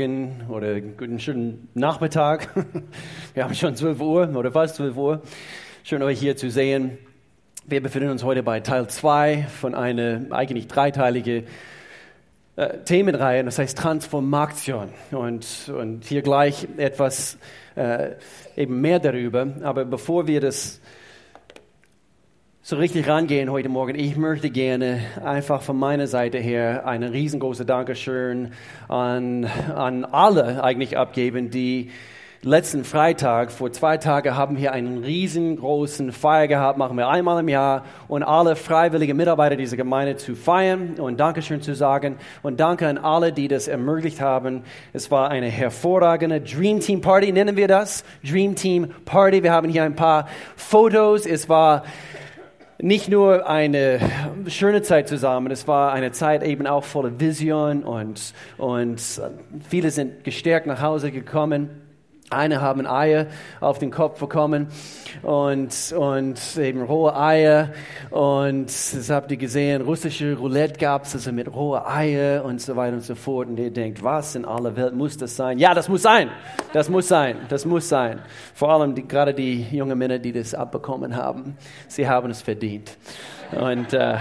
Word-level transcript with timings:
Morgen 0.00 0.46
oder 0.48 0.80
guten 0.80 1.20
schönen 1.20 1.68
Nachmittag. 1.74 2.48
Wir 3.34 3.44
haben 3.44 3.54
schon 3.54 3.76
12 3.76 4.00
Uhr 4.00 4.34
oder 4.34 4.50
fast 4.50 4.76
12 4.76 4.96
Uhr. 4.96 5.20
Schön 5.82 6.02
euch 6.02 6.18
hier 6.18 6.38
zu 6.38 6.50
sehen. 6.50 6.96
Wir 7.66 7.82
befinden 7.82 8.08
uns 8.08 8.24
heute 8.24 8.42
bei 8.42 8.60
Teil 8.60 8.88
2 8.88 9.46
von 9.60 9.74
einer 9.74 10.22
eigentlich 10.30 10.68
dreiteilige 10.68 11.44
äh, 12.56 12.78
Themenreihe, 12.78 13.44
das 13.44 13.58
heißt 13.58 13.76
Transformation. 13.76 14.88
Und, 15.10 15.70
und 15.76 16.06
hier 16.06 16.22
gleich 16.22 16.66
etwas 16.78 17.36
äh, 17.76 18.12
eben 18.56 18.80
mehr 18.80 19.00
darüber. 19.00 19.48
Aber 19.62 19.84
bevor 19.84 20.26
wir 20.26 20.40
das 20.40 20.80
so 22.62 22.76
richtig 22.76 23.08
rangehen 23.08 23.50
heute 23.50 23.70
Morgen. 23.70 23.98
Ich 23.98 24.18
möchte 24.18 24.50
gerne 24.50 25.00
einfach 25.24 25.62
von 25.62 25.78
meiner 25.78 26.06
Seite 26.06 26.36
her 26.36 26.86
ein 26.86 27.02
riesengroßes 27.02 27.64
Dankeschön 27.64 28.52
an, 28.86 29.46
an 29.74 30.04
alle 30.04 30.62
eigentlich 30.62 30.98
abgeben, 30.98 31.50
die 31.50 31.90
letzten 32.42 32.84
Freitag, 32.84 33.50
vor 33.52 33.70
zwei 33.70 33.98
Tagen, 33.98 34.34
haben 34.34 34.56
wir 34.56 34.72
einen 34.72 35.04
riesengroßen 35.04 36.10
Feier 36.10 36.48
gehabt, 36.48 36.78
machen 36.78 36.96
wir 36.96 37.08
einmal 37.08 37.40
im 37.40 37.48
Jahr 37.48 37.84
und 38.08 38.22
alle 38.22 38.56
freiwilligen 38.56 39.16
Mitarbeiter 39.16 39.56
dieser 39.56 39.76
Gemeinde 39.76 40.16
zu 40.16 40.34
feiern 40.34 40.94
und 40.98 41.20
Dankeschön 41.20 41.60
zu 41.60 41.74
sagen 41.74 42.16
und 42.42 42.58
danke 42.58 42.88
an 42.88 42.96
alle, 42.96 43.32
die 43.32 43.46
das 43.46 43.68
ermöglicht 43.68 44.22
haben. 44.22 44.62
Es 44.94 45.10
war 45.10 45.30
eine 45.30 45.48
hervorragende 45.48 46.40
Dream 46.40 46.80
Team 46.80 47.02
Party, 47.02 47.30
nennen 47.30 47.56
wir 47.56 47.68
das. 47.68 48.04
Dream 48.22 48.54
Team 48.54 48.88
Party. 49.04 49.42
Wir 49.42 49.52
haben 49.52 49.68
hier 49.68 49.82
ein 49.82 49.96
paar 49.96 50.26
Fotos. 50.56 51.26
Es 51.26 51.48
war 51.50 51.84
nicht 52.82 53.08
nur 53.08 53.48
eine 53.48 54.00
schöne 54.48 54.82
Zeit 54.82 55.08
zusammen, 55.08 55.50
es 55.50 55.68
war 55.68 55.92
eine 55.92 56.12
Zeit 56.12 56.42
eben 56.42 56.66
auch 56.66 56.84
voller 56.84 57.20
Vision 57.20 57.82
und, 57.82 58.34
und 58.58 59.00
viele 59.68 59.90
sind 59.90 60.24
gestärkt 60.24 60.66
nach 60.66 60.80
Hause 60.80 61.10
gekommen. 61.10 61.68
Eine 62.32 62.60
haben 62.60 62.86
Eier 62.86 63.26
auf 63.60 63.80
den 63.80 63.90
Kopf 63.90 64.20
bekommen 64.20 64.68
und, 65.22 65.92
und 65.98 66.38
eben 66.56 66.80
rohe 66.80 67.16
Eier. 67.16 67.70
Und 68.10 68.66
das 68.66 69.10
habt 69.10 69.32
ihr 69.32 69.36
gesehen, 69.36 69.82
russische 69.82 70.36
Roulette 70.36 70.78
gab 70.78 71.06
es 71.06 71.14
also 71.14 71.32
mit 71.32 71.52
rohe 71.52 71.84
Eier 71.84 72.44
und 72.44 72.60
so 72.60 72.76
weiter 72.76 72.94
und 72.94 73.02
so 73.02 73.16
fort. 73.16 73.48
Und 73.48 73.58
ihr 73.58 73.72
denkt, 73.72 74.04
was 74.04 74.36
in 74.36 74.44
aller 74.44 74.76
Welt 74.76 74.94
muss 74.94 75.16
das 75.16 75.34
sein? 75.34 75.58
Ja, 75.58 75.74
das 75.74 75.88
muss 75.88 76.02
sein. 76.02 76.30
Das 76.72 76.88
muss 76.88 77.08
sein. 77.08 77.36
Das 77.48 77.64
muss 77.64 77.88
sein. 77.88 78.20
Vor 78.54 78.70
allem 78.70 78.94
die, 78.94 79.08
gerade 79.08 79.34
die 79.34 79.66
jungen 79.72 79.98
Männer, 79.98 80.20
die 80.20 80.30
das 80.30 80.54
abbekommen 80.54 81.16
haben. 81.16 81.56
Sie 81.88 82.08
haben 82.08 82.30
es 82.30 82.42
verdient. 82.42 82.96
Und 83.50 83.92
äh, 83.92 84.18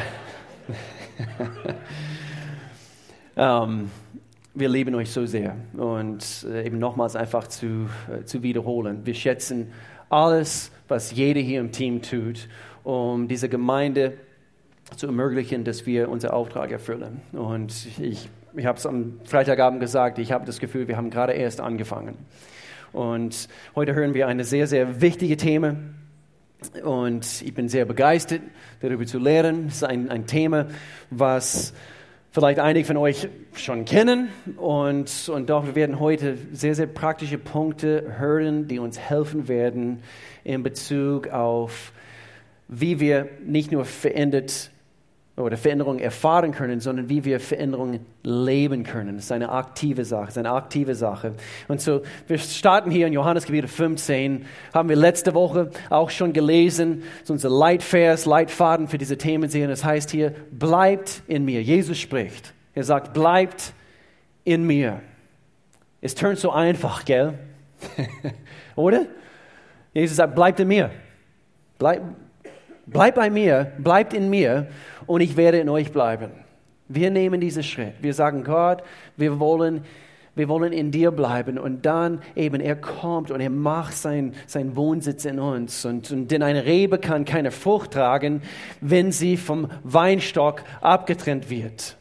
um, 3.35 3.91
wir 4.59 4.69
lieben 4.69 4.93
euch 4.95 5.11
so 5.11 5.25
sehr. 5.25 5.55
Und 5.77 6.45
äh, 6.49 6.65
eben 6.65 6.79
nochmals 6.79 7.15
einfach 7.15 7.47
zu, 7.47 7.89
äh, 8.11 8.25
zu 8.25 8.43
wiederholen. 8.43 9.05
Wir 9.05 9.13
schätzen 9.13 9.71
alles, 10.09 10.71
was 10.87 11.11
jeder 11.11 11.39
hier 11.39 11.61
im 11.61 11.71
Team 11.71 12.01
tut, 12.01 12.49
um 12.83 13.27
diese 13.27 13.47
Gemeinde 13.47 14.17
zu 14.95 15.07
ermöglichen, 15.07 15.63
dass 15.63 15.85
wir 15.85 16.09
unseren 16.09 16.31
Auftrag 16.31 16.71
erfüllen. 16.71 17.21
Und 17.31 17.71
ich, 17.99 18.29
ich 18.55 18.65
habe 18.65 18.77
es 18.77 18.85
am 18.85 19.19
Freitagabend 19.23 19.79
gesagt, 19.79 20.19
ich 20.19 20.31
habe 20.31 20.45
das 20.45 20.59
Gefühl, 20.59 20.87
wir 20.87 20.97
haben 20.97 21.09
gerade 21.09 21.33
erst 21.33 21.61
angefangen. 21.61 22.17
Und 22.91 23.47
heute 23.75 23.93
hören 23.93 24.13
wir 24.13 24.27
eine 24.27 24.43
sehr, 24.43 24.67
sehr 24.67 24.99
wichtige 24.99 25.37
Thema. 25.37 25.75
Und 26.83 27.41
ich 27.43 27.53
bin 27.53 27.69
sehr 27.69 27.85
begeistert, 27.85 28.41
darüber 28.81 29.05
zu 29.05 29.19
lernen. 29.19 29.67
Es 29.67 29.75
ist 29.75 29.83
ein, 29.83 30.09
ein 30.09 30.25
Thema, 30.25 30.65
was 31.11 31.73
vielleicht 32.31 32.59
einige 32.59 32.85
von 32.85 32.97
euch 32.97 33.27
schon 33.53 33.85
kennen. 33.85 34.29
Und, 34.57 35.29
und 35.29 35.49
doch, 35.49 35.65
wir 35.65 35.75
werden 35.75 35.99
heute 35.99 36.37
sehr, 36.51 36.75
sehr 36.75 36.87
praktische 36.87 37.37
Punkte 37.37 38.15
hören, 38.17 38.67
die 38.67 38.79
uns 38.79 38.99
helfen 38.99 39.47
werden 39.47 39.99
in 40.43 40.63
Bezug 40.63 41.27
auf, 41.29 41.91
wie 42.67 42.99
wir 42.99 43.29
nicht 43.45 43.71
nur 43.71 43.85
verändert 43.85 44.71
oder 45.39 45.57
Veränderungen 45.57 45.99
erfahren 45.99 46.51
können, 46.51 46.79
sondern 46.79 47.07
wie 47.09 47.23
wir 47.23 47.39
Veränderungen 47.39 48.05
leben 48.23 48.83
können. 48.83 49.15
Das 49.15 49.25
ist 49.25 49.31
eine 49.31 49.49
aktive 49.49 50.03
Sache, 50.03 50.27
ist 50.27 50.37
eine 50.37 50.51
aktive 50.51 50.95
Sache. 50.95 51.33
Und 51.67 51.81
so, 51.81 52.01
wir 52.27 52.37
starten 52.37 52.91
hier 52.91 53.07
in 53.07 53.13
Johannes 53.13 53.45
Kapitel 53.45 53.67
15, 53.67 54.45
haben 54.73 54.89
wir 54.89 54.95
letzte 54.95 55.33
Woche 55.33 55.71
auch 55.89 56.09
schon 56.09 56.33
gelesen, 56.33 57.03
ist 57.21 57.31
unser 57.31 57.49
Leitvers, 57.49 58.25
Leitfaden 58.25 58.87
für 58.87 58.97
diese 58.97 59.17
Themen 59.17 59.49
sehen. 59.49 59.69
Das 59.69 59.83
heißt 59.83 60.11
hier, 60.11 60.33
bleibt 60.51 61.21
in 61.27 61.45
mir. 61.45 61.61
Jesus 61.61 61.97
spricht. 61.97 62.53
Er 62.73 62.83
sagt, 62.83 63.13
bleibt 63.13 63.73
in 64.43 64.65
mir. 64.67 65.01
Es 66.01 66.15
tönt 66.15 66.39
so 66.39 66.51
einfach, 66.51 67.05
gell? 67.05 67.33
Oder? 68.75 69.05
Jesus 69.93 70.17
sagt, 70.17 70.35
bleibt 70.35 70.59
in 70.59 70.67
mir. 70.67 70.91
Bleib, 71.77 72.01
Bleibt 72.89 73.17
bei 73.17 73.29
mir, 73.29 73.71
bleibt 73.77 74.13
in 74.13 74.29
mir 74.31 74.67
und 75.09 75.21
ich 75.21 75.37
werde 75.37 75.57
in 75.57 75.69
euch 75.69 75.91
bleiben. 75.91 76.29
Wir 76.87 77.09
nehmen 77.09 77.41
diesen 77.41 77.63
Schritt. 77.63 77.95
Wir 78.01 78.13
sagen, 78.13 78.43
Gott, 78.43 78.83
wir 79.17 79.39
wollen, 79.39 79.83
wir 80.35 80.47
wollen 80.47 80.71
in 80.71 80.91
dir 80.91 81.09
bleiben. 81.09 81.57
Und 81.57 81.87
dann 81.87 82.21
eben, 82.35 82.61
er 82.61 82.75
kommt 82.75 83.31
und 83.31 83.41
er 83.41 83.49
macht 83.49 83.97
seinen 83.97 84.35
sein 84.45 84.75
Wohnsitz 84.75 85.25
in 85.25 85.39
uns. 85.39 85.83
Und, 85.83 86.11
und 86.11 86.29
denn 86.29 86.43
eine 86.43 86.65
Rebe 86.65 86.99
kann 86.99 87.25
keine 87.25 87.49
Frucht 87.49 87.93
tragen, 87.93 88.43
wenn 88.81 89.11
sie 89.11 89.35
vom 89.35 89.71
Weinstock 89.83 90.63
abgetrennt 90.79 91.49
wird 91.49 91.97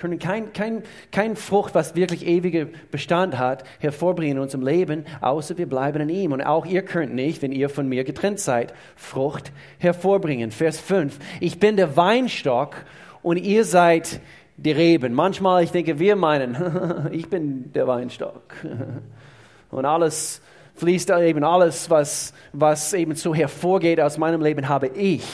können 0.00 0.18
kein, 0.18 0.52
kein, 0.52 0.82
kein 1.12 1.36
Frucht, 1.36 1.74
was 1.74 1.94
wirklich 1.94 2.26
ewige 2.26 2.68
Bestand 2.90 3.38
hat, 3.38 3.64
hervorbringen 3.78 4.38
in 4.38 4.42
unserem 4.42 4.64
Leben, 4.64 5.04
außer 5.20 5.58
wir 5.58 5.68
bleiben 5.68 6.00
in 6.00 6.08
ihm. 6.08 6.32
Und 6.32 6.40
auch 6.40 6.64
ihr 6.64 6.82
könnt 6.82 7.14
nicht, 7.14 7.42
wenn 7.42 7.52
ihr 7.52 7.68
von 7.68 7.86
mir 7.88 8.02
getrennt 8.04 8.40
seid, 8.40 8.72
Frucht 8.96 9.52
hervorbringen. 9.78 10.50
Vers 10.50 10.80
5. 10.80 11.18
Ich 11.40 11.60
bin 11.60 11.76
der 11.76 11.96
Weinstock 11.96 12.76
und 13.22 13.36
ihr 13.36 13.64
seid 13.64 14.20
die 14.56 14.72
Reben. 14.72 15.12
Manchmal, 15.12 15.64
ich 15.64 15.70
denke, 15.70 15.98
wir 15.98 16.16
meinen, 16.16 17.08
ich 17.12 17.28
bin 17.28 17.72
der 17.72 17.86
Weinstock. 17.86 18.54
Und 19.70 19.84
alles 19.84 20.42
fließt 20.74 21.10
eben, 21.10 21.44
alles, 21.44 21.88
was, 21.88 22.34
was 22.52 22.92
eben 22.92 23.14
so 23.14 23.32
hervorgeht 23.32 24.00
aus 24.00 24.18
meinem 24.18 24.42
Leben, 24.42 24.68
habe 24.68 24.88
ich 24.88 25.24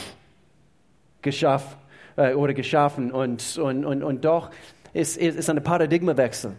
geschaffen 1.23 1.86
äh, 2.17 2.33
oder 2.33 2.53
geschaffen. 2.53 3.11
Und, 3.11 3.57
und, 3.57 3.85
und, 3.85 4.03
und 4.03 4.25
doch 4.25 4.51
ist, 4.93 5.17
ist, 5.17 5.37
ist 5.37 5.49
ein 5.49 5.63
Paradigmawechsel 5.63 6.51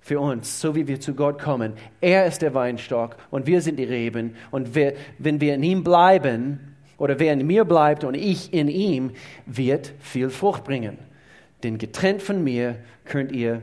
für 0.00 0.20
uns, 0.20 0.60
so 0.60 0.76
wie 0.76 0.86
wir 0.86 1.00
zu 1.00 1.14
Gott 1.14 1.40
kommen. 1.40 1.72
Er 2.00 2.26
ist 2.26 2.40
der 2.40 2.54
Weinstock 2.54 3.16
und 3.30 3.46
wir 3.48 3.60
sind 3.60 3.76
die 3.78 3.84
Reben. 3.84 4.36
Und 4.52 4.76
wir, 4.76 4.94
wenn 5.18 5.40
wir 5.40 5.54
in 5.56 5.64
ihm 5.64 5.82
bleiben, 5.82 6.76
oder 6.98 7.18
wer 7.18 7.32
in 7.32 7.46
mir 7.46 7.64
bleibt 7.64 8.04
und 8.04 8.14
ich 8.14 8.52
in 8.54 8.68
ihm, 8.68 9.10
wird 9.44 9.92
viel 10.00 10.30
Frucht 10.30 10.64
bringen. 10.64 10.98
Denn 11.62 11.78
getrennt 11.78 12.22
von 12.22 12.42
mir 12.42 12.76
könnt 13.04 13.32
ihr 13.32 13.62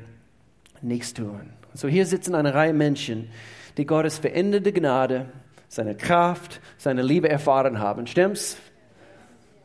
nichts 0.82 1.14
tun. 1.14 1.50
So 1.74 1.88
hier 1.88 2.06
sitzen 2.06 2.36
eine 2.36 2.54
Reihe 2.54 2.74
Menschen, 2.74 3.30
die 3.78 3.86
Gottes 3.86 4.20
veränderte 4.20 4.72
Gnade, 4.72 5.28
seine 5.68 5.96
Kraft, 5.96 6.62
seine 6.78 7.02
Liebe 7.02 7.30
erfahren 7.30 7.80
haben. 7.80 8.06
Stimmt's? 8.06 8.58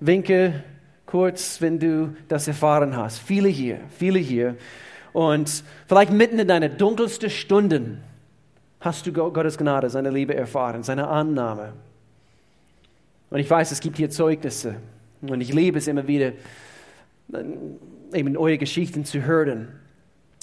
Winke, 0.00 0.62
kurz, 1.08 1.62
wenn 1.62 1.78
du 1.78 2.14
das 2.28 2.46
erfahren 2.48 2.94
hast. 2.94 3.18
Viele 3.18 3.48
hier, 3.48 3.80
viele 3.88 4.18
hier. 4.18 4.56
Und 5.14 5.64
vielleicht 5.86 6.12
mitten 6.12 6.38
in 6.38 6.46
deine 6.46 6.68
dunkelsten 6.68 7.30
Stunden 7.30 8.02
hast 8.78 9.06
du 9.06 9.12
Gottes 9.12 9.56
Gnade, 9.56 9.88
seine 9.88 10.10
Liebe 10.10 10.34
erfahren, 10.34 10.82
seine 10.82 11.08
Annahme. 11.08 11.72
Und 13.30 13.38
ich 13.38 13.48
weiß, 13.48 13.72
es 13.72 13.80
gibt 13.80 13.96
hier 13.96 14.10
Zeugnisse. 14.10 14.76
Und 15.22 15.40
ich 15.40 15.52
liebe 15.52 15.78
es 15.78 15.88
immer 15.88 16.06
wieder, 16.06 16.32
eben 18.12 18.36
eure 18.36 18.58
Geschichten 18.58 19.06
zu 19.06 19.22
hören. 19.22 19.68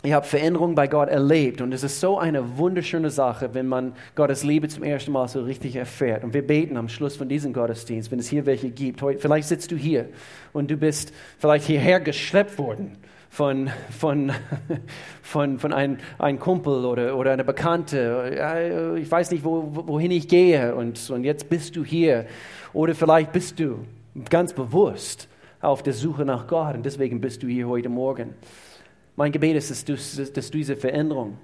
Ihr 0.03 0.13
habt 0.15 0.27
Veränderung 0.27 0.75
bei 0.75 0.87
Gott 0.87 1.09
erlebt 1.09 1.61
und 1.61 1.73
es 1.73 1.83
ist 1.83 1.99
so 1.99 2.19
eine 2.19 2.57
wunderschöne 2.57 3.09
Sache, 3.09 3.53
wenn 3.53 3.65
man 3.65 3.93
Gottes 4.13 4.43
Liebe 4.43 4.67
zum 4.67 4.83
ersten 4.83 5.11
Mal 5.11 5.27
so 5.27 5.41
richtig 5.41 5.75
erfährt. 5.75 6.23
Und 6.23 6.33
wir 6.33 6.45
beten 6.45 6.77
am 6.77 6.89
Schluss 6.89 7.15
von 7.15 7.27
diesem 7.27 7.53
Gottesdienst, 7.53 8.11
wenn 8.11 8.19
es 8.19 8.27
hier 8.27 8.45
welche 8.45 8.69
gibt. 8.69 9.01
Vielleicht 9.19 9.47
sitzt 9.47 9.71
du 9.71 9.75
hier 9.75 10.09
und 10.53 10.69
du 10.69 10.77
bist 10.77 11.11
vielleicht 11.39 11.65
hierher 11.65 11.99
geschleppt 11.99 12.59
worden 12.59 12.97
von, 13.29 13.69
von, 13.97 14.31
von, 15.23 15.59
von 15.59 15.73
einem 15.73 15.97
ein 16.19 16.39
Kumpel 16.39 16.85
oder, 16.85 17.17
oder 17.17 17.31
einer 17.31 17.43
Bekannte. 17.43 18.97
Ich 19.01 19.09
weiß 19.09 19.31
nicht, 19.31 19.43
wo, 19.43 19.71
wohin 19.87 20.11
ich 20.11 20.27
gehe 20.27 20.75
und, 20.75 21.09
und 21.09 21.23
jetzt 21.23 21.49
bist 21.49 21.75
du 21.75 21.83
hier. 21.83 22.27
Oder 22.73 22.93
vielleicht 22.93 23.31
bist 23.31 23.59
du 23.59 23.79
ganz 24.29 24.53
bewusst 24.53 25.27
auf 25.61 25.81
der 25.81 25.93
Suche 25.93 26.25
nach 26.25 26.47
Gott 26.47 26.75
und 26.75 26.85
deswegen 26.85 27.21
bist 27.21 27.41
du 27.41 27.47
hier 27.47 27.67
heute 27.67 27.89
Morgen. 27.89 28.35
Mein 29.15 29.31
Gebet 29.31 29.55
ist, 29.55 29.71
dass 29.71 29.85
du, 29.85 29.93
dass 29.93 30.51
du 30.51 30.57
diese 30.57 30.75
Veränderung 30.75 31.37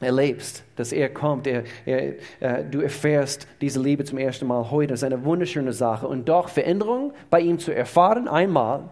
erlebst, 0.00 0.64
dass 0.76 0.92
er 0.92 1.08
kommt, 1.08 1.46
er, 1.46 1.64
er, 1.86 2.14
äh, 2.40 2.64
du 2.68 2.80
erfährst 2.80 3.46
diese 3.60 3.80
Liebe 3.80 4.04
zum 4.04 4.18
ersten 4.18 4.46
Mal 4.46 4.70
heute. 4.70 4.88
Das 4.88 5.00
ist 5.00 5.04
eine 5.04 5.24
wunderschöne 5.24 5.72
Sache. 5.72 6.06
Und 6.06 6.28
doch 6.28 6.48
Veränderung 6.48 7.12
bei 7.30 7.40
ihm 7.40 7.58
zu 7.58 7.74
erfahren 7.74 8.28
einmal 8.28 8.90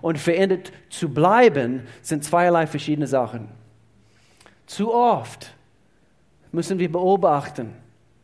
und 0.00 0.18
verändert 0.18 0.72
zu 0.88 1.08
bleiben, 1.08 1.82
sind 2.00 2.24
zweierlei 2.24 2.66
verschiedene 2.66 3.06
Sachen. 3.06 3.48
Zu 4.66 4.94
oft 4.94 5.52
müssen 6.52 6.78
wir 6.78 6.90
beobachten 6.90 7.74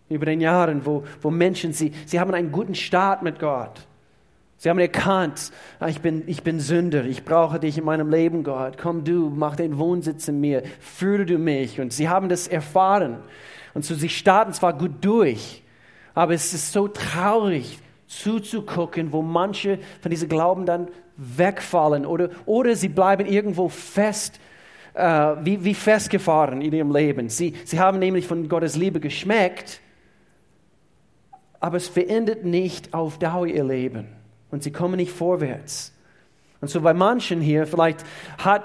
über 0.09 0.27
den 0.27 0.41
Jahren, 0.41 0.87
wo, 0.87 1.05
wo 1.21 1.31
Menschen, 1.31 1.73
sie, 1.73 1.93
sie 2.07 2.19
haben 2.19 2.33
einen 2.33 2.53
guten 2.53 2.75
Start 2.75 3.23
mit 3.23 3.39
Gott. 3.39 3.87
Sie 4.61 4.69
haben 4.69 4.81
erkannt, 4.81 5.53
ah, 5.79 5.87
ich 5.87 6.01
bin, 6.01 6.25
ich 6.27 6.43
bin 6.43 6.59
Sünder, 6.59 7.05
ich 7.05 7.25
brauche 7.25 7.61
dich 7.61 7.79
in 7.79 7.85
meinem 7.85 8.11
Leben, 8.11 8.43
Gott. 8.43 8.77
Komm 8.77 9.05
du, 9.05 9.31
mach 9.31 9.55
den 9.55 9.79
Wohnsitz 9.79 10.27
in 10.27 10.41
mir, 10.41 10.65
führe 10.81 11.25
du 11.25 11.39
mich. 11.39 11.81
Und 11.81 11.93
sie 11.93 12.09
haben 12.09 12.29
das 12.29 12.49
erfahren. 12.49 13.19
Und 13.75 13.85
so, 13.85 13.95
sie 13.95 14.09
starten 14.09 14.53
zwar 14.53 14.77
gut 14.77 14.97
durch, 15.01 15.63
aber 16.13 16.35
es 16.35 16.53
ist 16.53 16.73
so 16.73 16.89
traurig 16.89 17.79
zuzugucken, 18.09 19.13
wo 19.13 19.23
manche 19.23 19.79
von 20.01 20.11
diesem 20.11 20.29
Glauben 20.29 20.67
dann 20.67 20.89
wegfallen 21.17 22.05
oder, 22.05 22.31
oder 22.45 22.75
sie 22.75 22.89
bleiben 22.89 23.27
irgendwo 23.27 23.69
fest, 23.69 24.41
äh, 24.95 25.37
wie, 25.41 25.63
wie 25.63 25.75
festgefahren 25.75 26.63
in 26.63 26.73
ihrem 26.73 26.93
Leben. 26.93 27.29
Sie, 27.29 27.55
sie 27.65 27.79
haben 27.79 28.01
nämlich 28.01 28.27
von 28.27 28.49
Gottes 28.49 28.75
Liebe 28.75 28.99
geschmeckt, 28.99 29.81
aber 31.61 31.77
es 31.77 31.87
verändert 31.87 32.45
nicht 32.45 32.93
auf 32.93 33.21
Dauer 33.21 33.47
ihr 33.47 33.63
Leben 33.63 34.18
und 34.51 34.63
sie 34.63 34.73
kommen 34.73 34.97
nicht 34.97 35.13
vorwärts. 35.13 35.93
Und 36.61 36.69
so 36.69 36.81
bei 36.81 36.95
manchen 36.95 37.41
hier, 37.41 37.67
vielleicht 37.67 38.05
hat 38.39 38.65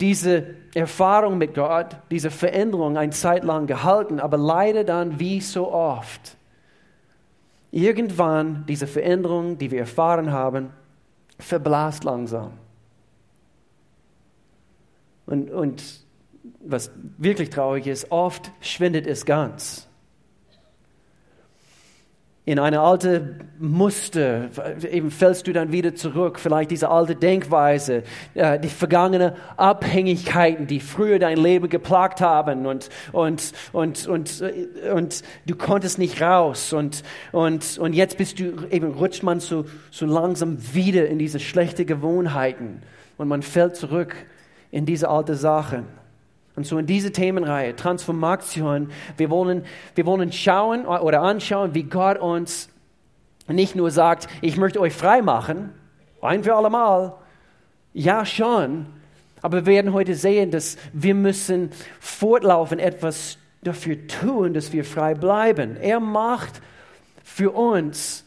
diese 0.00 0.54
Erfahrung 0.74 1.38
mit 1.38 1.54
Gott, 1.54 1.96
diese 2.10 2.30
Veränderung 2.30 2.96
eine 2.96 3.12
Zeit 3.12 3.44
lang 3.44 3.66
gehalten, 3.66 4.20
aber 4.20 4.36
leider 4.36 4.84
dann 4.84 5.18
wie 5.20 5.40
so 5.40 5.72
oft. 5.72 6.36
Irgendwann 7.70 8.64
diese 8.66 8.86
Veränderung, 8.86 9.58
die 9.58 9.70
wir 9.70 9.80
erfahren 9.80 10.32
haben, 10.32 10.70
verblasst 11.38 12.04
langsam. 12.04 12.52
Und, 15.26 15.50
und 15.50 15.82
was 16.60 16.90
wirklich 17.18 17.50
traurig 17.50 17.86
ist, 17.86 18.10
oft 18.10 18.50
schwindet 18.60 19.06
es 19.06 19.24
ganz 19.24 19.88
in 22.44 22.58
eine 22.58 22.80
alte 22.80 23.36
Muster, 23.60 24.48
eben 24.90 25.12
fällst 25.12 25.46
du 25.46 25.52
dann 25.52 25.70
wieder 25.70 25.94
zurück, 25.94 26.40
vielleicht 26.40 26.72
diese 26.72 26.88
alte 26.88 27.14
Denkweise, 27.14 28.02
äh, 28.34 28.58
die 28.58 28.68
vergangenen 28.68 29.32
Abhängigkeiten, 29.56 30.66
die 30.66 30.80
früher 30.80 31.20
dein 31.20 31.36
Leben 31.36 31.68
geplagt 31.68 32.20
haben 32.20 32.66
und, 32.66 32.88
und, 33.12 33.52
und, 33.72 34.08
und, 34.08 34.40
äh, 34.40 34.90
und 34.90 35.22
du 35.46 35.54
konntest 35.54 36.00
nicht 36.00 36.20
raus 36.20 36.72
und, 36.72 37.04
und, 37.30 37.78
und 37.78 37.92
jetzt 37.92 38.18
bist 38.18 38.40
du, 38.40 38.66
eben 38.72 38.92
rutscht 38.94 39.22
man 39.22 39.38
so, 39.38 39.64
so 39.92 40.04
langsam 40.06 40.58
wieder 40.74 41.06
in 41.06 41.20
diese 41.20 41.38
schlechten 41.38 41.86
Gewohnheiten 41.86 42.82
und 43.18 43.28
man 43.28 43.42
fällt 43.42 43.76
zurück 43.76 44.16
in 44.72 44.84
diese 44.84 45.08
alte 45.08 45.36
Sachen. 45.36 46.01
Und 46.54 46.66
so 46.66 46.78
in 46.78 46.86
diese 46.86 47.12
Themenreihe, 47.12 47.74
Transformation, 47.74 48.90
wir 49.16 49.30
wollen, 49.30 49.64
wir 49.94 50.04
wollen 50.04 50.32
schauen 50.32 50.86
oder 50.86 51.22
anschauen, 51.22 51.74
wie 51.74 51.84
Gott 51.84 52.18
uns 52.18 52.68
nicht 53.48 53.74
nur 53.74 53.90
sagt, 53.90 54.28
ich 54.40 54.56
möchte 54.56 54.80
euch 54.80 54.92
frei 54.92 55.22
machen, 55.22 55.70
ein 56.20 56.44
für 56.44 56.54
alle 56.54 56.70
Mal. 56.70 57.14
Ja, 57.94 58.24
schon. 58.24 58.86
Aber 59.40 59.66
wir 59.66 59.66
werden 59.66 59.92
heute 59.92 60.14
sehen, 60.14 60.50
dass 60.50 60.76
wir 60.92 61.14
müssen 61.14 61.70
fortlaufend 62.00 62.80
etwas 62.80 63.38
dafür 63.62 64.06
tun, 64.06 64.54
dass 64.54 64.72
wir 64.72 64.84
frei 64.84 65.14
bleiben. 65.14 65.76
Er 65.76 66.00
macht 66.00 66.60
für 67.24 67.50
uns 67.50 68.24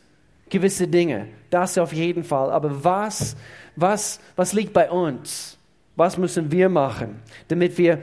gewisse 0.49 0.87
Dinge. 0.87 1.27
Das 1.49 1.77
auf 1.77 1.93
jeden 1.93 2.23
Fall. 2.23 2.51
Aber 2.51 2.83
was, 2.83 3.35
was, 3.75 4.19
was 4.35 4.53
liegt 4.53 4.73
bei 4.73 4.89
uns? 4.89 5.57
Was 5.95 6.17
müssen 6.17 6.51
wir 6.51 6.69
machen, 6.69 7.21
damit 7.47 7.77
wir 7.77 7.99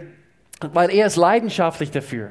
weil 0.72 0.90
er 0.90 1.06
ist 1.06 1.16
leidenschaftlich 1.16 1.90
dafür, 1.90 2.30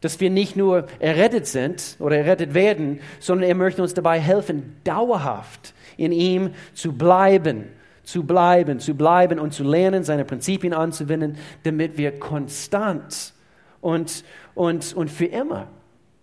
dass 0.00 0.18
wir 0.20 0.30
nicht 0.30 0.56
nur 0.56 0.86
errettet 0.98 1.46
sind 1.46 1.96
oder 1.98 2.16
errettet 2.16 2.54
werden, 2.54 3.00
sondern 3.18 3.48
er 3.48 3.54
möchte 3.54 3.82
uns 3.82 3.94
dabei 3.94 4.18
helfen, 4.18 4.76
dauerhaft 4.84 5.74
in 5.96 6.12
ihm 6.12 6.54
zu 6.72 6.92
bleiben, 6.92 7.66
zu 8.02 8.24
bleiben, 8.24 8.80
zu 8.80 8.94
bleiben 8.94 9.38
und 9.38 9.52
zu 9.52 9.62
lernen, 9.62 10.04
seine 10.04 10.24
Prinzipien 10.24 10.72
anzuwenden, 10.72 11.36
damit 11.64 11.98
wir 11.98 12.18
konstant 12.18 13.34
und, 13.82 14.24
und, 14.54 14.94
und 14.94 15.10
für 15.10 15.26
immer 15.26 15.68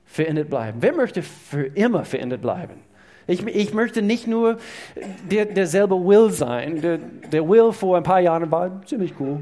verändert 0.06 0.50
bleiben. 0.50 0.80
Wer 0.82 0.94
möchte 0.94 1.22
für 1.22 1.66
immer 1.68 2.04
verändert 2.04 2.42
bleiben? 2.42 2.87
Ich, 3.28 3.46
ich 3.46 3.74
möchte 3.74 4.02
nicht 4.02 4.26
nur 4.26 4.58
der, 5.30 5.46
derselbe 5.46 5.96
Will 5.96 6.32
sein. 6.32 6.82
Der, 6.82 6.98
der 6.98 7.48
Will 7.48 7.74
vor 7.74 7.98
ein 7.98 8.04
paar 8.04 8.22
Jahren 8.22 8.50
war 8.50 8.82
ziemlich 8.86 9.14
cool. 9.20 9.40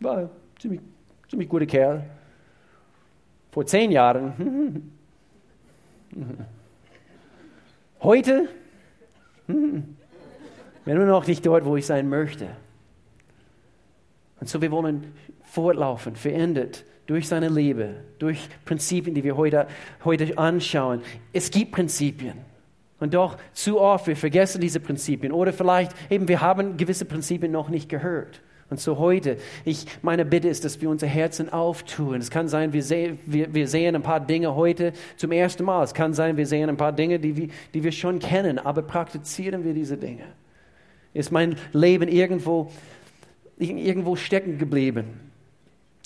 War 0.00 0.30
Ziemlich, 0.58 0.80
ziemlich 1.28 1.48
guter 1.48 1.66
Kerl. 1.66 2.04
Vor 3.50 3.66
zehn 3.66 3.90
Jahren. 3.90 4.92
Heute 8.02 8.48
bin 9.46 9.96
nur 10.84 11.06
noch 11.06 11.26
nicht 11.26 11.44
dort, 11.46 11.64
wo 11.64 11.76
ich 11.76 11.86
sein 11.86 12.08
möchte. 12.08 12.48
Und 14.40 14.48
so 14.48 14.60
wir 14.60 14.70
wollen 14.70 15.12
fortlaufen, 15.42 16.16
verändert 16.16 16.84
durch 17.06 17.28
seine 17.28 17.48
Liebe, 17.48 18.04
durch 18.18 18.48
Prinzipien, 18.64 19.14
die 19.14 19.22
wir 19.22 19.36
heute, 19.36 19.66
heute 20.04 20.36
anschauen. 20.38 21.02
Es 21.32 21.50
gibt 21.50 21.72
Prinzipien. 21.72 22.51
Und 23.02 23.14
doch 23.14 23.36
zu 23.52 23.80
oft, 23.80 24.06
wir 24.06 24.14
vergessen 24.14 24.60
diese 24.60 24.78
Prinzipien. 24.78 25.32
Oder 25.32 25.52
vielleicht 25.52 25.90
eben, 26.08 26.28
wir 26.28 26.40
haben 26.40 26.76
gewisse 26.76 27.04
Prinzipien 27.04 27.50
noch 27.50 27.68
nicht 27.68 27.88
gehört. 27.88 28.40
Und 28.70 28.78
so 28.78 28.96
heute, 28.98 29.38
ich, 29.64 29.86
meine 30.02 30.24
Bitte 30.24 30.48
ist, 30.48 30.64
dass 30.64 30.80
wir 30.80 30.88
unser 30.88 31.08
Herzen 31.08 31.52
auftun. 31.52 32.20
Es 32.20 32.30
kann 32.30 32.46
sein, 32.46 32.72
wir, 32.72 32.84
seh, 32.84 33.14
wir, 33.26 33.52
wir 33.52 33.66
sehen 33.66 33.96
ein 33.96 34.02
paar 34.02 34.20
Dinge 34.20 34.54
heute 34.54 34.92
zum 35.16 35.32
ersten 35.32 35.64
Mal. 35.64 35.82
Es 35.82 35.94
kann 35.94 36.14
sein, 36.14 36.36
wir 36.36 36.46
sehen 36.46 36.68
ein 36.68 36.76
paar 36.76 36.92
Dinge, 36.92 37.18
die 37.18 37.50
die 37.74 37.82
wir 37.82 37.90
schon 37.90 38.20
kennen, 38.20 38.60
aber 38.60 38.82
praktizieren 38.82 39.64
wir 39.64 39.74
diese 39.74 39.96
Dinge? 39.96 40.22
Ist 41.12 41.32
mein 41.32 41.56
Leben 41.72 42.06
irgendwo, 42.06 42.70
irgendwo 43.58 44.14
stecken 44.14 44.58
geblieben? 44.58 45.31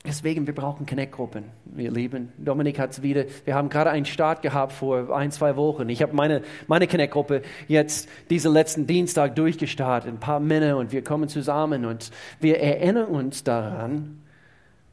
Deswegen, 0.06 0.46
wir 0.46 0.54
brauchen 0.54 0.86
Connect-Gruppen, 0.86 1.44
wir 1.64 1.90
Lieben. 1.90 2.32
Dominik 2.38 2.78
hat 2.78 2.92
es 2.92 3.02
wieder, 3.02 3.24
wir 3.44 3.54
haben 3.54 3.68
gerade 3.68 3.90
einen 3.90 4.04
Start 4.04 4.40
gehabt 4.40 4.72
vor 4.72 5.14
ein, 5.16 5.32
zwei 5.32 5.56
Wochen. 5.56 5.88
Ich 5.88 6.00
habe 6.00 6.14
meine, 6.14 6.42
meine 6.68 6.86
Connect-Gruppe 6.86 7.42
jetzt 7.66 8.08
diesen 8.30 8.52
letzten 8.52 8.86
Dienstag 8.86 9.34
durchgestartet, 9.34 10.08
ein 10.08 10.20
paar 10.20 10.38
Männer 10.38 10.76
und 10.76 10.92
wir 10.92 11.02
kommen 11.02 11.28
zusammen 11.28 11.84
und 11.84 12.12
wir 12.40 12.60
erinnern 12.60 13.06
uns 13.06 13.42
daran, 13.42 14.22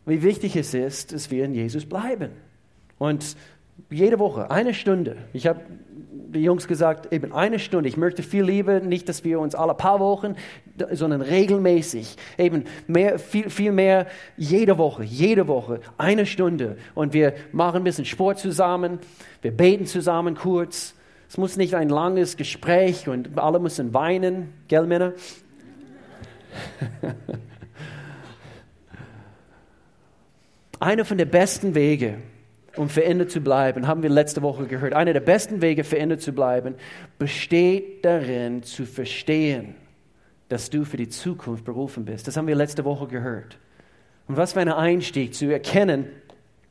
wie 0.06 0.24
wichtig 0.24 0.56
es 0.56 0.74
ist, 0.74 1.14
dass 1.14 1.30
wir 1.30 1.46
in 1.46 1.54
Jesus 1.54 1.86
bleiben. 1.86 2.32
Und 2.98 3.36
jede 3.90 4.18
Woche, 4.18 4.50
eine 4.50 4.74
Stunde. 4.74 5.18
Ich 5.32 5.46
habe 5.46 5.62
die 6.34 6.42
Jungs 6.44 6.68
gesagt, 6.68 7.14
eben 7.14 7.32
eine 7.32 7.60
Stunde. 7.60 7.88
Ich 7.88 7.98
möchte 7.98 8.24
viel 8.24 8.44
lieber 8.44 8.80
nicht, 8.80 9.08
dass 9.08 9.24
wir 9.24 9.40
uns 9.40 9.56
alle 9.56 9.76
paar 9.76 10.00
Wochen, 10.00 10.36
sondern 10.92 11.22
regelmäßig, 11.22 12.16
eben 12.38 12.64
mehr, 12.88 13.20
viel, 13.20 13.50
viel 13.50 13.72
mehr 13.72 14.08
jede 14.38 14.78
Woche, 14.78 15.04
jede 15.04 15.48
Woche, 15.48 15.80
eine 15.98 16.26
Stunde. 16.26 16.78
Und 16.96 17.14
wir 17.14 17.34
machen 17.52 17.78
ein 17.78 17.84
bisschen 17.84 18.06
Sport 18.06 18.40
zusammen, 18.40 19.00
wir 19.42 19.52
beten 19.52 19.86
zusammen 19.86 20.36
kurz. 20.36 20.96
Es 21.30 21.38
muss 21.38 21.58
nicht 21.58 21.76
ein 21.76 21.90
langes 21.90 22.38
Gespräch 22.38 23.08
und 23.08 23.38
alle 23.38 23.60
müssen 23.60 23.94
weinen, 23.94 24.54
gell, 24.68 24.86
Männer? 24.86 25.14
Einer 30.80 31.06
von 31.06 31.18
den 31.18 31.30
besten 31.30 31.76
Wege, 31.76 32.16
um 32.76 32.90
verändert 32.90 33.32
zu 33.32 33.40
bleiben, 33.42 33.88
haben 33.88 34.04
wir 34.04 34.10
letzte 34.10 34.42
Woche 34.42 34.66
gehört. 34.66 34.94
Einer 34.94 35.14
der 35.14 35.22
besten 35.22 35.62
Wege, 35.62 35.84
verändert 35.84 36.22
zu 36.22 36.34
bleiben, 36.34 36.76
besteht 37.18 38.04
darin, 38.04 38.64
zu 38.64 38.86
verstehen, 38.86 39.76
dass 40.54 40.70
du 40.70 40.86
für 40.86 40.98
die 40.98 41.10
Zukunft 41.10 41.66
berufen 41.66 42.06
bist. 42.06 42.28
Das 42.28 42.38
haben 42.38 42.46
wir 42.46 42.54
letzte 42.54 42.86
Woche 42.86 43.08
gehört. 43.08 43.58
Und 44.28 44.38
was 44.38 44.54
für 44.54 44.60
ein 44.60 44.70
Einstieg 44.70 45.34
zu 45.34 45.52
erkennen, 45.52 46.06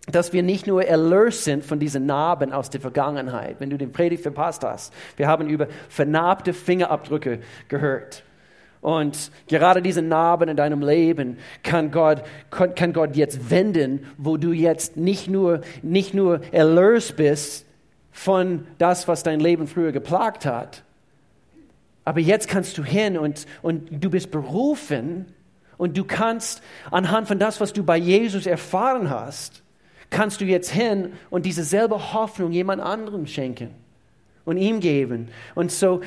dass 0.06 0.32
wir 0.32 0.44
nicht 0.44 0.68
nur 0.68 0.84
erlöst 0.84 1.42
sind 1.42 1.64
von 1.64 1.80
diesen 1.80 2.06
Narben 2.06 2.52
aus 2.52 2.70
der 2.70 2.80
Vergangenheit. 2.80 3.56
Wenn 3.58 3.70
du 3.70 3.78
den 3.78 3.90
Predigt 3.90 4.22
verpasst 4.22 4.62
hast, 4.62 4.94
wir 5.16 5.26
haben 5.26 5.48
über 5.48 5.66
vernarbte 5.88 6.52
Fingerabdrücke 6.52 7.40
gehört. 7.66 8.22
Und 8.80 9.32
gerade 9.48 9.82
diese 9.82 10.02
Narben 10.02 10.48
in 10.48 10.56
deinem 10.56 10.80
Leben 10.80 11.38
kann 11.64 11.90
Gott, 11.90 12.22
kann 12.50 12.92
Gott 12.92 13.16
jetzt 13.16 13.50
wenden, 13.50 14.06
wo 14.16 14.36
du 14.36 14.52
jetzt 14.52 14.96
nicht 14.96 15.28
nur, 15.28 15.62
nicht 15.82 16.14
nur 16.14 16.40
erlöst 16.52 17.16
bist 17.16 17.66
von 18.12 18.64
das, 18.78 19.08
was 19.08 19.24
dein 19.24 19.40
Leben 19.40 19.66
früher 19.66 19.90
geplagt 19.90 20.46
hat, 20.46 20.84
aber 22.04 22.20
jetzt 22.20 22.48
kannst 22.48 22.78
du 22.78 22.84
hin 22.84 23.16
und, 23.16 23.46
und 23.62 23.88
du 24.02 24.10
bist 24.10 24.30
berufen 24.30 25.26
und 25.76 25.96
du 25.96 26.04
kannst 26.04 26.62
anhand 26.90 27.28
von 27.28 27.38
das, 27.38 27.60
was 27.60 27.72
du 27.72 27.84
bei 27.84 27.96
Jesus 27.96 28.46
erfahren 28.46 29.10
hast, 29.10 29.62
kannst 30.10 30.40
du 30.40 30.44
jetzt 30.44 30.70
hin 30.70 31.12
und 31.30 31.46
diese 31.46 31.64
selbe 31.64 32.12
Hoffnung 32.12 32.52
jemand 32.52 32.82
anderem 32.82 33.26
schenken 33.26 33.70
und 34.44 34.56
ihm 34.56 34.80
geben. 34.80 35.28
Und 35.54 35.70
so 35.70 36.00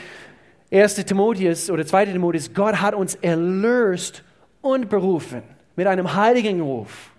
1. 0.71 0.95
Timotheus 0.95 1.69
oder 1.69 1.85
2. 1.85 2.07
Timotheus, 2.07 2.53
Gott 2.53 2.81
hat 2.81 2.93
uns 2.93 3.15
erlöst 3.15 4.23
und 4.61 4.89
berufen 4.89 5.43
mit 5.75 5.87
einem 5.87 6.15
heiligen 6.15 6.61
Ruf. 6.61 7.11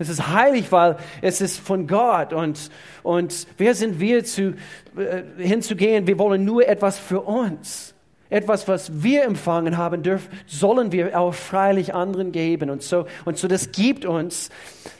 Es 0.00 0.08
ist 0.08 0.28
heilig, 0.28 0.72
weil 0.72 0.96
es 1.20 1.42
ist 1.42 1.58
von 1.58 1.86
Gott. 1.86 2.32
Und, 2.32 2.70
und 3.02 3.46
wer 3.58 3.74
sind 3.74 4.00
wir 4.00 4.24
zu, 4.24 4.54
äh, 4.96 5.22
hinzugehen? 5.36 6.06
Wir 6.06 6.18
wollen 6.18 6.42
nur 6.42 6.66
etwas 6.66 6.98
für 6.98 7.20
uns. 7.20 7.94
Etwas, 8.30 8.68
was 8.68 9.02
wir 9.02 9.24
empfangen 9.24 9.76
haben 9.76 10.04
dürfen, 10.04 10.30
sollen 10.46 10.92
wir 10.92 11.18
auch 11.18 11.34
freilich 11.34 11.94
anderen 11.94 12.30
geben. 12.30 12.70
Und 12.70 12.82
so, 12.82 13.06
und 13.24 13.36
so 13.36 13.48
das 13.48 13.72
gibt 13.72 14.04
uns 14.04 14.50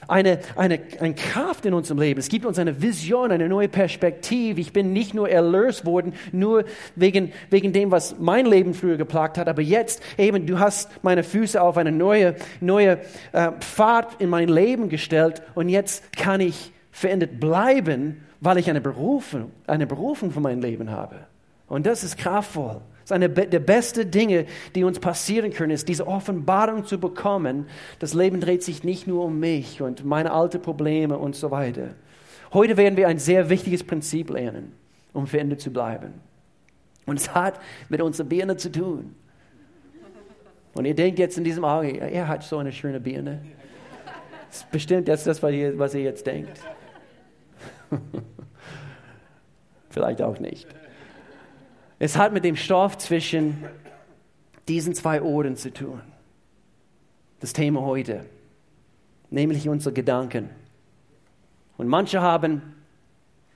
eine, 0.08 0.40
eine, 0.56 0.80
eine 0.98 1.14
Kraft 1.14 1.64
in 1.64 1.72
unserem 1.72 2.00
Leben. 2.00 2.18
Es 2.18 2.28
gibt 2.28 2.44
uns 2.44 2.58
eine 2.58 2.82
Vision, 2.82 3.30
eine 3.30 3.48
neue 3.48 3.68
Perspektive. 3.68 4.60
Ich 4.60 4.72
bin 4.72 4.92
nicht 4.92 5.14
nur 5.14 5.28
erlöst 5.28 5.86
worden, 5.86 6.14
nur 6.32 6.64
wegen, 6.96 7.32
wegen 7.50 7.72
dem, 7.72 7.92
was 7.92 8.16
mein 8.18 8.46
Leben 8.46 8.74
früher 8.74 8.96
geplagt 8.96 9.38
hat, 9.38 9.48
aber 9.48 9.62
jetzt 9.62 10.02
eben, 10.18 10.46
du 10.46 10.58
hast 10.58 10.90
meine 11.04 11.22
Füße 11.22 11.62
auf 11.62 11.76
eine 11.76 11.92
neue, 11.92 12.34
neue 12.60 12.98
äh, 13.32 13.52
Pfad 13.60 14.20
in 14.20 14.28
mein 14.28 14.48
Leben 14.48 14.88
gestellt 14.88 15.42
und 15.54 15.68
jetzt 15.68 16.12
kann 16.16 16.40
ich 16.40 16.72
verändert 16.90 17.38
bleiben, 17.38 18.24
weil 18.40 18.58
ich 18.58 18.68
eine 18.68 18.80
Berufung, 18.80 19.52
eine 19.66 19.86
Berufung 19.86 20.32
für 20.32 20.40
mein 20.40 20.60
Leben 20.60 20.90
habe. 20.90 21.16
Und 21.68 21.86
das 21.86 22.02
ist 22.02 22.18
kraftvoll. 22.18 22.80
Ist 23.10 23.14
eine 23.14 23.28
der 23.28 23.58
besten 23.58 24.08
Dinge, 24.08 24.46
die 24.76 24.84
uns 24.84 25.00
passieren 25.00 25.52
können, 25.52 25.72
ist 25.72 25.88
diese 25.88 26.06
Offenbarung 26.06 26.84
zu 26.84 27.00
bekommen. 27.00 27.66
Das 27.98 28.14
Leben 28.14 28.40
dreht 28.40 28.62
sich 28.62 28.84
nicht 28.84 29.08
nur 29.08 29.24
um 29.24 29.40
mich 29.40 29.82
und 29.82 30.04
meine 30.04 30.30
alten 30.30 30.62
Probleme 30.62 31.18
und 31.18 31.34
so 31.34 31.50
weiter. 31.50 31.96
Heute 32.52 32.76
werden 32.76 32.96
wir 32.96 33.08
ein 33.08 33.18
sehr 33.18 33.50
wichtiges 33.50 33.82
Prinzip 33.82 34.30
lernen, 34.30 34.74
um 35.12 35.26
verändert 35.26 35.60
zu 35.60 35.72
bleiben. 35.72 36.14
Und 37.04 37.18
es 37.18 37.34
hat 37.34 37.60
mit 37.88 38.00
unserer 38.00 38.28
Birne 38.28 38.56
zu 38.56 38.70
tun. 38.70 39.16
Und 40.74 40.84
ihr 40.84 40.94
denkt 40.94 41.18
jetzt 41.18 41.36
in 41.36 41.42
diesem 41.42 41.64
Auge, 41.64 41.98
er 41.98 42.28
hat 42.28 42.44
so 42.44 42.58
eine 42.58 42.70
schöne 42.70 43.00
Birne. 43.00 43.42
Das 44.46 44.58
ist 44.58 44.70
bestimmt 44.70 45.08
das, 45.08 45.24
das 45.24 45.42
was 45.42 45.94
ihr 45.94 46.02
jetzt 46.02 46.24
denkt. 46.28 46.60
Vielleicht 49.90 50.22
auch 50.22 50.38
nicht. 50.38 50.68
Es 52.02 52.16
hat 52.16 52.32
mit 52.32 52.44
dem 52.44 52.56
Stoff 52.56 52.96
zwischen 52.96 53.62
diesen 54.68 54.94
zwei 54.94 55.20
Ohren 55.20 55.56
zu 55.56 55.70
tun. 55.70 56.00
Das 57.40 57.52
Thema 57.52 57.82
heute, 57.82 58.24
nämlich 59.28 59.68
unsere 59.68 59.92
Gedanken. 59.92 60.48
Und 61.76 61.88
manche 61.88 62.22
haben 62.22 62.62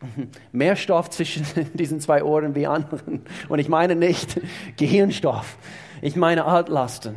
mehr 0.53 0.77
Stoff 0.77 1.09
zwischen 1.09 1.47
diesen 1.75 2.01
zwei 2.01 2.23
Ohren 2.23 2.55
wie 2.55 2.67
anderen. 2.67 3.23
Und 3.49 3.59
ich 3.61 3.71
meine 3.71 3.97
nicht 3.97 4.39
Gehirnstoff, 4.77 5.57
ich 6.03 6.15
meine 6.15 6.45
Altlasten. 6.45 7.15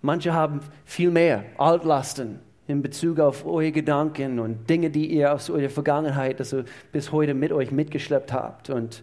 Manche 0.00 0.32
haben 0.32 0.60
viel 0.84 1.10
mehr 1.10 1.44
Altlasten 1.58 2.38
in 2.68 2.82
Bezug 2.82 3.18
auf 3.18 3.44
eure 3.44 3.72
Gedanken 3.72 4.38
und 4.38 4.70
Dinge, 4.70 4.90
die 4.90 5.06
ihr 5.06 5.34
aus 5.34 5.50
eurer 5.50 5.70
Vergangenheit 5.70 6.38
also 6.38 6.62
bis 6.92 7.10
heute 7.10 7.34
mit 7.34 7.50
euch 7.50 7.72
mitgeschleppt 7.72 8.32
habt. 8.32 8.70
Und 8.70 9.02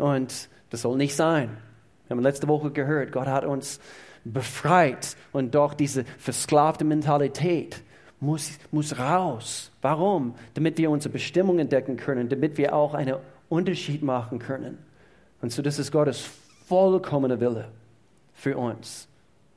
und 0.00 0.48
das 0.70 0.82
soll 0.82 0.96
nicht 0.96 1.14
sein. 1.14 1.56
Wir 2.06 2.16
haben 2.16 2.22
letzte 2.22 2.48
Woche 2.48 2.70
gehört, 2.70 3.12
Gott 3.12 3.26
hat 3.26 3.44
uns 3.44 3.80
befreit 4.24 5.16
und 5.32 5.54
doch 5.54 5.74
diese 5.74 6.04
versklavte 6.18 6.84
Mentalität 6.84 7.82
muss, 8.20 8.58
muss 8.70 8.98
raus. 8.98 9.70
Warum? 9.80 10.34
Damit 10.54 10.76
wir 10.78 10.90
unsere 10.90 11.12
Bestimmung 11.12 11.58
entdecken 11.58 11.96
können, 11.96 12.28
damit 12.28 12.58
wir 12.58 12.74
auch 12.74 12.94
einen 12.94 13.16
Unterschied 13.48 14.02
machen 14.02 14.38
können. 14.38 14.78
Und 15.40 15.52
so, 15.52 15.62
das 15.62 15.78
ist 15.78 15.90
Gottes 15.90 16.28
vollkommene 16.66 17.40
Wille 17.40 17.68
für 18.34 18.56
uns. 18.56 19.08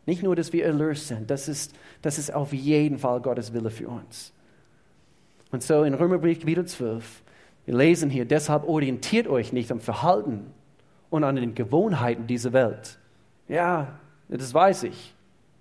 Nicht 0.05 0.23
nur, 0.23 0.35
dass 0.35 0.51
wir 0.53 0.65
erlöst 0.65 1.07
sind, 1.07 1.29
das 1.29 1.47
ist, 1.47 1.73
das 2.01 2.17
ist 2.17 2.33
auf 2.33 2.53
jeden 2.53 2.97
Fall 2.97 3.21
Gottes 3.21 3.53
Wille 3.53 3.69
für 3.69 3.87
uns. 3.87 4.33
Und 5.51 5.63
so 5.63 5.83
in 5.83 5.93
Römerbrief 5.93 6.39
Kapitel 6.39 6.65
12 6.65 7.22
wir 7.65 7.75
lesen 7.75 8.09
hier, 8.09 8.25
deshalb 8.25 8.67
orientiert 8.67 9.27
euch 9.27 9.53
nicht 9.53 9.71
am 9.71 9.79
Verhalten 9.79 10.51
und 11.09 11.23
an 11.23 11.35
den 11.35 11.55
Gewohnheiten 11.55 12.27
dieser 12.27 12.53
Welt. 12.53 12.97
Ja, 13.47 13.99
das 14.27 14.53
weiß 14.53 14.83
ich. 14.83 15.13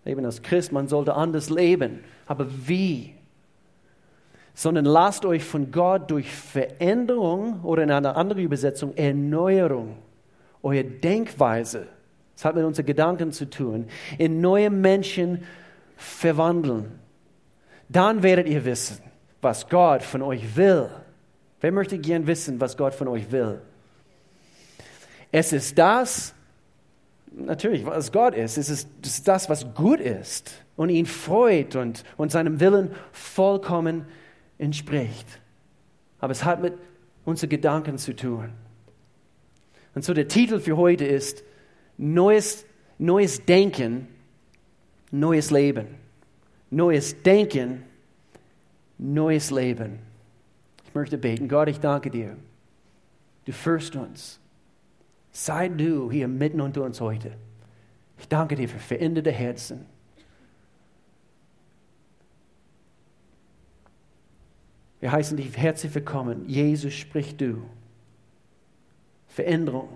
Eben 0.04 0.24
als 0.24 0.42
Christ, 0.42 0.72
man 0.72 0.88
sollte 0.88 1.14
anders 1.14 1.48
leben. 1.48 2.00
Aber 2.26 2.46
wie? 2.66 3.14
Sondern 4.54 4.84
lasst 4.84 5.24
euch 5.24 5.44
von 5.44 5.70
Gott 5.70 6.10
durch 6.10 6.32
Veränderung 6.34 7.60
oder 7.62 7.84
in 7.84 7.90
einer 7.90 8.16
anderen 8.16 8.42
Übersetzung 8.42 8.96
Erneuerung, 8.96 9.96
eure 10.62 10.84
Denkweise, 10.84 11.86
das 12.34 12.44
hat 12.44 12.56
mit 12.56 12.64
unseren 12.64 12.86
Gedanken 12.86 13.30
zu 13.30 13.48
tun, 13.48 13.86
in 14.18 14.40
neue 14.40 14.70
Menschen 14.70 15.44
verwandeln. 15.96 16.98
Dann 17.88 18.22
werdet 18.22 18.48
ihr 18.48 18.64
wissen, 18.64 18.98
was 19.40 19.68
Gott 19.68 20.02
von 20.02 20.22
euch 20.22 20.56
will 20.56 20.88
Wer 21.62 21.70
möchte 21.70 21.96
gern 21.96 22.26
wissen, 22.26 22.60
was 22.60 22.76
Gott 22.76 22.92
von 22.92 23.06
euch 23.06 23.30
will? 23.30 23.60
Es 25.30 25.52
ist 25.52 25.78
das, 25.78 26.34
natürlich, 27.30 27.86
was 27.86 28.10
Gott 28.10 28.34
ist. 28.34 28.58
Es 28.58 28.68
ist, 28.68 28.88
es 29.00 29.18
ist 29.18 29.28
das, 29.28 29.48
was 29.48 29.72
gut 29.72 30.00
ist 30.00 30.52
und 30.74 30.90
ihn 30.90 31.06
freut 31.06 31.76
und, 31.76 32.02
und 32.16 32.32
seinem 32.32 32.58
Willen 32.58 32.90
vollkommen 33.12 34.06
entspricht. 34.58 35.26
Aber 36.18 36.32
es 36.32 36.44
hat 36.44 36.60
mit 36.60 36.74
unseren 37.24 37.50
Gedanken 37.50 37.96
zu 37.96 38.14
tun. 38.16 38.50
Und 39.94 40.04
so 40.04 40.14
der 40.14 40.26
Titel 40.26 40.58
für 40.58 40.76
heute 40.76 41.04
ist 41.04 41.44
Neues, 41.96 42.66
neues 42.98 43.44
Denken, 43.44 44.08
neues 45.12 45.52
Leben. 45.52 45.86
Neues 46.70 47.22
Denken, 47.22 47.84
neues 48.98 49.52
Leben. 49.52 50.11
Ich 50.92 50.94
möchte 50.94 51.16
beten. 51.16 51.48
Gott, 51.48 51.68
ich 51.68 51.80
danke 51.80 52.10
dir. 52.10 52.36
Du 53.46 53.52
führst 53.52 53.96
uns. 53.96 54.38
Sei 55.30 55.70
du 55.70 56.12
hier 56.12 56.28
mitten 56.28 56.60
unter 56.60 56.82
uns 56.82 57.00
heute. 57.00 57.32
Ich 58.18 58.28
danke 58.28 58.56
dir 58.56 58.68
für 58.68 58.78
veränderte 58.78 59.32
Herzen. 59.32 59.86
Wir 65.00 65.10
heißen 65.10 65.38
dich 65.38 65.56
herzlich 65.56 65.94
willkommen. 65.94 66.46
Jesus, 66.46 66.92
sprich 66.92 67.38
du. 67.38 67.62
Veränderung, 69.28 69.88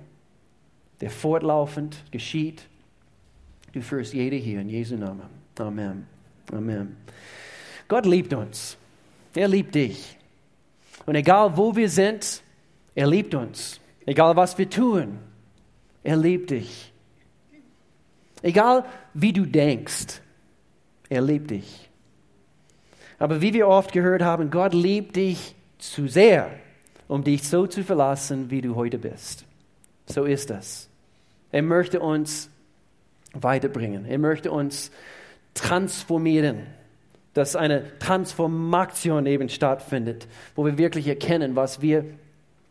der 1.03 1.11
fortlaufend 1.11 2.11
geschieht. 2.11 2.67
Du 3.75 3.83
führst 3.83 4.15
jede 4.15 4.37
hier 4.37 4.63
in 4.63 4.71
Jesu 4.71 4.97
Namen. 4.97 5.29
Amen. 5.59 6.07
Amen. 6.51 6.97
Gott 7.87 8.07
liebt 8.07 8.33
uns. 8.33 8.79
Er 9.35 9.49
liebt 9.49 9.75
dich. 9.75 10.17
Und 11.07 11.15
egal 11.15 11.57
wo 11.57 11.75
wir 11.75 11.89
sind, 11.89 12.43
er 12.95 13.07
liebt 13.07 13.35
uns. 13.35 13.81
Egal 14.05 14.37
was 14.37 14.59
wir 14.59 14.69
tun, 14.69 15.19
er 16.03 16.17
liebt 16.17 16.51
dich. 16.51 16.93
Egal 18.43 18.85
wie 19.15 19.33
du 19.33 19.47
denkst, 19.47 20.21
er 21.09 21.23
liebt 21.23 21.51
dich. 21.51 21.89
Aber 23.19 23.41
wie 23.41 23.55
wir 23.55 23.67
oft 23.67 23.93
gehört 23.93 24.23
haben, 24.23 24.51
Gott 24.51 24.75
liebt 24.75 25.17
dich 25.17 25.55
zu 25.79 26.07
sehr, 26.07 26.51
um 27.09 27.25
dich 27.25 27.49
so 27.49 27.67
zu 27.67 27.83
verlassen, 27.83 28.51
wie 28.51 28.61
du 28.61 28.75
heute 28.75 28.99
bist. 28.99 29.45
So 30.07 30.25
ist 30.25 30.51
das. 30.51 30.89
Er 31.51 31.63
möchte 31.63 32.01
uns 32.01 32.51
weiterbringen. 33.33 34.05
Er 34.05 34.19
möchte 34.19 34.51
uns 34.51 34.91
transformieren 35.55 36.67
dass 37.37 37.55
eine 37.55 37.99
Transformation 37.99 39.27
eben 39.27 39.51
stattfindet, 39.51 40.27
wo 40.55 40.65
wir 40.65 40.79
wirklich 40.79 41.07
erkennen, 41.07 41.55
was 41.55 41.83
wir 41.83 42.07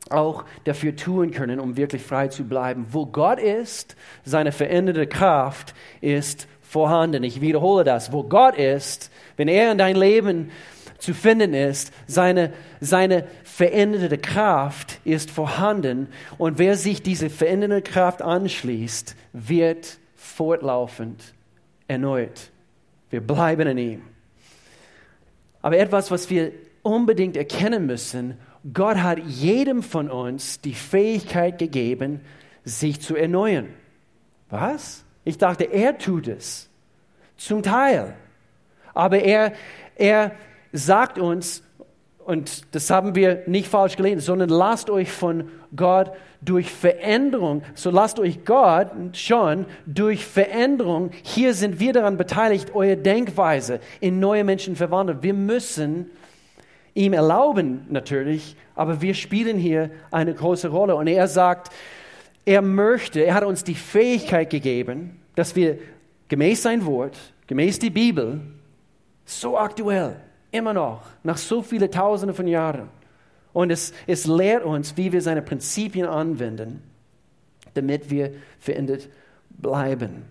auch 0.09 0.43
dafür 0.63 0.95
tun 0.95 1.29
können, 1.31 1.59
um 1.59 1.77
wirklich 1.77 2.01
frei 2.01 2.29
zu 2.29 2.43
bleiben. 2.45 2.87
Wo 2.89 3.05
Gott 3.05 3.39
ist, 3.39 3.95
seine 4.23 4.51
veränderte 4.51 5.05
Kraft 5.05 5.75
ist 6.01 6.47
vorhanden. 6.61 7.23
Ich 7.23 7.41
wiederhole 7.41 7.83
das. 7.83 8.11
Wo 8.11 8.23
Gott 8.23 8.55
ist, 8.55 9.11
wenn 9.37 9.47
er 9.47 9.71
in 9.71 9.77
dein 9.77 9.95
Leben 9.95 10.51
zu 10.97 11.13
finden 11.13 11.53
ist, 11.53 11.93
seine, 12.07 12.51
seine 12.79 13.27
veränderte 13.43 14.17
Kraft 14.17 14.99
ist 15.05 15.29
vorhanden. 15.29 16.07
Und 16.39 16.57
wer 16.57 16.75
sich 16.75 17.03
diese 17.03 17.29
veränderte 17.29 17.83
Kraft 17.83 18.23
anschließt, 18.23 19.15
wird 19.33 19.99
fortlaufend 20.15 21.35
erneuert. 21.87 22.49
Wir 23.11 23.21
bleiben 23.21 23.67
in 23.67 23.77
ihm. 23.77 24.14
Aber 25.65 25.79
etwas, 25.79 26.11
was 26.11 26.29
wir 26.29 26.51
unbedingt 26.83 27.35
erkennen 27.35 27.87
müssen, 27.87 28.37
Gott 28.71 28.97
hat 28.97 29.17
jedem 29.17 29.81
von 29.81 30.11
uns 30.11 30.61
die 30.61 30.75
Fähigkeit 30.75 31.57
gegeben, 31.57 32.21
sich 32.63 33.01
zu 33.01 33.15
erneuern. 33.15 33.69
Was? 34.51 35.03
Ich 35.23 35.39
dachte, 35.39 35.63
er 35.63 35.97
tut 35.97 36.27
es. 36.27 36.69
Zum 37.35 37.63
Teil. 37.63 38.13
Aber 38.93 39.17
er, 39.17 39.53
er 39.95 40.33
sagt 40.71 41.17
uns, 41.17 41.63
und 42.19 42.75
das 42.75 42.91
haben 42.91 43.15
wir 43.15 43.41
nicht 43.47 43.67
falsch 43.67 43.95
gelesen, 43.97 44.19
sondern 44.19 44.49
lasst 44.49 44.91
euch 44.91 45.11
von 45.11 45.49
Gott 45.75 46.11
durch 46.45 46.71
Veränderung, 46.71 47.63
so 47.73 47.89
lasst 47.89 48.19
euch 48.19 48.45
Gott 48.45 48.91
schon 49.13 49.65
durch 49.85 50.25
Veränderung, 50.25 51.11
hier 51.23 51.53
sind 51.53 51.79
wir 51.79 51.91
daran 51.91 52.17
beteiligt, 52.17 52.73
eure 52.75 52.97
Denkweise 52.97 53.79
in 53.99 54.19
neue 54.19 54.43
Menschen 54.43 54.75
verwandeln. 54.75 55.23
Wir 55.23 55.33
müssen 55.33 56.11
ihm 56.93 57.13
erlauben 57.13 57.85
natürlich, 57.89 58.55
aber 58.75 59.01
wir 59.01 59.13
spielen 59.13 59.57
hier 59.57 59.91
eine 60.11 60.33
große 60.33 60.69
Rolle. 60.69 60.95
Und 60.95 61.07
er 61.07 61.27
sagt, 61.27 61.71
er 62.45 62.61
möchte, 62.61 63.21
er 63.21 63.33
hat 63.33 63.43
uns 63.43 63.63
die 63.63 63.75
Fähigkeit 63.75 64.49
gegeben, 64.49 65.19
dass 65.35 65.55
wir 65.55 65.79
gemäß 66.29 66.63
sein 66.63 66.85
Wort, 66.85 67.17
gemäß 67.47 67.79
die 67.79 67.89
Bibel, 67.89 68.39
so 69.25 69.57
aktuell, 69.57 70.15
immer 70.51 70.73
noch, 70.73 71.01
nach 71.23 71.37
so 71.37 71.61
vielen 71.61 71.91
Tausenden 71.91 72.35
von 72.35 72.47
Jahren. 72.47 72.89
Und 73.55 73.71
es, 73.71 73.93
es 74.05 74.27
lehrt 74.27 74.65
uns, 74.65 74.97
wie 74.97 75.13
wir 75.13 75.21
seine 75.21 75.41
Prinzipien 75.41 76.07
anwenden, 76.07 76.83
damit 77.73 78.09
wir 78.09 78.33
verändert 78.59 79.07
bleiben. 79.49 80.25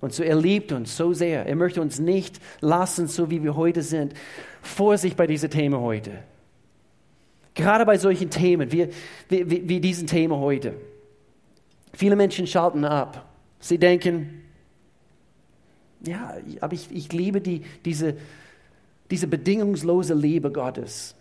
Und 0.00 0.12
so, 0.12 0.22
er 0.22 0.36
liebt 0.36 0.70
uns 0.70 0.96
so 0.96 1.12
sehr. 1.12 1.44
Er 1.44 1.56
möchte 1.56 1.80
uns 1.80 1.98
nicht 1.98 2.40
lassen, 2.60 3.08
so 3.08 3.30
wie 3.30 3.42
wir 3.42 3.56
heute 3.56 3.82
sind. 3.82 4.14
Vorsicht 4.62 5.16
bei 5.16 5.26
diesen 5.26 5.50
Themen 5.50 5.80
heute. 5.80 6.22
Gerade 7.54 7.84
bei 7.84 7.98
solchen 7.98 8.30
Themen, 8.30 8.70
wie, 8.70 8.90
wie, 9.28 9.68
wie 9.68 9.80
diesen 9.80 10.06
Themen 10.06 10.36
heute. 10.38 10.74
Viele 11.94 12.14
Menschen 12.14 12.46
schalten 12.46 12.84
ab. 12.84 13.28
Sie 13.58 13.78
denken, 13.78 14.44
ja, 16.06 16.32
aber 16.60 16.74
ich, 16.74 16.92
ich 16.92 17.12
liebe 17.12 17.40
die, 17.40 17.62
diese, 17.84 18.14
diese 19.10 19.26
bedingungslose 19.26 20.14
Liebe 20.14 20.52
Gottes. 20.52 21.16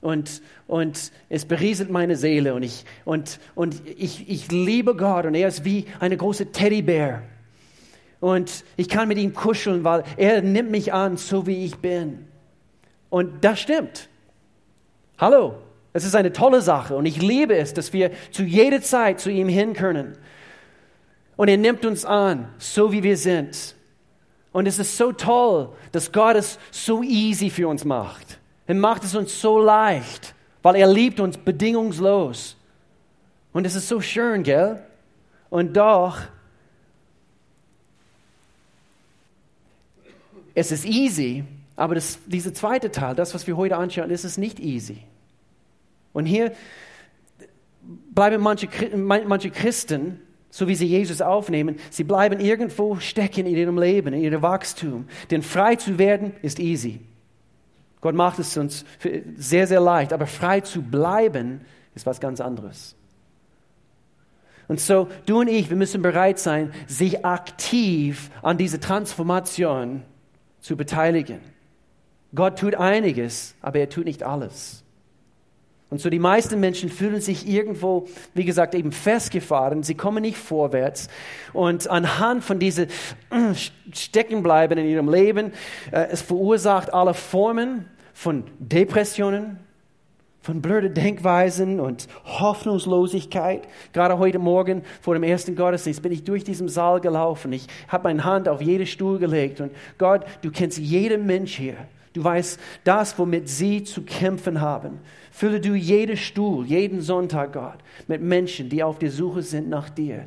Und, 0.00 0.42
und 0.68 1.10
es 1.28 1.44
berieselt 1.44 1.90
meine 1.90 2.16
Seele 2.16 2.54
und, 2.54 2.62
ich, 2.62 2.84
und, 3.04 3.40
und 3.56 3.82
ich, 3.84 4.28
ich 4.28 4.50
liebe 4.50 4.94
Gott 4.94 5.26
und 5.26 5.34
er 5.34 5.48
ist 5.48 5.64
wie 5.64 5.86
eine 5.98 6.16
große 6.16 6.52
Teddybär. 6.52 7.22
Und 8.20 8.64
ich 8.76 8.88
kann 8.88 9.08
mit 9.08 9.18
ihm 9.18 9.34
kuscheln, 9.34 9.84
weil 9.84 10.04
er 10.16 10.42
nimmt 10.42 10.70
mich 10.70 10.92
an, 10.92 11.16
so 11.16 11.46
wie 11.46 11.64
ich 11.64 11.76
bin. 11.78 12.26
Und 13.10 13.44
das 13.44 13.60
stimmt. 13.60 14.08
Hallo, 15.18 15.56
es 15.92 16.04
ist 16.04 16.14
eine 16.14 16.32
tolle 16.32 16.60
Sache 16.60 16.94
und 16.94 17.06
ich 17.06 17.20
liebe 17.20 17.56
es, 17.56 17.74
dass 17.74 17.92
wir 17.92 18.12
zu 18.30 18.44
jeder 18.44 18.80
Zeit 18.80 19.18
zu 19.18 19.30
ihm 19.30 19.48
hin 19.48 19.72
können. 19.72 20.16
Und 21.36 21.48
er 21.48 21.56
nimmt 21.56 21.84
uns 21.84 22.04
an, 22.04 22.48
so 22.58 22.92
wie 22.92 23.02
wir 23.02 23.16
sind. 23.16 23.74
Und 24.52 24.66
es 24.66 24.78
ist 24.78 24.96
so 24.96 25.12
toll, 25.12 25.70
dass 25.92 26.12
Gott 26.12 26.36
es 26.36 26.58
so 26.70 27.02
easy 27.02 27.50
für 27.50 27.68
uns 27.68 27.84
macht. 27.84 28.38
Er 28.68 28.76
macht 28.76 29.02
es 29.02 29.16
uns 29.16 29.40
so 29.40 29.58
leicht, 29.58 30.34
weil 30.62 30.76
er 30.76 30.86
liebt 30.86 31.18
uns 31.18 31.36
bedingungslos. 31.36 32.56
Und 33.52 33.66
es 33.66 33.74
ist 33.74 33.88
so 33.88 34.00
schön, 34.00 34.44
gell? 34.44 34.80
Und 35.50 35.76
doch, 35.76 36.18
es 40.54 40.70
ist 40.70 40.84
easy, 40.84 41.44
aber 41.74 41.96
das, 41.96 42.18
dieser 42.26 42.54
zweite 42.54 42.92
Teil, 42.92 43.14
das, 43.16 43.34
was 43.34 43.46
wir 43.46 43.56
heute 43.56 43.76
anschauen, 43.76 44.10
ist 44.10 44.24
es 44.24 44.38
nicht 44.38 44.60
easy. 44.60 44.98
Und 46.12 46.26
hier 46.26 46.52
bleiben 48.14 48.42
manche, 48.42 48.68
manche 48.96 49.50
Christen 49.50 50.20
so 50.50 50.66
wie 50.66 50.74
sie 50.74 50.86
Jesus 50.86 51.20
aufnehmen, 51.20 51.76
sie 51.90 52.04
bleiben 52.04 52.40
irgendwo 52.40 52.96
stecken 52.96 53.46
in 53.46 53.56
ihrem 53.56 53.78
Leben, 53.78 54.14
in 54.14 54.22
ihrem 54.22 54.42
Wachstum. 54.42 55.06
Denn 55.30 55.42
frei 55.42 55.76
zu 55.76 55.98
werden 55.98 56.32
ist 56.42 56.58
easy. 56.58 57.00
Gott 58.00 58.14
macht 58.14 58.38
es 58.38 58.56
uns 58.56 58.84
sehr, 59.36 59.66
sehr 59.66 59.80
leicht, 59.80 60.12
aber 60.12 60.26
frei 60.26 60.60
zu 60.60 60.82
bleiben 60.82 61.62
ist 61.94 62.06
was 62.06 62.20
ganz 62.20 62.40
anderes. 62.40 62.94
Und 64.68 64.80
so, 64.80 65.08
du 65.26 65.40
und 65.40 65.48
ich, 65.48 65.70
wir 65.70 65.76
müssen 65.76 66.02
bereit 66.02 66.38
sein, 66.38 66.72
sich 66.86 67.24
aktiv 67.24 68.30
an 68.42 68.58
dieser 68.58 68.80
Transformation 68.80 70.02
zu 70.60 70.76
beteiligen. 70.76 71.40
Gott 72.34 72.58
tut 72.58 72.74
einiges, 72.74 73.54
aber 73.62 73.78
er 73.78 73.88
tut 73.88 74.04
nicht 74.04 74.22
alles. 74.22 74.84
Und 75.90 76.00
so 76.02 76.10
die 76.10 76.18
meisten 76.18 76.60
Menschen 76.60 76.90
fühlen 76.90 77.20
sich 77.20 77.48
irgendwo, 77.48 78.08
wie 78.34 78.44
gesagt, 78.44 78.74
eben 78.74 78.92
festgefahren. 78.92 79.82
Sie 79.82 79.94
kommen 79.94 80.20
nicht 80.20 80.36
vorwärts. 80.36 81.08
Und 81.54 81.88
anhand 81.88 82.44
von 82.44 82.58
diesem 82.58 82.88
äh, 83.30 83.54
Steckenbleiben 83.92 84.76
in 84.76 84.86
ihrem 84.86 85.10
Leben, 85.10 85.52
äh, 85.90 86.08
es 86.10 86.20
verursacht 86.20 86.92
alle 86.92 87.14
Formen 87.14 87.86
von 88.12 88.44
Depressionen, 88.58 89.58
von 90.42 90.60
blöden 90.60 90.92
Denkweisen 90.92 91.80
und 91.80 92.06
Hoffnungslosigkeit. 92.24 93.66
Gerade 93.94 94.18
heute 94.18 94.38
Morgen 94.38 94.82
vor 95.00 95.14
dem 95.14 95.22
ersten 95.22 95.56
Gottesdienst 95.56 96.02
bin 96.02 96.12
ich 96.12 96.24
durch 96.24 96.44
diesen 96.44 96.68
Saal 96.68 97.00
gelaufen. 97.00 97.50
Ich 97.52 97.66
habe 97.88 98.04
meine 98.04 98.24
Hand 98.24 98.46
auf 98.48 98.60
jede 98.60 98.84
Stuhl 98.84 99.18
gelegt. 99.18 99.60
Und 99.60 99.72
Gott, 99.96 100.26
du 100.42 100.50
kennst 100.50 100.76
jeden 100.78 101.26
Mensch 101.26 101.56
hier. 101.56 101.76
Du 102.18 102.24
weißt 102.24 102.58
das, 102.82 103.16
womit 103.16 103.48
sie 103.48 103.84
zu 103.84 104.02
kämpfen 104.02 104.60
haben. 104.60 104.98
Fülle 105.30 105.60
du 105.60 105.74
jeden 105.74 106.16
Stuhl, 106.16 106.66
jeden 106.66 107.00
Sonntag, 107.00 107.52
Gott, 107.52 107.78
mit 108.08 108.20
Menschen, 108.20 108.68
die 108.68 108.82
auf 108.82 108.98
der 108.98 109.12
Suche 109.12 109.42
sind 109.42 109.68
nach 109.68 109.88
dir. 109.88 110.24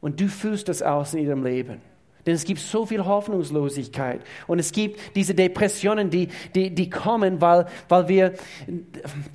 Und 0.00 0.20
du 0.20 0.26
fühlst 0.26 0.68
das 0.68 0.82
aus 0.82 1.14
in 1.14 1.20
ihrem 1.20 1.44
Leben. 1.44 1.80
Denn 2.26 2.34
es 2.34 2.44
gibt 2.44 2.58
so 2.58 2.86
viel 2.86 3.04
Hoffnungslosigkeit. 3.04 4.20
Und 4.48 4.58
es 4.58 4.72
gibt 4.72 4.98
diese 5.14 5.32
Depressionen, 5.32 6.10
die, 6.10 6.26
die, 6.56 6.74
die 6.74 6.90
kommen, 6.90 7.40
weil, 7.40 7.66
weil 7.88 8.08
wir 8.08 8.34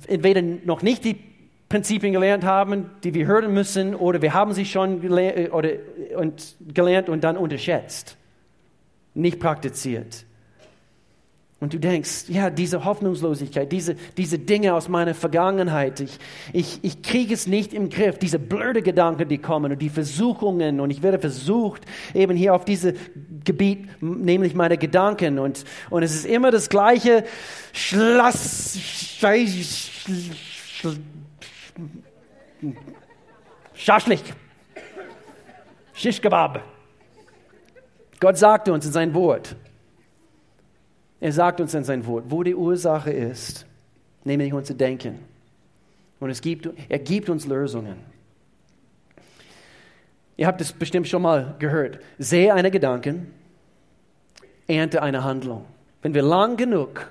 entweder 0.06 0.42
noch 0.42 0.82
nicht 0.82 1.06
die 1.06 1.16
Prinzipien 1.70 2.12
gelernt 2.12 2.44
haben, 2.44 2.90
die 3.02 3.14
wir 3.14 3.26
hören 3.26 3.54
müssen, 3.54 3.94
oder 3.94 4.20
wir 4.20 4.34
haben 4.34 4.52
sie 4.52 4.66
schon 4.66 5.00
gelernt, 5.00 5.54
oder, 5.54 5.70
und, 6.16 6.54
gelernt 6.74 7.08
und 7.08 7.24
dann 7.24 7.38
unterschätzt, 7.38 8.18
nicht 9.14 9.40
praktiziert. 9.40 10.26
Und 11.64 11.72
du 11.72 11.78
denkst, 11.78 12.24
ja, 12.28 12.50
diese 12.50 12.84
Hoffnungslosigkeit, 12.84 13.72
diese, 13.72 13.94
diese 14.18 14.38
Dinge 14.38 14.74
aus 14.74 14.90
meiner 14.90 15.14
Vergangenheit, 15.14 15.98
ich, 15.98 16.18
ich, 16.52 16.78
ich 16.82 17.00
kriege 17.00 17.32
es 17.32 17.46
nicht 17.46 17.72
im 17.72 17.88
Griff, 17.88 18.18
diese 18.18 18.38
blöde 18.38 18.82
Gedanken, 18.82 19.30
die 19.30 19.38
kommen 19.38 19.72
und 19.72 19.80
die 19.80 19.88
Versuchungen. 19.88 20.78
Und 20.78 20.90
ich 20.90 21.02
werde 21.02 21.18
versucht, 21.18 21.80
eben 22.12 22.36
hier 22.36 22.54
auf 22.54 22.66
dieses 22.66 22.92
Gebiet, 23.44 23.88
nämlich 24.02 24.54
meine 24.54 24.76
Gedanken. 24.76 25.38
Und, 25.38 25.64
und 25.88 26.02
es 26.02 26.14
ist 26.14 26.26
immer 26.26 26.50
das 26.50 26.68
gleiche. 26.68 27.24
Schlass, 27.72 28.78
Schaschlik, 33.72 34.20
Schischkebab. 35.94 36.62
Gott 38.20 38.36
sagte 38.36 38.70
uns 38.70 38.84
in 38.84 38.92
sein 38.92 39.14
Wort, 39.14 39.56
er 41.24 41.32
sagt 41.32 41.58
uns 41.58 41.72
in 41.72 41.84
sein 41.84 42.04
Wort, 42.04 42.26
wo 42.28 42.42
die 42.42 42.54
Ursache 42.54 43.10
ist, 43.10 43.64
nämlich 44.24 44.52
unser 44.52 44.74
Denken. 44.74 45.20
Und 46.20 46.28
es 46.28 46.42
gibt, 46.42 46.68
er 46.86 46.98
gibt 46.98 47.30
uns 47.30 47.46
Lösungen. 47.46 47.96
Ihr 50.36 50.46
habt 50.46 50.60
es 50.60 50.70
bestimmt 50.70 51.08
schon 51.08 51.22
mal 51.22 51.54
gehört. 51.58 51.98
Sehe 52.18 52.52
eine 52.52 52.70
Gedanken, 52.70 53.32
ernte 54.66 55.00
eine 55.00 55.24
Handlung. 55.24 55.64
Wenn 56.02 56.12
wir 56.12 56.20
lang 56.20 56.58
genug 56.58 57.10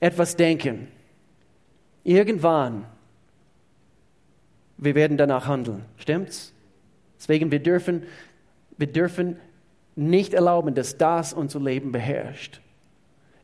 etwas 0.00 0.36
denken, 0.36 0.88
irgendwann, 2.04 2.84
wir 4.76 4.94
werden 4.94 5.16
danach 5.16 5.46
handeln. 5.46 5.86
Stimmt's? 5.96 6.52
Deswegen, 7.18 7.50
wir 7.50 7.60
dürfen, 7.60 8.02
wir 8.76 8.92
dürfen 8.92 9.38
nicht 9.96 10.34
erlauben, 10.34 10.74
dass 10.74 10.98
das 10.98 11.32
unser 11.32 11.58
Leben 11.58 11.90
beherrscht 11.90 12.60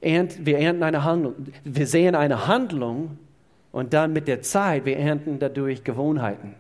wir 0.05 0.59
ernten 0.59 0.83
eine 0.83 1.05
Handlung. 1.05 1.35
Wir 1.65 1.87
sehen 1.87 2.15
eine 2.15 2.47
Handlung 2.47 3.19
und 3.73 3.93
dann 3.93 4.13
mit 4.13 4.29
der 4.29 4.43
Zeit, 4.43 4.85
wir 4.85 4.99
ernten 4.99 5.39
dadurch 5.39 5.83
Gewohnheiten. 5.83 6.55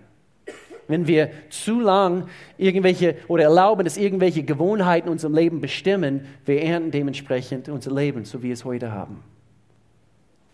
Wenn 0.88 1.06
wir 1.06 1.30
zu 1.50 1.80
lang 1.80 2.28
irgendwelche 2.58 3.16
oder 3.28 3.44
erlauben, 3.44 3.84
dass 3.84 3.96
irgendwelche 3.96 4.42
Gewohnheiten 4.42 5.08
unserem 5.08 5.34
Leben 5.34 5.60
bestimmen, 5.60 6.26
wir 6.44 6.62
ernten 6.62 6.90
dementsprechend 6.90 7.68
unser 7.68 7.94
Leben, 7.94 8.24
so 8.24 8.42
wie 8.42 8.48
wir 8.48 8.54
es 8.54 8.64
heute 8.64 8.92
haben. 8.92 9.22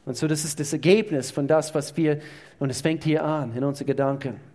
Und 0.05 0.16
so, 0.16 0.26
das 0.26 0.44
ist 0.44 0.61
das 0.61 0.72
Ergebnis 0.72 1.31
von 1.31 1.46
das, 1.46 1.74
was 1.74 1.96
wir, 1.96 2.20
und 2.59 2.70
es 2.70 2.81
fängt 2.81 3.05
hier 3.05 3.24
an, 3.24 3.55
in 3.57 3.64
unseren 3.64 3.87
Gedanken. 3.87 4.50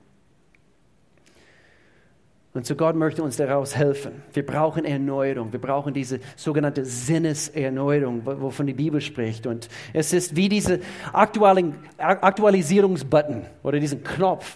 Und 2.56 2.66
so 2.66 2.76
Gott 2.76 2.96
möchte 2.96 3.22
uns 3.22 3.36
daraus 3.36 3.76
helfen. 3.76 4.24
Wir 4.32 4.46
brauchen 4.46 4.86
Erneuerung. 4.86 5.52
Wir 5.52 5.60
brauchen 5.60 5.94
diese 5.94 6.22
sogenannte 6.38 6.86
Sinneserneuerung, 6.86 8.26
wovon 8.26 8.66
die 8.66 8.74
Bibel 8.74 9.02
spricht. 9.02 9.46
Und 9.46 9.68
es 9.92 10.14
ist 10.14 10.38
wie 10.38 10.48
diese 10.48 10.80
Aktualisierungsbutton 11.12 13.42
oder 13.62 13.82
diesen 13.82 14.06
Knopf 14.06 14.56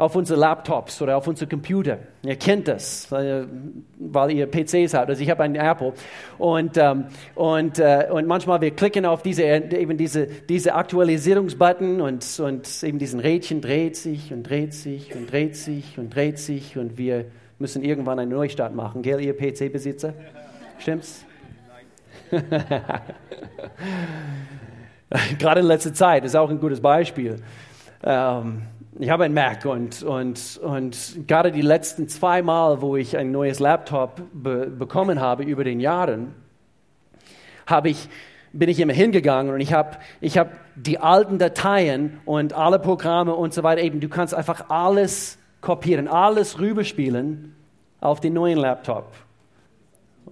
auf 0.00 0.16
unsere 0.16 0.40
Laptops 0.40 1.02
oder 1.02 1.18
auf 1.18 1.28
unsere 1.28 1.46
Computer. 1.46 1.98
Ihr 2.22 2.36
kennt 2.36 2.68
das, 2.68 3.12
weil 3.12 4.30
ihr 4.30 4.46
PCs 4.46 4.94
habt. 4.94 5.10
Also 5.10 5.22
ich 5.22 5.28
habe 5.28 5.42
einen 5.42 5.56
Apple 5.56 5.92
und, 6.38 6.78
ähm, 6.78 7.04
und, 7.34 7.78
äh, 7.78 8.08
und 8.10 8.26
manchmal 8.26 8.62
wir 8.62 8.70
klicken 8.70 9.04
auf 9.04 9.20
diese, 9.22 9.42
eben 9.42 9.98
diese, 9.98 10.26
diese 10.26 10.74
Aktualisierungsbutton 10.74 12.00
und, 12.00 12.40
und 12.40 12.82
eben 12.82 12.98
diesen 12.98 13.20
Rädchen 13.20 13.60
dreht 13.60 13.94
sich 13.94 14.32
und 14.32 14.44
dreht 14.44 14.72
sich 14.72 15.14
und 15.14 15.30
dreht 15.30 15.54
sich 15.54 15.98
und 15.98 16.14
dreht 16.14 16.38
sich 16.38 16.78
und 16.78 16.96
wir 16.96 17.26
müssen 17.58 17.84
irgendwann 17.84 18.18
einen 18.18 18.30
Neustart 18.30 18.74
machen. 18.74 19.02
Gell, 19.02 19.20
ihr 19.20 19.36
PC-Besitzer? 19.36 20.14
Stimmt's? 20.78 21.26
Gerade 25.38 25.60
in 25.60 25.66
letzter 25.66 25.92
Zeit 25.92 26.24
ist 26.24 26.34
auch 26.36 26.48
ein 26.48 26.58
gutes 26.58 26.80
Beispiel. 26.80 27.36
Ähm, 28.02 28.62
ich 28.98 29.10
habe 29.10 29.24
ein 29.24 29.34
Mac 29.34 29.64
und, 29.66 30.02
und, 30.02 30.60
und 30.62 31.28
gerade 31.28 31.52
die 31.52 31.62
letzten 31.62 32.08
zwei 32.08 32.42
Mal, 32.42 32.82
wo 32.82 32.96
ich 32.96 33.16
ein 33.16 33.30
neues 33.30 33.60
Laptop 33.60 34.22
be 34.32 34.66
bekommen 34.66 35.20
habe 35.20 35.44
über 35.44 35.62
den 35.62 35.78
Jahren, 35.78 36.34
habe 37.66 37.90
ich, 37.90 38.08
bin 38.52 38.68
ich 38.68 38.80
immer 38.80 38.92
hingegangen 38.92 39.54
und 39.54 39.60
ich 39.60 39.72
habe, 39.72 39.98
ich 40.20 40.36
habe 40.36 40.50
die 40.74 40.98
alten 40.98 41.38
Dateien 41.38 42.20
und 42.24 42.52
alle 42.52 42.80
Programme 42.80 43.34
und 43.34 43.54
so 43.54 43.62
weiter, 43.62 43.80
eben, 43.80 44.00
du 44.00 44.08
kannst 44.08 44.34
einfach 44.34 44.70
alles 44.70 45.38
kopieren, 45.60 46.08
alles 46.08 46.58
rüberspielen 46.58 47.54
auf 48.00 48.18
den 48.18 48.32
neuen 48.32 48.58
Laptop. 48.58 49.12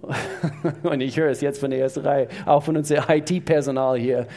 und 0.83 1.01
ich 1.01 1.17
höre 1.17 1.29
es 1.29 1.39
jetzt 1.41 1.59
von 1.59 1.71
der 1.71 1.79
ersten 1.79 2.01
Reihe, 2.01 2.27
auch 2.45 2.63
von 2.63 2.75
unserem 2.75 3.03
IT-Personal 3.07 3.97
hier 3.97 4.27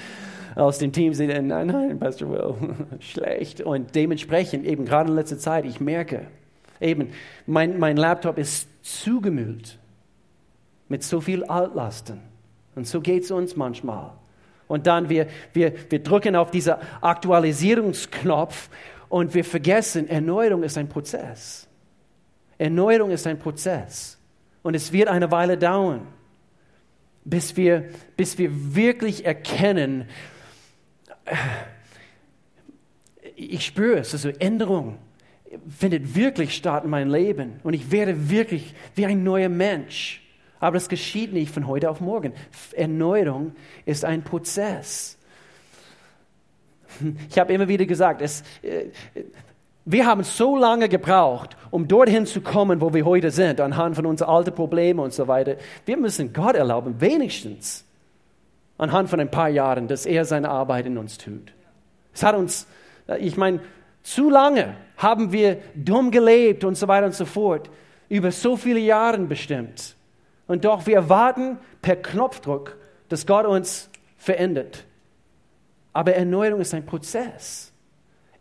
aus 0.54 0.78
dem 0.78 0.92
Team 0.92 1.14
sind, 1.14 1.28
nein, 1.28 1.66
nein, 1.66 1.98
Pastor 1.98 2.30
Will, 2.30 2.54
schlecht. 3.00 3.60
Und 3.60 3.94
dementsprechend, 3.94 4.66
eben 4.66 4.84
gerade 4.84 5.10
in 5.10 5.16
letzter 5.16 5.38
Zeit, 5.38 5.64
ich 5.64 5.80
merke, 5.80 6.26
eben, 6.80 7.10
mein, 7.46 7.78
mein 7.78 7.96
Laptop 7.96 8.38
ist 8.38 8.68
zugemüllt 8.82 9.78
mit 10.88 11.02
so 11.02 11.20
viel 11.20 11.44
Altlasten. 11.44 12.20
Und 12.74 12.86
so 12.86 13.00
geht 13.00 13.24
es 13.24 13.30
uns 13.30 13.56
manchmal. 13.56 14.12
Und 14.68 14.86
dann 14.86 15.08
wir, 15.08 15.26
wir, 15.52 15.74
wir 15.90 16.02
drücken 16.02 16.36
auf 16.36 16.50
diesen 16.50 16.74
Aktualisierungsknopf 17.00 18.70
und 19.08 19.34
wir 19.34 19.44
vergessen, 19.44 20.08
Erneuerung 20.08 20.62
ist 20.62 20.78
ein 20.78 20.88
Prozess. 20.88 21.68
Erneuerung 22.56 23.10
ist 23.10 23.26
ein 23.26 23.38
Prozess. 23.38 24.18
Und 24.62 24.74
es 24.74 24.92
wird 24.92 25.08
eine 25.08 25.30
Weile 25.30 25.58
dauern, 25.58 26.06
bis 27.24 27.56
wir, 27.56 27.84
bis 28.16 28.38
wir 28.38 28.74
wirklich 28.74 29.26
erkennen, 29.26 30.08
ich 33.36 33.64
spüre 33.66 33.98
es, 33.98 34.12
also 34.12 34.28
Änderung 34.28 34.98
findet 35.68 36.14
wirklich 36.14 36.54
statt 36.54 36.84
in 36.84 36.90
meinem 36.90 37.10
Leben 37.10 37.60
und 37.62 37.74
ich 37.74 37.90
werde 37.90 38.30
wirklich 38.30 38.74
wie 38.94 39.06
ein 39.06 39.22
neuer 39.22 39.48
Mensch. 39.48 40.22
Aber 40.60 40.74
das 40.74 40.88
geschieht 40.88 41.32
nicht 41.32 41.52
von 41.52 41.66
heute 41.66 41.90
auf 41.90 42.00
morgen. 42.00 42.32
Erneuerung 42.72 43.52
ist 43.84 44.04
ein 44.04 44.22
Prozess. 44.22 45.18
Ich 47.28 47.38
habe 47.38 47.52
immer 47.52 47.68
wieder 47.68 47.84
gesagt, 47.84 48.22
es, 48.22 48.44
äh, 48.62 48.86
wir 49.84 50.06
haben 50.06 50.22
so 50.22 50.56
lange 50.56 50.88
gebraucht, 50.88 51.56
um 51.70 51.88
dorthin 51.88 52.26
zu 52.26 52.40
kommen, 52.40 52.80
wo 52.80 52.94
wir 52.94 53.04
heute 53.04 53.30
sind, 53.30 53.60
anhand 53.60 53.96
von 53.96 54.06
unseren 54.06 54.28
alten 54.28 54.54
Problemen 54.54 55.00
und 55.00 55.12
so 55.12 55.26
weiter. 55.26 55.56
Wir 55.84 55.96
müssen 55.96 56.32
Gott 56.32 56.54
erlauben, 56.54 57.00
wenigstens 57.00 57.84
anhand 58.82 59.08
von 59.08 59.20
ein 59.20 59.30
paar 59.30 59.48
Jahren, 59.48 59.86
dass 59.86 60.06
er 60.06 60.24
seine 60.24 60.48
Arbeit 60.48 60.86
in 60.86 60.98
uns 60.98 61.16
tut. 61.16 61.52
Es 62.12 62.24
hat 62.24 62.34
uns, 62.34 62.66
äh, 63.06 63.18
ich 63.18 63.36
meine, 63.36 63.60
zu 64.02 64.28
lange 64.28 64.74
haben 64.96 65.30
wir 65.30 65.58
dumm 65.76 66.10
gelebt 66.10 66.64
und 66.64 66.74
so 66.74 66.88
weiter 66.88 67.06
und 67.06 67.14
so 67.14 67.24
fort, 67.24 67.70
über 68.08 68.32
so 68.32 68.56
viele 68.56 68.80
Jahre 68.80 69.18
bestimmt. 69.18 69.94
Und 70.48 70.64
doch 70.64 70.84
wir 70.86 71.08
warten 71.08 71.58
per 71.80 71.94
Knopfdruck, 71.94 72.76
dass 73.08 73.24
Gott 73.24 73.46
uns 73.46 73.88
verändert. 74.16 74.84
Aber 75.92 76.14
Erneuerung 76.14 76.60
ist 76.60 76.74
ein 76.74 76.84
Prozess. 76.84 77.72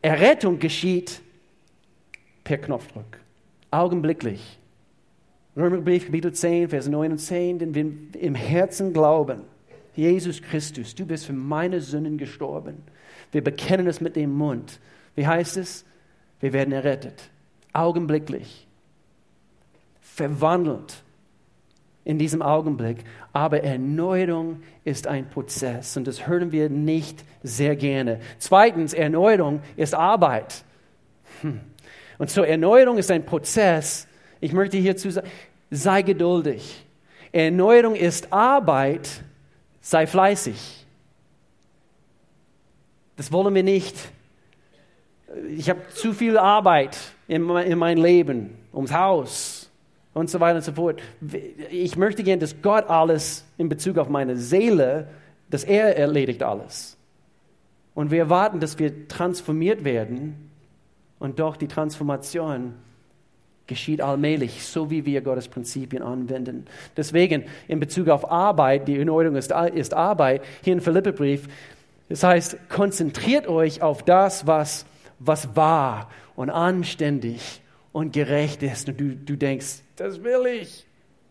Errettung 0.01 0.57
geschieht 0.57 1.21
per 2.43 2.57
Knopfdruck, 2.57 3.19
augenblicklich. 3.69 4.57
Römerbrief, 5.55 6.05
Kapitel 6.05 6.33
10, 6.33 6.69
Vers 6.69 6.87
9 6.87 7.11
und 7.11 7.17
10, 7.19 7.59
denn 7.59 7.75
wir 7.75 7.85
im 8.19 8.33
Herzen 8.33 8.91
glauben, 8.91 9.43
Jesus 9.95 10.41
Christus, 10.41 10.95
du 10.95 11.05
bist 11.05 11.25
für 11.25 11.33
meine 11.33 11.81
Sünden 11.81 12.17
gestorben. 12.17 12.83
Wir 13.31 13.43
bekennen 13.43 13.87
es 13.87 14.01
mit 14.01 14.15
dem 14.15 14.31
Mund. 14.31 14.79
Wie 15.15 15.27
heißt 15.27 15.57
es? 15.57 15.85
Wir 16.39 16.53
werden 16.53 16.73
errettet. 16.73 17.29
Augenblicklich. 17.73 18.67
Verwandelt 20.01 21.03
in 22.03 22.17
diesem 22.17 22.41
Augenblick. 22.41 23.03
Aber 23.33 23.63
Erneuerung 23.63 24.61
ist 24.83 25.07
ein 25.07 25.29
Prozess 25.29 25.95
und 25.97 26.07
das 26.07 26.27
hören 26.27 26.51
wir 26.51 26.69
nicht 26.69 27.23
sehr 27.43 27.75
gerne. 27.75 28.19
Zweitens, 28.39 28.93
Erneuerung 28.93 29.61
ist 29.75 29.93
Arbeit. 29.93 30.63
Hm. 31.41 31.59
Und 32.17 32.29
so 32.29 32.43
Erneuerung 32.43 32.97
ist 32.97 33.11
ein 33.11 33.25
Prozess. 33.25 34.07
Ich 34.39 34.53
möchte 34.53 34.77
hierzu 34.77 35.09
sagen, 35.09 35.27
sei 35.69 36.01
geduldig. 36.01 36.85
Erneuerung 37.31 37.95
ist 37.95 38.31
Arbeit 38.33 39.23
sei 39.81 40.07
fleißig. 40.07 40.85
Das 43.17 43.31
wollen 43.31 43.53
wir 43.53 43.63
nicht. 43.63 43.95
Ich 45.49 45.69
habe 45.69 45.81
zu 45.93 46.13
viel 46.13 46.37
Arbeit 46.37 46.97
in, 47.27 47.49
in 47.49 47.77
meinem 47.77 48.03
Leben, 48.03 48.57
ums 48.73 48.93
Haus 48.93 49.69
und 50.13 50.29
so 50.29 50.39
weiter 50.39 50.57
und 50.57 50.63
so 50.63 50.73
fort. 50.73 51.01
Ich 51.69 51.95
möchte 51.97 52.23
gerne, 52.23 52.39
dass 52.39 52.61
Gott 52.61 52.89
alles 52.89 53.45
in 53.57 53.69
Bezug 53.69 53.97
auf 53.97 54.09
meine 54.09 54.37
Seele, 54.37 55.07
dass 55.49 55.63
er 55.63 55.97
erledigt 55.97 56.43
alles. 56.43 56.97
Und 57.93 58.11
wir 58.11 58.19
erwarten, 58.19 58.59
dass 58.59 58.79
wir 58.79 59.07
transformiert 59.07 59.83
werden 59.83 60.49
und 61.19 61.39
doch 61.39 61.57
die 61.57 61.67
Transformation 61.67 62.73
geschieht 63.71 64.01
allmählich, 64.01 64.65
so 64.65 64.89
wie 64.89 65.05
wir 65.05 65.21
Gottes 65.21 65.47
Prinzipien 65.47 66.03
anwenden. 66.03 66.65
Deswegen 66.97 67.45
in 67.69 67.79
Bezug 67.79 68.09
auf 68.09 68.29
Arbeit, 68.29 68.85
die 68.89 68.99
Erneuerung 68.99 69.37
ist, 69.37 69.53
ist 69.73 69.93
Arbeit, 69.93 70.41
hier 70.61 70.73
im 70.73 70.81
Philippebrief, 70.81 71.47
das 72.09 72.21
heißt, 72.21 72.57
konzentriert 72.67 73.47
euch 73.47 73.81
auf 73.81 74.03
das, 74.03 74.45
was, 74.45 74.85
was 75.19 75.55
wahr 75.55 76.09
und 76.35 76.49
anständig 76.49 77.61
und 77.93 78.11
gerecht 78.11 78.61
ist. 78.61 78.89
Und 78.89 78.99
du, 78.99 79.15
du 79.15 79.37
denkst, 79.37 79.83
das 79.95 80.21
will 80.21 80.45
ich, 80.47 80.85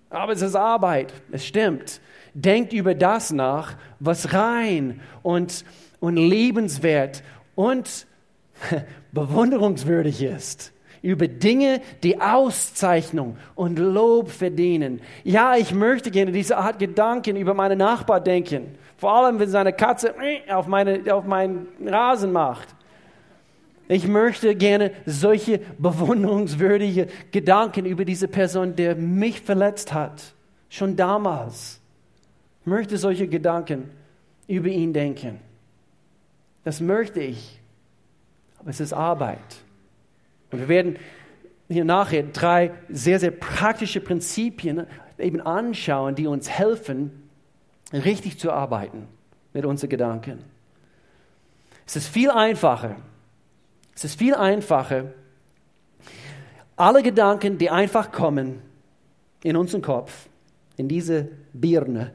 aber 0.09 0.33
es 0.33 0.41
ist 0.41 0.55
Arbeit. 0.55 1.13
Es 1.31 1.45
stimmt. 1.45 2.01
Denkt 2.33 2.73
über 2.73 2.95
das 2.95 3.33
nach, 3.33 3.77
was 3.99 4.33
rein 4.33 5.03
und, 5.23 5.67
und 6.01 6.17
lebenswert 6.17 7.23
und 7.55 8.07
bewunderungswürdig 9.13 10.23
ist 10.23 10.73
über 11.03 11.29
Dinge, 11.29 11.81
die 12.03 12.21
Auszeichnung 12.21 13.37
und 13.55 13.79
Lob 13.79 14.31
verdienen. 14.31 15.01
Ja, 15.25 15.57
ich 15.57 15.73
möchte 15.73 16.11
gerne 16.11 16.33
diese 16.33 16.57
Art 16.57 16.79
Gedanken 16.79 17.37
über 17.37 17.55
meine 17.55 17.77
Nachbar 17.77 18.21
denken. 18.21 18.75
Vor 18.97 19.13
allem, 19.13 19.39
wenn 19.39 19.49
seine 19.49 19.73
Katze 19.73 20.15
auf, 20.51 20.67
meine, 20.67 21.03
auf 21.15 21.25
meinen 21.25 21.69
Rasen 21.87 22.33
macht. 22.33 22.69
Ich 23.89 24.07
möchte 24.07 24.55
gerne 24.55 24.93
solche 25.05 25.59
bewunderungswürdige 25.79 27.09
Gedanken 27.33 27.87
über 27.87 28.05
diese 28.05 28.29
Person, 28.29 28.77
der 28.77 28.95
mich 28.95 29.41
verletzt 29.41 29.93
hat, 29.93 30.23
schon 30.69 30.95
damals. 30.95 31.81
Ich 32.61 32.67
möchte 32.67 32.99
solche 32.99 33.27
Gedanken 33.27 33.91
über 34.47 34.69
ihn 34.69 34.93
denken. 34.93 35.41
Das 36.63 36.81
möchte 36.81 37.21
ich. 37.21 37.59
Aber 38.59 38.71
es 38.71 38.81
ist 38.81 38.93
Arbeit. 38.93 39.39
Und 40.51 40.61
wir 40.61 40.69
werden 40.69 40.97
hier 41.69 41.85
nachher 41.85 42.25
drei 42.25 42.73
sehr, 42.89 43.21
sehr 43.21 43.31
praktische 43.31 44.01
Prinzipien 44.01 44.87
eben 45.19 45.41
anschauen, 45.41 46.15
die 46.15 46.27
uns 46.27 46.49
helfen, 46.49 47.29
richtig 47.93 48.39
zu 48.39 48.51
arbeiten 48.51 49.07
mit 49.53 49.65
unseren 49.65 49.91
Gedanken. 49.91 50.45
Es 51.87 51.97
ist 51.97 52.09
viel 52.09 52.31
einfacher, 52.31 52.97
es 53.95 54.05
ist 54.05 54.19
viel 54.19 54.35
einfacher, 54.35 55.13
alle 56.77 57.03
Gedanken, 57.03 57.59
die 57.59 57.69
einfach 57.69 58.11
kommen 58.11 58.63
in 59.43 59.57
unseren 59.57 59.83
Kopf, 59.83 60.29
in 60.77 60.89
diese 60.89 61.29
Birne, 61.53 62.13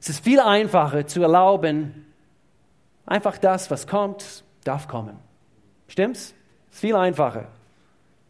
es 0.00 0.08
ist 0.08 0.24
viel 0.24 0.40
einfacher 0.40 1.06
zu 1.06 1.20
erlauben, 1.20 2.06
einfach 3.04 3.36
das, 3.36 3.70
was 3.70 3.86
kommt, 3.86 4.44
darf 4.64 4.88
kommen. 4.88 5.18
Stimmt's? 5.88 6.34
Ist 6.70 6.80
viel 6.80 6.94
einfacher. 6.94 7.48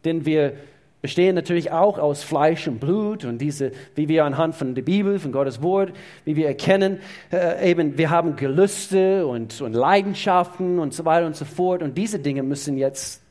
Denn 0.03 0.25
wir 0.25 0.53
bestehen 1.01 1.35
natürlich 1.35 1.71
auch 1.71 1.97
aus 1.97 2.23
Fleisch 2.23 2.67
und 2.67 2.79
Blut 2.79 3.25
und 3.25 3.39
diese, 3.39 3.71
wie 3.95 4.07
wir 4.07 4.25
anhand 4.25 4.55
von 4.55 4.75
der 4.75 4.83
Bibel, 4.83 5.19
von 5.19 5.31
Gottes 5.31 5.61
Wort, 5.61 5.93
wie 6.25 6.35
wir 6.35 6.47
erkennen, 6.47 6.99
äh, 7.31 7.71
eben, 7.71 7.97
wir 7.97 8.09
haben 8.09 8.35
Gelüste 8.35 9.25
und, 9.25 9.61
und 9.61 9.73
Leidenschaften 9.73 10.79
und 10.79 10.93
so 10.93 11.05
weiter 11.05 11.25
und 11.25 11.35
so 11.35 11.45
fort. 11.45 11.81
Und 11.81 11.97
diese 11.97 12.19
Dinge 12.19 12.43
müssen 12.43 12.77
jetzt 12.77 13.21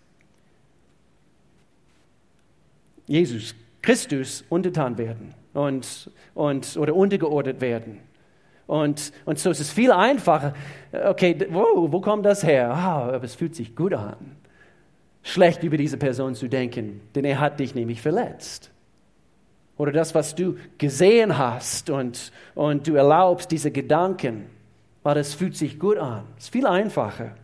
Jesus 3.07 3.55
Christus 3.83 4.45
untertan 4.49 4.99
werden 4.99 5.35
und, 5.53 6.11
und, 6.35 6.77
oder 6.77 6.95
untergeordnet 6.95 7.61
werden. 7.61 7.99
Und, 8.67 9.13
und 9.25 9.39
so 9.39 9.51
ist 9.51 9.59
es 9.59 9.71
viel 9.73 9.91
einfacher. 9.91 10.55
Okay, 10.93 11.37
wo, 11.51 11.91
wo 11.91 12.01
kommt 12.01 12.25
das 12.25 12.45
her? 12.45 12.71
Ah, 12.71 13.09
aber 13.09 13.25
es 13.25 13.35
fühlt 13.35 13.57
sich 13.57 13.75
gut 13.75 13.93
an, 13.95 14.15
schlecht 15.23 15.63
über 15.63 15.77
diese 15.77 15.97
Person 15.97 16.35
zu 16.35 16.49
denken, 16.49 17.01
denn 17.15 17.25
er 17.25 17.41
hat 17.41 17.61
dich 17.61 17.75
nämlich 17.75 18.01
verletzt. 18.01 18.71
Oder 19.77 19.93
das, 19.93 20.15
was 20.15 20.35
du 20.35 20.57
gesehen 20.79 21.39
hast 21.39 21.91
und, 21.91 22.33
und 22.55 22.87
du 22.87 22.95
erlaubst 22.95 23.51
diese 23.51 23.71
Gedanken, 23.71 24.47
weil 25.03 25.15
das 25.15 25.35
fühlt 25.35 25.57
sich 25.57 25.79
gut 25.79 25.97
an. 25.97 26.25
Es 26.37 26.45
ist 26.45 26.53
viel 26.53 26.67
einfacher. 26.67 27.35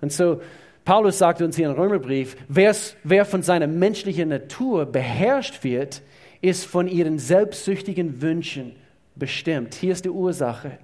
Und 0.00 0.12
so, 0.12 0.40
Paulus 0.84 1.18
sagt 1.18 1.42
uns 1.42 1.56
hier 1.56 1.68
im 1.68 1.74
Römerbrief, 1.74 2.36
wer 2.48 3.24
von 3.24 3.42
seiner 3.42 3.66
menschlichen 3.66 4.30
Natur 4.30 4.86
beherrscht 4.86 5.62
wird, 5.64 6.02
ist 6.40 6.64
von 6.64 6.88
ihren 6.88 7.18
selbstsüchtigen 7.18 8.22
Wünschen 8.22 8.76
bestimmt. 9.16 9.74
Hier 9.74 9.92
ist 9.92 10.04
die 10.04 10.10
Ursache, 10.10 10.78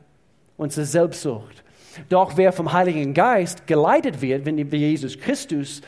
unsere 0.56 0.84
Selbstsucht. 0.84 1.63
Doch 2.08 2.36
wer 2.36 2.52
vom 2.52 2.72
Heiligen 2.72 3.14
Geist 3.14 3.66
geleitet 3.66 4.22
wird, 4.22 4.46
wenn 4.46 4.56
wir 4.56 4.78
Jesus 4.78 5.18
Christus 5.18 5.82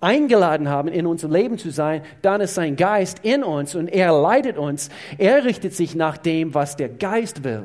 eingeladen 0.00 0.68
haben, 0.68 0.88
in 0.88 1.06
unser 1.06 1.28
Leben 1.28 1.58
zu 1.58 1.70
sein, 1.70 2.02
dann 2.22 2.40
ist 2.40 2.54
sein 2.54 2.76
Geist 2.76 3.20
in 3.22 3.44
uns 3.44 3.74
und 3.74 3.88
er 3.88 4.12
leitet 4.12 4.56
uns. 4.56 4.88
Er 5.18 5.44
richtet 5.44 5.74
sich 5.74 5.94
nach 5.94 6.16
dem, 6.16 6.54
was 6.54 6.76
der 6.76 6.88
Geist 6.88 7.44
will. 7.44 7.64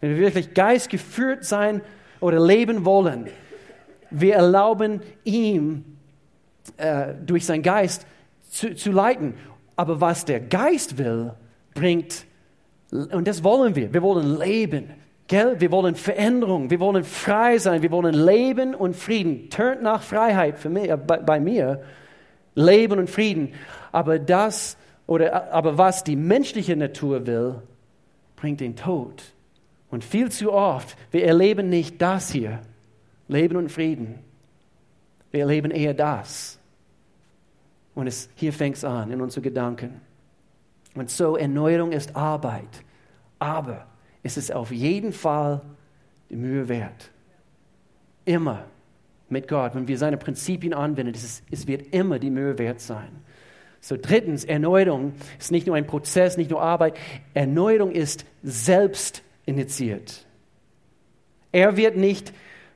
Wenn 0.00 0.10
wir 0.10 0.18
wirklich 0.18 0.52
geistgeführt 0.52 1.44
sein 1.44 1.80
oder 2.20 2.44
leben 2.44 2.84
wollen, 2.84 3.28
wir 4.10 4.34
erlauben 4.34 5.00
ihm 5.24 5.84
äh, 6.76 7.14
durch 7.24 7.46
seinen 7.46 7.62
Geist 7.62 8.06
zu, 8.50 8.74
zu 8.74 8.92
leiten. 8.92 9.34
Aber 9.76 10.00
was 10.00 10.24
der 10.24 10.40
Geist 10.40 10.98
will, 10.98 11.32
bringt, 11.74 12.26
und 12.90 13.26
das 13.26 13.42
wollen 13.42 13.74
wir, 13.74 13.92
wir 13.92 14.02
wollen 14.02 14.38
leben. 14.38 14.90
Gell? 15.26 15.60
Wir 15.60 15.70
wollen 15.70 15.94
Veränderung, 15.94 16.70
wir 16.70 16.80
wollen 16.80 17.04
frei 17.04 17.58
sein, 17.58 17.82
wir 17.82 17.90
wollen 17.90 18.14
Leben 18.14 18.74
und 18.74 18.94
Frieden. 18.94 19.48
Turnt 19.50 19.82
nach 19.82 20.02
Freiheit 20.02 20.58
für 20.58 20.68
mich, 20.68 20.90
äh, 20.90 20.96
bei, 20.96 21.18
bei 21.18 21.40
mir, 21.40 21.82
Leben 22.54 22.98
und 22.98 23.08
Frieden. 23.08 23.54
Aber 23.92 24.18
das, 24.18 24.76
oder, 25.06 25.52
aber 25.52 25.78
was 25.78 26.04
die 26.04 26.16
menschliche 26.16 26.76
Natur 26.76 27.26
will, 27.26 27.62
bringt 28.36 28.60
den 28.60 28.76
Tod. 28.76 29.22
Und 29.90 30.04
viel 30.04 30.30
zu 30.30 30.52
oft, 30.52 30.96
wir 31.10 31.24
erleben 31.24 31.68
nicht 31.68 32.02
das 32.02 32.30
hier, 32.30 32.60
Leben 33.28 33.56
und 33.56 33.70
Frieden. 33.70 34.18
Wir 35.30 35.40
erleben 35.40 35.70
eher 35.70 35.94
das. 35.94 36.58
Und 37.94 38.08
es, 38.08 38.28
hier 38.34 38.52
fängt 38.52 38.76
es 38.76 38.84
an 38.84 39.10
in 39.10 39.20
unseren 39.20 39.42
Gedanken. 39.42 40.00
Und 40.94 41.10
so, 41.10 41.36
Erneuerung 41.36 41.92
ist 41.92 42.14
Arbeit. 42.14 42.68
Aber 43.38 43.86
es 44.24 44.36
ist 44.36 44.52
auf 44.52 44.72
jeden 44.72 45.12
Fall 45.12 45.60
die 46.30 46.36
Mühe 46.36 46.68
wert. 46.68 47.10
Immer 48.24 48.64
mit 49.28 49.46
Gott, 49.46 49.74
wenn 49.74 49.86
wir 49.86 49.98
seine 49.98 50.16
Prinzipien 50.16 50.74
anwenden, 50.74 51.14
es, 51.14 51.42
es 51.50 51.66
wird 51.66 51.94
immer 51.94 52.18
die 52.18 52.30
Mühe 52.30 52.58
wert 52.58 52.80
sein. 52.80 53.10
So, 53.80 53.96
drittens, 54.00 54.44
Erneuerung 54.44 55.12
ist 55.38 55.52
nicht 55.52 55.66
nur 55.66 55.76
ein 55.76 55.86
Prozess, 55.86 56.38
nicht 56.38 56.50
nur 56.50 56.62
Arbeit. 56.62 56.96
Erneuerung 57.34 57.92
ist 57.92 58.24
selbst 58.42 59.22
initiiert. 59.44 60.24
Er 61.52 61.76
wird 61.76 61.96
nicht 61.96 62.32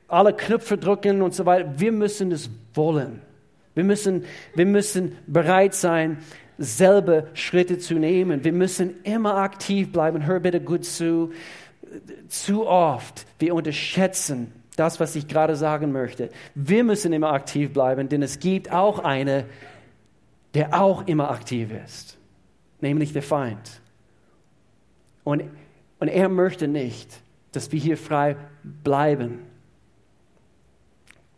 alle 0.07 0.33
Knöpfe 0.33 0.77
drücken 0.77 1.23
und 1.23 1.33
so 1.33 1.47
weiter. 1.47 1.79
Wir 1.79 1.91
müssen 1.91 2.31
es 2.31 2.51
wollen. 2.75 3.21
Wir 3.73 3.83
müssen, 3.83 4.23
wir 4.53 4.67
müssen 4.67 5.17
bereit 5.25 5.73
sein, 5.73 6.19
selber 6.59 7.27
Schritte 7.33 7.79
zu 7.79 7.95
nehmen. 7.95 8.43
Wir 8.43 8.51
müssen 8.51 9.01
immer 9.03 9.37
aktiv 9.37 9.91
bleiben. 9.91 10.25
Hör 10.25 10.39
bitte 10.39 10.61
gut 10.61 10.85
zu. 10.85 11.31
Zu 12.27 12.67
oft, 12.67 13.25
wir 13.39 13.55
unterschätzen 13.55 14.51
das, 14.75 14.99
was 14.99 15.15
ich 15.15 15.27
gerade 15.27 15.55
sagen 15.55 15.91
möchte. 15.91 16.29
Wir 16.53 16.83
müssen 16.83 17.13
immer 17.13 17.31
aktiv 17.31 17.73
bleiben, 17.73 18.09
denn 18.09 18.21
es 18.21 18.39
gibt 18.39 18.71
auch 18.71 18.99
eine, 18.99 19.45
der 20.53 20.79
auch 20.79 21.07
immer 21.07 21.31
aktiv 21.31 21.71
ist, 21.85 22.17
nämlich 22.79 23.11
der 23.11 23.23
Feind. 23.23 23.81
Und, 25.23 25.43
und 25.99 26.07
er 26.07 26.29
möchte 26.29 26.67
nicht, 26.67 27.21
dass 27.51 27.71
wir 27.71 27.79
hier 27.79 27.97
frei 27.97 28.35
bleiben. 28.63 29.39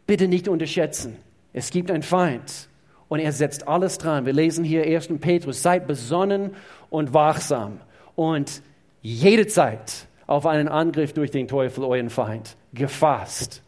Bitte 0.06 0.28
nicht 0.28 0.50
unterschätzen. 0.50 1.16
Es 1.54 1.72
gibt 1.72 1.90
einen 1.90 2.04
Feind 2.04 2.68
und 3.12 3.20
er 3.20 3.34
setzt 3.34 3.68
alles 3.68 3.98
dran. 3.98 4.26
Wir 4.26 4.32
lesen 4.32 4.64
hier 4.64 4.84
1. 4.86 5.10
Petrus, 5.20 5.62
seid 5.62 5.86
besonnen 5.86 6.52
und 6.90 7.14
wachsam 7.14 7.82
und 8.16 8.62
jede 9.02 9.48
Zeit 9.48 10.08
auf 10.28 10.46
einen 10.46 10.70
Angriff 10.70 11.12
durch 11.12 11.30
den 11.30 11.50
Teufel, 11.50 11.84
euren 11.84 12.10
Feind, 12.10 12.56
gefasst. 12.74 13.64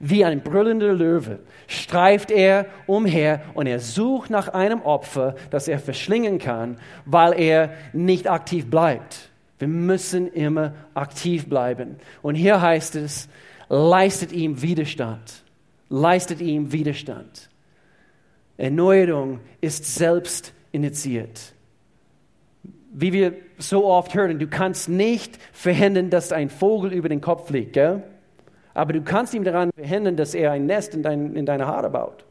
Wie 0.00 0.24
ein 0.24 0.42
brüllender 0.42 0.92
Löwe 0.92 1.38
streift 1.68 2.32
er 2.32 2.66
umher 2.88 3.42
und 3.54 3.68
er 3.68 3.78
sucht 3.78 4.28
nach 4.28 4.48
einem 4.48 4.82
Opfer, 4.82 5.36
das 5.50 5.68
er 5.68 5.78
verschlingen 5.78 6.40
kann, 6.40 6.78
weil 7.04 7.38
er 7.38 7.72
nicht 7.92 8.28
aktiv 8.28 8.68
bleibt. 8.68 9.30
Wir 9.60 9.68
müssen 9.68 10.26
immer 10.26 10.74
aktiv 10.94 11.48
bleiben. 11.48 11.94
Und 12.22 12.34
hier 12.34 12.60
heißt 12.60 12.96
es, 12.96 13.28
leistet 13.68 14.32
ihm 14.32 14.62
Widerstand. 14.62 15.44
Leistet 15.88 16.40
ihm 16.40 16.72
Widerstand. 16.72 17.51
Erneuerung 18.62 19.40
ist 19.60 19.84
selbst 19.92 20.54
initiiert. 20.70 21.52
Wie 22.92 23.12
wir 23.12 23.32
so 23.58 23.86
oft 23.86 24.14
hören, 24.14 24.38
du 24.38 24.46
kannst 24.46 24.88
nicht 24.88 25.36
verhindern, 25.52 26.10
dass 26.10 26.30
ein 26.30 26.48
Vogel 26.48 26.92
über 26.92 27.08
den 27.08 27.20
Kopf 27.20 27.48
fliegt, 27.48 27.72
gell? 27.72 28.04
aber 28.72 28.92
du 28.92 29.02
kannst 29.02 29.34
ihm 29.34 29.42
daran 29.42 29.70
verhindern, 29.74 30.16
dass 30.16 30.32
er 30.34 30.52
ein 30.52 30.66
Nest 30.66 30.94
in, 30.94 31.02
dein, 31.02 31.34
in 31.34 31.44
deine 31.44 31.66
Haare 31.66 31.90
baut. 31.90 32.24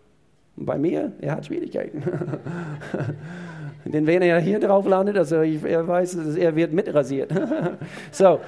Und 0.55 0.65
bei 0.65 0.77
mir, 0.77 1.11
er 1.19 1.33
hat 1.33 1.47
Schwierigkeiten. 1.47 2.01
Denn 3.85 4.07
wenn 4.07 4.21
er 4.21 4.39
hier 4.39 4.59
drauf 4.59 4.87
landet, 4.87 5.17
also 5.17 5.41
ich, 5.41 5.61
er 5.63 5.85
weiß, 5.85 6.15
er 6.37 6.55
wird 6.55 6.71
mitrasiert. 6.71 7.33
so, 8.11 8.39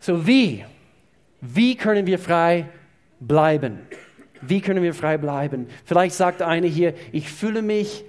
so 0.00 0.26
wie? 0.26 0.64
Wie 1.40 1.76
können 1.76 2.04
wir 2.06 2.18
frei 2.18 2.66
bleiben? 3.20 3.78
Wie 4.42 4.60
können 4.60 4.82
wir 4.82 4.94
frei 4.94 5.18
bleiben? 5.18 5.68
Vielleicht 5.84 6.14
sagt 6.14 6.42
einer 6.42 6.66
hier, 6.66 6.94
ich 7.12 7.30
fühle 7.30 7.62
mich, 7.62 8.04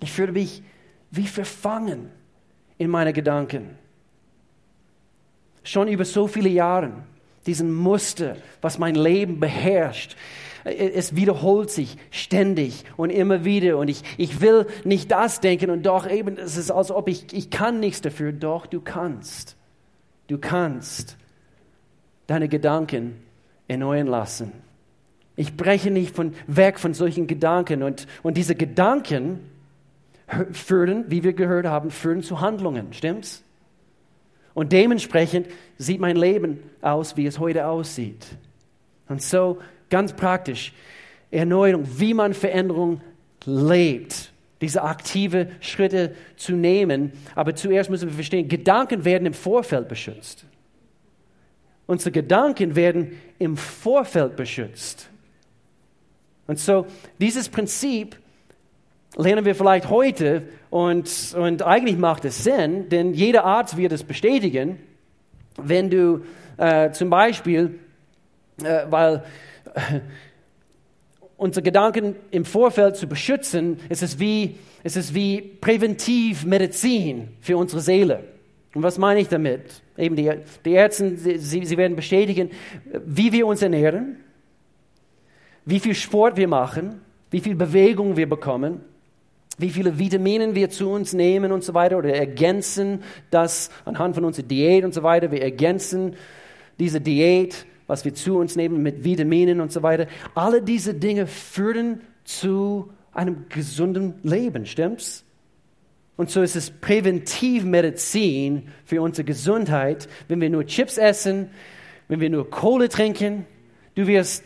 ich 0.00 0.12
fühle 0.12 0.32
mich 0.32 0.62
wie 1.10 1.26
verfangen 1.26 2.10
in 2.78 2.90
meine 2.90 3.12
Gedanken. 3.12 3.78
Schon 5.64 5.88
über 5.88 6.04
so 6.04 6.26
viele 6.26 6.48
Jahre, 6.48 6.92
diesen 7.46 7.74
Muster, 7.74 8.36
was 8.60 8.78
mein 8.78 8.94
Leben 8.94 9.40
beherrscht. 9.40 10.16
Es 10.64 11.14
wiederholt 11.14 11.70
sich 11.70 11.96
ständig 12.10 12.84
und 12.96 13.10
immer 13.10 13.44
wieder. 13.44 13.78
Und 13.78 13.88
ich, 13.88 14.02
ich 14.16 14.40
will 14.40 14.66
nicht 14.84 15.10
das 15.10 15.40
denken 15.40 15.70
und 15.70 15.84
doch 15.84 16.08
eben, 16.08 16.38
es 16.38 16.56
ist, 16.56 16.70
als 16.70 16.90
ob 16.90 17.08
ich, 17.08 17.32
ich 17.32 17.50
kann 17.50 17.80
nichts 17.80 18.00
dafür. 18.00 18.32
Doch, 18.32 18.66
du 18.66 18.80
kannst. 18.80 19.56
Du 20.26 20.38
kannst 20.38 21.16
deine 22.26 22.48
Gedanken 22.48 23.22
erneuern 23.68 24.08
lassen. 24.08 24.52
Ich 25.36 25.56
breche 25.56 25.90
nicht 25.90 26.16
von, 26.16 26.32
weg 26.46 26.78
von 26.78 26.94
solchen 26.94 27.26
Gedanken. 27.26 27.82
Und, 27.82 28.06
und 28.22 28.36
diese 28.36 28.54
Gedanken 28.54 29.40
führen, 30.52 31.04
wie 31.08 31.22
wir 31.22 31.34
gehört 31.34 31.66
haben, 31.66 31.90
führen 31.90 32.22
zu 32.22 32.40
Handlungen. 32.40 32.92
Stimmt's? 32.92 33.42
Und 34.54 34.72
dementsprechend 34.72 35.48
sieht 35.76 36.00
mein 36.00 36.16
Leben 36.16 36.60
aus, 36.80 37.16
wie 37.18 37.26
es 37.26 37.38
heute 37.38 37.66
aussieht. 37.66 38.26
Und 39.08 39.20
so 39.22 39.58
ganz 39.90 40.14
praktisch, 40.14 40.72
Erneuerung, 41.30 41.84
wie 41.98 42.14
man 42.14 42.32
Veränderung 42.32 43.02
lebt, 43.44 44.32
diese 44.62 44.82
aktive 44.82 45.48
Schritte 45.60 46.14
zu 46.36 46.52
nehmen. 46.52 47.12
Aber 47.34 47.54
zuerst 47.54 47.90
müssen 47.90 48.08
wir 48.08 48.14
verstehen, 48.14 48.48
Gedanken 48.48 49.04
werden 49.04 49.26
im 49.26 49.34
Vorfeld 49.34 49.88
beschützt. 49.88 50.46
Unsere 51.86 52.10
Gedanken 52.10 52.74
werden 52.74 53.12
im 53.38 53.56
Vorfeld 53.56 54.36
beschützt. 54.36 55.10
Und 56.46 56.58
so, 56.58 56.86
dieses 57.20 57.48
Prinzip 57.48 58.16
lernen 59.16 59.44
wir 59.44 59.54
vielleicht 59.54 59.90
heute 59.90 60.42
und, 60.70 61.34
und 61.36 61.62
eigentlich 61.62 61.96
macht 61.96 62.24
es 62.24 62.44
Sinn, 62.44 62.88
denn 62.88 63.14
jeder 63.14 63.44
Arzt 63.44 63.76
wird 63.76 63.92
es 63.92 64.04
bestätigen, 64.04 64.78
wenn 65.56 65.90
du 65.90 66.24
äh, 66.58 66.90
zum 66.92 67.10
Beispiel, 67.10 67.78
äh, 68.62 68.82
weil 68.90 69.24
äh, 69.74 70.00
unsere 71.36 71.62
Gedanken 71.62 72.16
im 72.30 72.44
Vorfeld 72.44 72.96
zu 72.96 73.06
beschützen, 73.06 73.78
ist 73.88 74.02
es 74.02 74.18
wie, 74.18 74.56
ist 74.84 74.96
es 74.96 75.14
wie 75.14 75.40
Präventivmedizin 75.40 77.28
für 77.40 77.56
unsere 77.56 77.80
Seele. 77.80 78.24
Und 78.74 78.82
was 78.82 78.98
meine 78.98 79.20
ich 79.20 79.28
damit? 79.28 79.82
Eben 79.96 80.16
die, 80.16 80.30
die 80.64 80.72
Ärzte, 80.72 81.16
sie, 81.16 81.64
sie 81.64 81.76
werden 81.76 81.96
bestätigen, 81.96 82.50
wie 83.04 83.32
wir 83.32 83.46
uns 83.46 83.62
ernähren, 83.62 84.16
wie 85.66 85.80
viel 85.80 85.94
Sport 85.94 86.36
wir 86.36 86.48
machen, 86.48 87.00
wie 87.30 87.40
viel 87.40 87.56
Bewegung 87.56 88.16
wir 88.16 88.28
bekommen, 88.28 88.80
wie 89.58 89.70
viele 89.70 89.98
Vitaminen 89.98 90.54
wir 90.54 90.70
zu 90.70 90.88
uns 90.90 91.12
nehmen 91.12 91.52
und 91.52 91.64
so 91.64 91.74
weiter 91.74 91.98
oder 91.98 92.14
ergänzen 92.14 93.02
das 93.30 93.70
anhand 93.84 94.14
von 94.14 94.24
unserer 94.24 94.46
Diät 94.46 94.84
und 94.84 94.94
so 94.94 95.02
weiter. 95.02 95.30
Wir 95.30 95.42
ergänzen 95.42 96.14
diese 96.78 97.00
Diät, 97.00 97.66
was 97.86 98.04
wir 98.04 98.14
zu 98.14 98.38
uns 98.38 98.56
nehmen 98.56 98.82
mit 98.82 99.04
Vitaminen 99.04 99.60
und 99.60 99.72
so 99.72 99.82
weiter. 99.82 100.06
Alle 100.34 100.62
diese 100.62 100.94
Dinge 100.94 101.26
führen 101.26 102.00
zu 102.24 102.90
einem 103.12 103.46
gesunden 103.48 104.14
Leben, 104.22 104.66
stimmt's? 104.66 105.24
Und 106.16 106.30
so 106.30 106.42
ist 106.42 106.56
es 106.56 106.70
Präventivmedizin 106.70 108.68
für 108.84 109.02
unsere 109.02 109.24
Gesundheit, 109.24 110.08
wenn 110.28 110.40
wir 110.40 110.48
nur 110.48 110.64
Chips 110.64 110.96
essen, 110.96 111.50
wenn 112.08 112.20
wir 112.20 112.30
nur 112.30 112.48
Kohle 112.50 112.88
trinken. 112.88 113.46
Du 113.94 114.06
wirst 114.06 114.42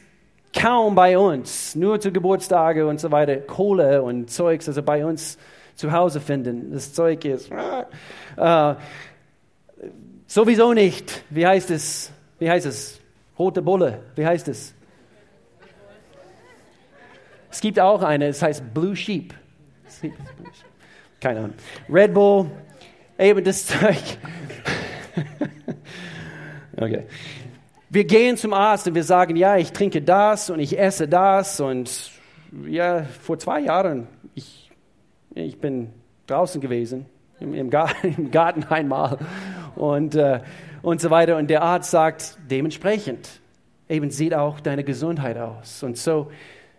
kaum 0.53 0.95
bei 0.95 1.17
uns, 1.19 1.75
nur 1.75 2.01
zu 2.01 2.13
Geburtstage 2.13 2.87
und 2.87 3.01
so 3.01 3.11
weiter, 3.11 3.37
Kohle 3.37 4.03
und 4.03 4.31
Zeugs, 4.31 4.69
also 4.69 4.83
bei 4.83 5.05
uns 5.05 5.39
zu 5.75 5.93
Hause 5.93 6.21
finden. 6.21 6.73
Das 6.73 6.93
Zeug 6.93 7.25
ist 7.25 7.51
äh, 8.37 8.75
sowieso 10.27 10.73
nicht. 10.73 11.25
Wie 11.31 11.47
heißt 11.47 11.71
es? 11.71 12.13
Wie 12.39 12.51
heißt 12.51 12.67
es? 12.67 13.01
Rote 13.39 13.63
Bulle. 13.63 14.03
Wie 14.17 14.27
heißt 14.27 14.49
es? 14.49 14.75
Es 17.51 17.61
gibt 17.61 17.81
auch 17.81 18.03
eine, 18.03 18.29
es 18.29 18.43
heißt 18.43 18.75
Blue 18.75 18.95
Sheep. 18.95 19.35
Keine 21.21 21.41
Ahnung. 21.41 21.55
Red 21.89 22.15
Bull, 22.15 22.51
eben 23.19 23.43
das 23.43 23.67
Zeug. 23.67 24.19
okay 26.77 27.07
wir 27.91 28.05
gehen 28.05 28.37
zum 28.37 28.53
Arzt 28.53 28.87
und 28.87 28.95
wir 28.95 29.03
sagen, 29.03 29.35
ja, 29.35 29.57
ich 29.57 29.73
trinke 29.73 30.01
das 30.01 30.49
und 30.49 30.61
ich 30.61 30.79
esse 30.79 31.09
das 31.09 31.61
und 31.61 32.13
ja, 32.67 33.03
vor 33.03 33.39
zwei 33.39 33.61
Jahren, 33.61 34.07
ich, 34.35 34.71
ich 35.35 35.59
bin 35.59 35.93
draußen 36.29 36.61
gewesen, 36.61 37.07
im, 37.41 37.53
im, 37.53 37.69
Garten, 37.69 38.15
im 38.17 38.31
Garten 38.31 38.63
einmal 38.65 39.19
und, 39.75 40.15
äh, 40.15 40.41
und 40.83 41.01
so 41.01 41.11
weiter. 41.11 41.37
Und 41.37 41.51
der 41.51 41.63
Arzt 41.63 41.91
sagt, 41.91 42.39
dementsprechend, 42.49 43.41
eben 43.89 44.11
sieht 44.11 44.35
auch 44.35 44.61
deine 44.61 44.85
Gesundheit 44.85 45.37
aus. 45.37 45.83
Und 45.83 45.99
so, 45.99 46.31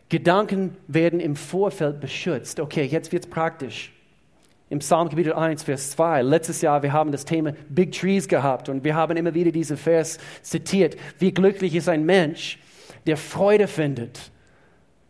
Gedanken 0.08 0.78
werden 0.88 1.20
im 1.20 1.36
Vorfeld 1.36 2.00
beschützt. 2.00 2.60
Okay, 2.62 2.86
jetzt 2.86 3.12
wird 3.12 3.26
es 3.26 3.30
praktisch 3.30 3.92
im 4.72 4.80
Psalm 4.80 5.10
Kapitel 5.10 5.34
1, 5.34 5.64
Vers 5.64 5.92
2. 5.92 6.22
Letztes 6.22 6.62
Jahr, 6.62 6.82
wir 6.82 6.94
haben 6.94 7.12
das 7.12 7.26
Thema 7.26 7.54
Big 7.68 7.92
Trees 7.92 8.30
gehabt 8.30 8.70
und 8.70 8.86
wir 8.86 8.96
haben 8.96 9.18
immer 9.18 9.34
wieder 9.34 9.52
diesen 9.52 9.76
Vers 9.76 10.18
zitiert. 10.42 10.96
Wie 11.20 11.34
glücklich 11.34 11.76
ist 11.76 11.90
ein 11.90 12.06
Mensch, 12.06 12.58
der 13.06 13.18
Freude 13.18 13.68
findet, 13.68 14.32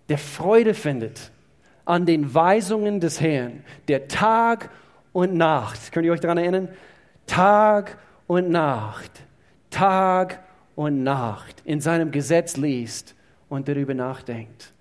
der 0.10 0.18
Freude 0.18 0.74
findet 0.74 1.32
an 1.86 2.08
den 2.08 2.34
Weisungen 2.34 3.00
des 3.00 3.22
Herrn, 3.22 3.64
der 3.88 4.08
Tag 4.08 4.72
und 5.14 5.36
Nacht, 5.36 5.92
könnt 5.92 6.08
ihr 6.08 6.12
euch 6.12 6.20
daran 6.20 6.40
erinnern? 6.40 6.68
Tag 7.28 8.00
und 8.26 8.50
Nacht, 8.50 9.12
Tag 9.70 10.40
und 10.74 11.04
Nacht 11.04 11.62
in 11.66 11.82
seinem 11.82 12.10
Gesetz 12.10 12.58
liest 12.58 13.14
und 13.48 13.68
darüber 13.68 13.94
nachdenkt 13.94 14.74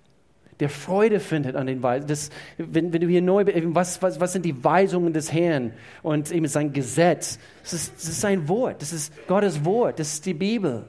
der 0.61 0.69
Freude 0.69 1.21
findet 1.21 1.57
an 1.57 1.67
den 1.67 1.83
Weisungen. 1.83 2.17
Wenn, 2.59 2.93
wenn, 2.93 3.01
du 3.01 3.09
hier 3.09 3.23
neu 3.23 3.45
bist, 3.45 3.59
was, 3.75 4.03
was, 4.03 4.21
was 4.21 4.33
sind 4.33 4.45
die 4.45 4.63
Weisungen 4.63 5.13
des 5.13 5.33
Herrn 5.33 5.73
und 6.03 6.31
eben 6.31 6.47
sein 6.47 6.73
Gesetz? 6.73 7.39
Das 7.63 7.73
ist, 7.73 7.95
das 7.97 8.05
ist 8.05 8.21
sein 8.21 8.49
Wort, 8.49 8.83
das 8.83 8.93
ist 8.93 9.13
Gottes 9.27 9.65
Wort, 9.65 9.99
das 9.99 10.15
ist 10.15 10.27
die 10.27 10.35
Bibel. 10.35 10.85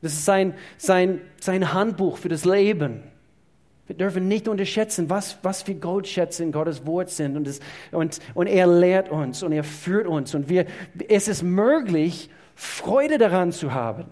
Das 0.00 0.12
ist 0.12 0.24
sein, 0.24 0.54
sein, 0.76 1.20
sein 1.40 1.72
Handbuch 1.72 2.18
für 2.18 2.28
das 2.28 2.44
Leben. 2.44 3.02
Wir 3.88 3.96
dürfen 3.96 4.28
nicht 4.28 4.46
unterschätzen, 4.48 5.08
was, 5.08 5.38
was 5.42 5.62
für 5.62 5.74
Goldschätze 5.74 6.44
in 6.44 6.52
Gottes 6.52 6.86
Wort 6.86 7.08
sind. 7.08 7.36
Und, 7.36 7.46
das, 7.46 7.58
und, 7.90 8.18
und 8.34 8.46
er 8.46 8.66
lehrt 8.66 9.08
uns 9.08 9.42
und 9.42 9.52
er 9.52 9.64
führt 9.64 10.06
uns. 10.06 10.34
Und 10.34 10.50
wir, 10.50 10.66
es 11.08 11.26
ist 11.26 11.42
möglich, 11.42 12.28
Freude 12.54 13.16
daran 13.16 13.50
zu 13.50 13.72
haben. 13.72 14.04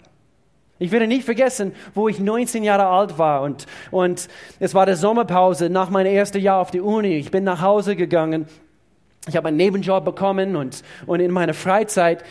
Ich 0.79 0.91
werde 0.91 1.07
nicht 1.07 1.23
vergessen, 1.23 1.73
wo 1.95 2.07
ich 2.07 2.19
19 2.19 2.63
Jahre 2.63 2.85
alt 2.85 3.17
war 3.17 3.41
und, 3.41 3.65
und 3.89 4.27
es 4.59 4.75
war 4.75 4.85
der 4.85 4.95
Sommerpause 4.95 5.69
nach 5.69 5.89
meinem 5.89 6.13
ersten 6.13 6.39
Jahr 6.39 6.59
auf 6.59 6.69
der 6.69 6.83
Uni. 6.83 7.15
Ich 7.15 7.31
bin 7.31 7.43
nach 7.43 7.61
Hause 7.61 7.95
gegangen. 7.95 8.45
Ich 9.27 9.35
habe 9.35 9.47
einen 9.47 9.57
Nebenjob 9.57 10.05
bekommen 10.05 10.55
und, 10.55 10.83
und 11.05 11.19
in 11.19 11.31
meiner 11.31 11.55
Freizeit, 11.55 12.23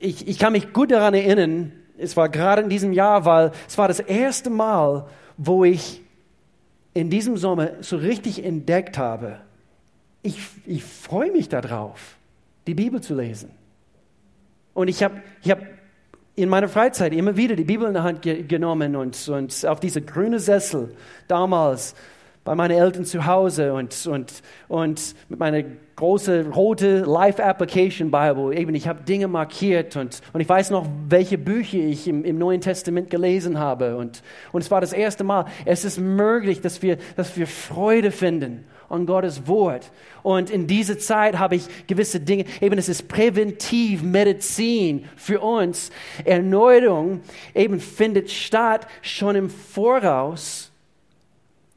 ich, 0.00 0.26
ich 0.26 0.38
kann 0.38 0.52
mich 0.52 0.72
gut 0.72 0.90
daran 0.90 1.14
erinnern, 1.14 1.72
es 1.98 2.16
war 2.16 2.28
gerade 2.28 2.62
in 2.62 2.68
diesem 2.68 2.92
Jahr, 2.92 3.24
weil 3.24 3.52
es 3.66 3.76
war 3.76 3.88
das 3.88 4.00
erste 4.00 4.50
Mal, 4.50 5.06
wo 5.36 5.64
ich 5.64 6.02
in 6.94 7.10
diesem 7.10 7.36
Sommer 7.36 7.70
so 7.80 7.96
richtig 7.96 8.44
entdeckt 8.44 8.98
habe, 8.98 9.40
ich, 10.22 10.40
ich 10.66 10.84
freue 10.84 11.30
mich 11.30 11.48
darauf, 11.48 12.16
die 12.66 12.74
Bibel 12.74 13.00
zu 13.00 13.14
lesen. 13.14 13.50
Und 14.74 14.88
ich 14.88 15.02
habe 15.02 15.22
ich 15.42 15.50
hab 15.50 15.60
in 16.38 16.48
meiner 16.48 16.68
Freizeit 16.68 17.12
immer 17.12 17.36
wieder 17.36 17.56
die 17.56 17.64
Bibel 17.64 17.88
in 17.88 17.94
der 17.94 18.04
Hand 18.04 18.22
ge 18.22 18.42
genommen 18.44 18.94
und, 18.94 19.28
und 19.28 19.66
auf 19.66 19.80
diese 19.80 20.00
grüne 20.00 20.38
Sessel 20.38 20.94
damals 21.26 21.96
bei 22.44 22.54
meinen 22.54 22.78
Eltern 22.78 23.04
zu 23.04 23.26
Hause 23.26 23.74
und, 23.74 24.06
und, 24.06 24.32
und 24.68 25.14
mit 25.28 25.40
meiner 25.40 25.64
großen 25.96 26.52
rote 26.52 27.00
Life 27.00 27.44
Application 27.44 28.12
Bible. 28.12 28.56
Eben, 28.56 28.74
ich 28.76 28.86
habe 28.86 29.02
Dinge 29.02 29.26
markiert 29.26 29.96
und, 29.96 30.20
und 30.32 30.40
ich 30.40 30.48
weiß 30.48 30.70
noch, 30.70 30.86
welche 31.08 31.38
Bücher 31.38 31.78
ich 31.78 32.06
im, 32.06 32.24
im 32.24 32.38
Neuen 32.38 32.60
Testament 32.60 33.10
gelesen 33.10 33.58
habe. 33.58 33.96
Und, 33.96 34.22
und 34.52 34.62
es 34.62 34.70
war 34.70 34.80
das 34.80 34.92
erste 34.92 35.24
Mal. 35.24 35.46
Es 35.64 35.84
ist 35.84 35.98
möglich, 35.98 36.60
dass 36.60 36.82
wir, 36.82 36.98
dass 37.16 37.36
wir 37.36 37.48
Freude 37.48 38.12
finden 38.12 38.64
an 38.88 39.06
Gottes 39.06 39.46
Wort. 39.46 39.90
Und 40.22 40.50
in 40.50 40.66
dieser 40.66 40.98
Zeit 40.98 41.38
habe 41.38 41.56
ich 41.56 41.66
gewisse 41.86 42.20
Dinge, 42.20 42.44
eben 42.60 42.78
es 42.78 42.88
ist 42.88 43.08
präventiv 43.08 44.02
Medizin 44.02 45.04
für 45.16 45.40
uns. 45.40 45.90
Erneuerung 46.24 47.20
eben 47.54 47.80
findet 47.80 48.30
statt 48.30 48.86
schon 49.02 49.36
im 49.36 49.50
Voraus 49.50 50.70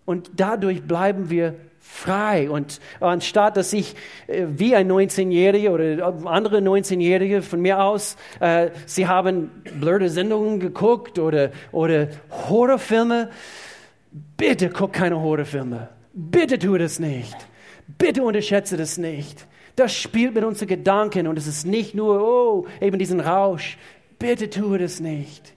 und 0.06 0.32
dadurch 0.36 0.84
bleiben 0.84 1.30
wir 1.30 1.56
frei. 1.80 2.50
Und 2.50 2.80
anstatt, 3.00 3.58
dass 3.58 3.74
ich 3.74 3.95
äh, 4.28 4.45
wie 4.47 4.76
ein 4.76 4.89
19-Jähriger 4.89 5.71
oder 5.71 6.13
andere 6.26 6.60
19-Jährige 6.60 7.41
von 7.41 7.62
mir 7.62 7.84
aus, 7.84 8.15
äh, 8.39 8.69
sie 8.86 9.08
haben 9.08 9.52
blöde 9.80 10.10
Sendungen 10.10 10.60
geguckt 10.60 11.19
oder, 11.19 11.52
oder 11.71 12.08
Horrorfilme, 12.50 13.30
bitte 14.38 14.69
guck 14.69 14.93
keine 14.93 15.19
Horrorfilme. 15.19 15.89
Bitte 16.13 16.60
tu 16.60 16.78
das 16.78 17.00
nicht. 17.00 17.36
Bitte 17.97 18.24
unterschätze 18.24 18.78
das 18.78 18.97
nicht. 18.97 19.47
Das 19.76 19.95
spielt 19.95 20.36
mit 20.36 20.43
unseren 20.43 20.67
Gedanken 20.67 21.28
und 21.28 21.38
es 21.38 21.47
ist 21.47 21.65
nicht 21.65 21.95
nur, 21.95 22.21
oh, 22.21 22.67
eben 22.82 23.00
diesen 23.00 23.19
Rausch. 23.19 23.78
Bitte 24.19 24.50
tue 24.50 24.78
das 24.78 25.00
nicht. 25.00 25.54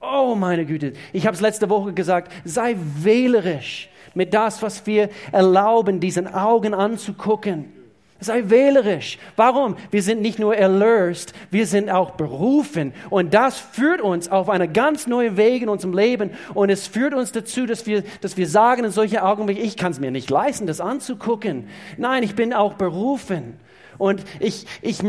Oh, 0.00 0.34
meine 0.36 0.64
Güte. 0.64 0.92
Ich 1.12 1.26
habe 1.26 1.34
es 1.34 1.40
letzte 1.40 1.68
Woche 1.68 1.92
gesagt, 1.92 2.32
sei 2.44 2.76
wählerisch 2.78 3.88
mit 4.14 4.32
das, 4.32 4.62
was 4.62 4.86
wir 4.86 5.10
erlauben, 5.32 6.00
diesen 6.00 6.32
Augen 6.32 6.74
anzugucken. 6.74 7.72
Sei 8.18 8.44
wählerisch. 8.46 9.18
Warum? 9.36 9.76
Wir 9.90 10.02
sind 10.02 10.22
nicht 10.22 10.38
nur 10.38 10.56
erlöst, 10.56 11.34
wir 11.50 11.66
sind 11.66 11.90
auch 11.90 12.12
berufen. 12.12 12.94
Und 13.10 13.34
das 13.34 13.58
führt 13.58 14.00
uns 14.00 14.28
auf 14.28 14.48
eine 14.48 14.68
ganz 14.68 15.06
neue 15.06 15.36
Wege 15.36 15.64
in 15.64 15.68
unserem 15.68 15.92
Leben. 15.92 16.30
Und 16.54 16.70
es 16.70 16.86
führt 16.86 17.12
uns 17.12 17.32
dazu, 17.32 17.66
dass 17.66 17.86
wir, 17.86 18.04
dass 18.22 18.36
wir 18.38 18.48
sagen 18.48 18.84
in 18.84 18.90
solchen 18.90 19.18
Augenblicken, 19.18 19.64
ich 19.64 19.76
kann 19.76 19.92
es 19.92 20.00
mir 20.00 20.10
nicht 20.10 20.30
leisten, 20.30 20.66
das 20.66 20.80
anzugucken. 20.80 21.68
Nein, 21.98 22.22
ich 22.22 22.34
bin 22.34 22.54
auch 22.54 22.74
berufen. 22.74 23.60
Und 23.98 24.24
ich, 24.40 24.66
ich, 24.80 25.00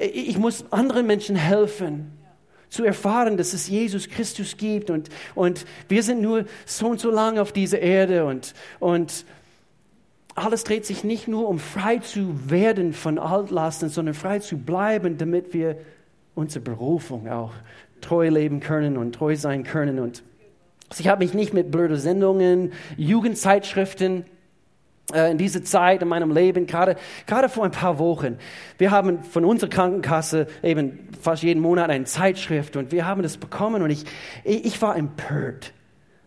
ich 0.00 0.38
muss 0.38 0.64
anderen 0.70 1.06
Menschen 1.06 1.36
helfen 1.36 2.12
zu 2.68 2.84
erfahren, 2.84 3.36
dass 3.36 3.52
es 3.52 3.68
Jesus 3.68 4.08
Christus 4.08 4.56
gibt. 4.56 4.88
Und, 4.88 5.10
und 5.34 5.66
wir 5.88 6.02
sind 6.02 6.22
nur 6.22 6.46
so 6.64 6.86
und 6.86 7.00
so 7.00 7.10
lange 7.10 7.42
auf 7.42 7.52
dieser 7.52 7.80
Erde. 7.80 8.24
Und, 8.24 8.54
und 8.80 9.26
alles 10.34 10.64
dreht 10.64 10.86
sich 10.86 11.04
nicht 11.04 11.28
nur 11.28 11.48
um 11.48 11.58
frei 11.58 11.98
zu 11.98 12.50
werden 12.50 12.92
von 12.92 13.18
Altlasten, 13.18 13.88
sondern 13.88 14.14
frei 14.14 14.38
zu 14.38 14.56
bleiben, 14.56 15.18
damit 15.18 15.52
wir 15.52 15.76
unsere 16.34 16.64
Berufung 16.64 17.28
auch 17.28 17.52
treu 18.00 18.28
leben 18.28 18.60
können 18.60 18.96
und 18.96 19.14
treu 19.14 19.36
sein 19.36 19.62
können. 19.62 19.98
Und 19.98 20.22
ich 20.98 21.08
habe 21.08 21.24
mich 21.24 21.34
nicht 21.34 21.52
mit 21.52 21.70
blöden 21.70 21.96
Sendungen, 21.96 22.72
Jugendzeitschriften 22.96 24.24
äh, 25.12 25.30
in 25.30 25.38
dieser 25.38 25.62
Zeit 25.64 26.02
in 26.02 26.08
meinem 26.08 26.32
Leben, 26.32 26.66
gerade, 26.66 26.96
gerade 27.26 27.48
vor 27.48 27.64
ein 27.64 27.70
paar 27.70 27.98
Wochen. 27.98 28.38
Wir 28.78 28.90
haben 28.90 29.22
von 29.24 29.44
unserer 29.44 29.70
Krankenkasse 29.70 30.46
eben 30.62 31.08
fast 31.20 31.42
jeden 31.42 31.60
Monat 31.60 31.90
eine 31.90 32.04
Zeitschrift 32.04 32.76
und 32.76 32.92
wir 32.92 33.06
haben 33.06 33.22
das 33.22 33.36
bekommen 33.36 33.82
und 33.82 33.90
ich, 33.90 34.04
ich 34.44 34.80
war 34.80 34.96
empört 34.96 35.72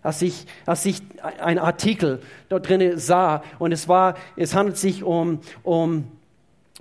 als 0.06 0.22
ich, 0.22 0.45
als 0.66 0.86
ich 0.86 1.01
einen 1.39 1.60
Artikel 1.60 2.22
dort 2.47 2.70
drin 2.70 2.97
sah. 2.97 3.43
Und 3.58 3.72
es 3.72 3.88
war, 3.88 4.16
es 4.36 4.53
handelt 4.53 4.78
sich 4.78 5.03
um, 5.03 5.39
um 5.64 6.06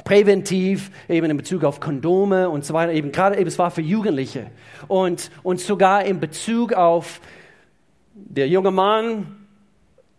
präventiv, 0.04 0.90
eben 1.08 1.30
in 1.30 1.36
Bezug 1.36 1.64
auf 1.64 1.80
Kondome 1.80 2.50
und 2.50 2.64
so 2.64 2.74
weiter, 2.74 2.92
eben 2.92 3.12
gerade 3.12 3.38
eben, 3.38 3.46
es 3.46 3.58
war 3.58 3.70
für 3.70 3.80
Jugendliche. 3.80 4.50
Und, 4.88 5.30
und 5.42 5.60
sogar 5.60 6.04
in 6.04 6.20
Bezug 6.20 6.74
auf 6.74 7.20
der 8.14 8.48
junge 8.48 8.70
Mann 8.70 9.46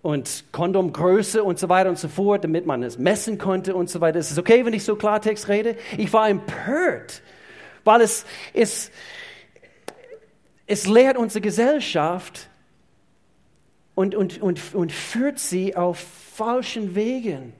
und 0.01 0.45
Kondomgröße 0.51 1.43
und 1.43 1.60
so 1.60 1.70
weiter 1.70 1.89
und 1.89 1.99
so 1.99 2.08
fort, 2.08 2.43
damit 2.43 2.66
man 2.66 2.82
es 2.82 2.97
messen 2.97 3.38
konnte 3.38 3.76
und 3.76 3.89
so 3.89 4.01
weiter. 4.01 4.18
Ist 4.18 4.32
es 4.32 4.39
okay, 4.39 4.66
wenn 4.66 4.74
ich 4.74 4.84
so 4.84 4.95
Klartext 4.95 5.47
rede? 5.47 5.76
Ich 5.97 6.12
war 6.12 6.28
empört, 6.28 7.22
weil 7.84 8.01
es, 8.01 8.26
es, 8.53 8.89
es 10.66 10.88
lehrt 10.88 11.18
unsere 11.18 11.41
Gesellschaft 11.41 12.49
und, 13.96 14.14
und, 14.14 14.41
und, 14.41 14.76
und 14.76 14.91
führt 14.91 15.39
sie 15.39 15.76
auf 15.76 15.98
falschen 16.34 16.96
Wegen. 16.96 17.54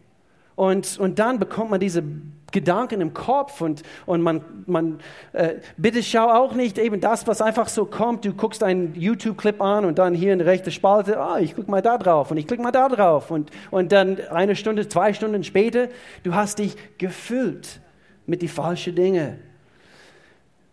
Und, 0.56 1.00
und 1.00 1.20
dann 1.20 1.40
bekommt 1.40 1.72
man 1.72 1.80
diese 1.80 2.04
Gedanken 2.52 3.02
im 3.02 3.14
Kopf 3.14 3.60
und, 3.60 3.84
und 4.06 4.22
man, 4.22 4.42
man 4.66 5.00
äh, 5.34 5.56
bitte 5.76 6.02
schau 6.02 6.30
auch 6.30 6.54
nicht 6.54 6.78
eben 6.78 7.02
das, 7.02 7.28
was 7.28 7.42
einfach 7.42 7.68
so 7.68 7.86
kommt. 7.86 8.24
Du 8.24 8.34
guckst 8.34 8.64
einen 8.64 8.96
YouTube-Clip 8.96 9.62
an 9.62 9.84
und 9.84 10.00
dann 10.00 10.14
hier 10.14 10.32
in 10.32 10.40
der 10.40 10.48
rechten 10.48 10.72
Spalte, 10.72 11.20
ah, 11.20 11.40
ich 11.40 11.54
klicke 11.54 11.70
mal 11.70 11.82
da 11.82 11.98
drauf 11.98 12.32
und 12.32 12.38
ich 12.38 12.48
klicke 12.48 12.64
mal 12.64 12.72
da 12.72 12.88
drauf 12.88 13.32
und, 13.32 13.52
und 13.72 13.92
dann 13.92 14.20
eine 14.30 14.56
Stunde, 14.56 14.88
zwei 14.88 15.12
Stunden 15.12 15.44
später, 15.44 15.90
du 16.24 16.34
hast 16.34 16.60
dich 16.60 16.78
gefüllt 16.98 17.82
mit 18.26 18.42
die 18.42 18.48
falschen 18.48 18.96
Dinge. 18.96 19.40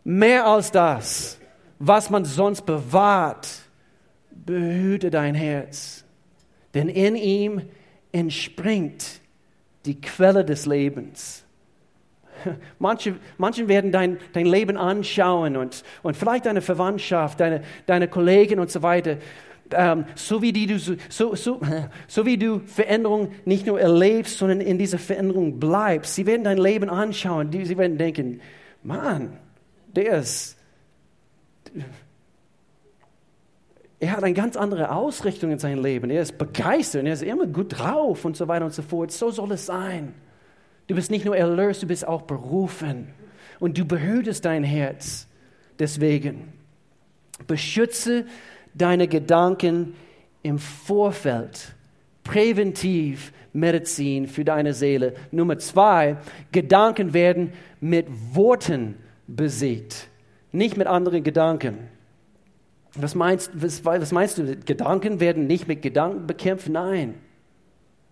Mehr 0.05 0.47
als 0.47 0.71
das, 0.71 1.39
was 1.81 2.11
man 2.11 2.25
sonst 2.25 2.63
bewahrt, 2.65 3.62
behüte 4.45 5.11
dein 5.11 5.35
Herz, 5.35 6.05
denn 6.75 6.89
in 6.89 7.17
ihm 7.17 7.63
entspringt 8.13 9.21
die 9.85 10.01
Quelle 10.01 10.45
des 10.45 10.67
Lebens. 10.67 11.45
Manche, 12.79 13.17
manche 13.39 13.69
werden 13.69 13.93
dein, 13.93 14.19
dein 14.33 14.47
Leben 14.47 14.77
anschauen 14.77 15.57
und, 15.57 15.85
und 16.03 16.17
vielleicht 16.17 16.47
deine 16.47 16.61
Verwandtschaft, 16.61 17.41
deine, 17.41 17.63
deine 17.87 18.09
Kollegen 18.09 18.59
und 18.59 18.71
so 18.71 18.83
weiter. 18.83 19.19
Ähm, 19.71 20.05
so, 20.15 20.43
wie 20.43 20.53
die 20.53 20.67
du, 20.67 20.79
so, 20.79 20.97
so, 21.09 21.61
so 22.07 22.27
wie 22.27 22.37
du 22.37 22.61
Veränderung 22.61 23.33
nicht 23.45 23.67
nur 23.67 23.81
erlebst, 23.81 24.39
sondern 24.39 24.61
in 24.61 24.79
dieser 24.79 24.99
Veränderung 24.99 25.59
bleibst. 25.59 26.15
Sie 26.15 26.27
werden 26.27 26.45
dein 26.45 26.59
Leben 26.59 26.91
anschauen. 26.91 27.51
Die, 27.51 27.65
sie 27.65 27.79
werden 27.79 27.97
denken, 27.97 28.41
Mann, 28.83 29.39
der 29.95 30.19
ist, 30.19 30.59
er 34.03 34.11
hat 34.11 34.25
eine 34.25 34.35
ganz 34.35 34.57
andere 34.57 34.91
Ausrichtung 34.91 35.53
in 35.53 35.61
seinem 35.61 35.81
Leben. 35.81 36.11
Er 36.11 36.23
ist 36.23 36.37
begeistert, 36.37 37.07
er 37.07 37.13
ist 37.13 37.23
immer 37.23 37.47
gut 37.47 37.79
drauf 37.79 38.25
und 38.25 38.37
so 38.37 38.49
weiter 38.49 38.65
und 38.65 38.75
so 38.75 38.83
fort. 38.83 39.13
So 39.13 39.31
soll 39.31 39.53
es 39.53 39.67
sein. 39.67 40.13
Du 40.89 40.97
bist 40.97 41.13
nicht 41.13 41.25
nur 41.25 41.37
erlöst, 41.37 41.85
du 41.85 41.87
bist 41.87 42.09
auch 42.09 42.23
berufen. 42.23 43.15
Und 43.61 43.79
du 43.79 43.85
behütest 43.85 44.45
dein 44.45 44.65
Herz. 44.65 45.29
Deswegen 45.79 46.53
beschütze 47.47 48.27
deine 48.75 49.07
Gedanken 49.07 49.95
im 50.43 50.59
Vorfeld. 50.59 51.73
Präventiv 52.25 53.33
Medizin 53.53 54.27
für 54.27 54.45
deine 54.45 54.75
Seele. 54.75 55.15
Nummer 55.31 55.59
zwei, 55.59 56.17
Gedanken 56.51 57.15
werden 57.15 57.53
mit 57.81 58.09
Worten 58.35 58.97
besiegt, 59.29 60.09
nicht 60.51 60.77
mit 60.77 60.89
anderen 60.89 61.23
Gedanken. 61.23 61.89
Was 62.95 63.15
meinst, 63.15 63.51
was, 63.55 63.85
was 63.85 64.13
meinst 64.13 64.39
du? 64.39 64.57
Gedanken 64.57 65.21
werden 65.21 65.47
nicht 65.47 65.67
mit 65.67 65.83
Gedanken 65.83 66.27
bekämpft? 66.27 66.69
Nein. 66.69 67.15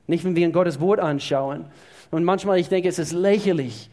Nicht, 0.06 0.24
wenn 0.24 0.34
wir 0.34 0.46
in 0.46 0.52
Gottes 0.52 0.80
Wort 0.80 1.00
anschauen. 1.00 1.66
Und 2.10 2.24
manchmal, 2.24 2.58
ich 2.58 2.68
denke, 2.68 2.88
es 2.88 2.98
ist 2.98 3.12
lächerlich. 3.12 3.90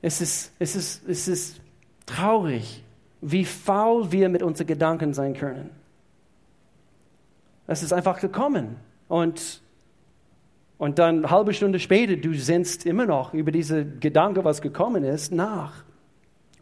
Es 0.00 0.20
ist, 0.20 0.52
es 0.58 0.74
ist, 0.76 1.08
es 1.08 1.28
ist 1.28 1.60
traurig, 2.06 2.82
wie 3.20 3.44
faul 3.44 4.10
wir 4.10 4.28
mit 4.28 4.42
unseren 4.42 4.66
Gedanken 4.66 5.12
sein 5.12 5.34
können. 5.34 5.70
Es 7.66 7.82
ist 7.82 7.92
einfach 7.92 8.20
gekommen. 8.20 8.76
Und, 9.08 9.60
und 10.78 10.98
dann 10.98 11.30
halbe 11.30 11.54
Stunde 11.54 11.78
später, 11.80 12.16
du 12.16 12.34
sinnst 12.34 12.86
immer 12.86 13.06
noch 13.06 13.34
über 13.34 13.52
diese 13.52 13.84
Gedanke, 13.84 14.44
was 14.44 14.62
gekommen 14.62 15.04
ist, 15.04 15.32
nach. 15.32 15.84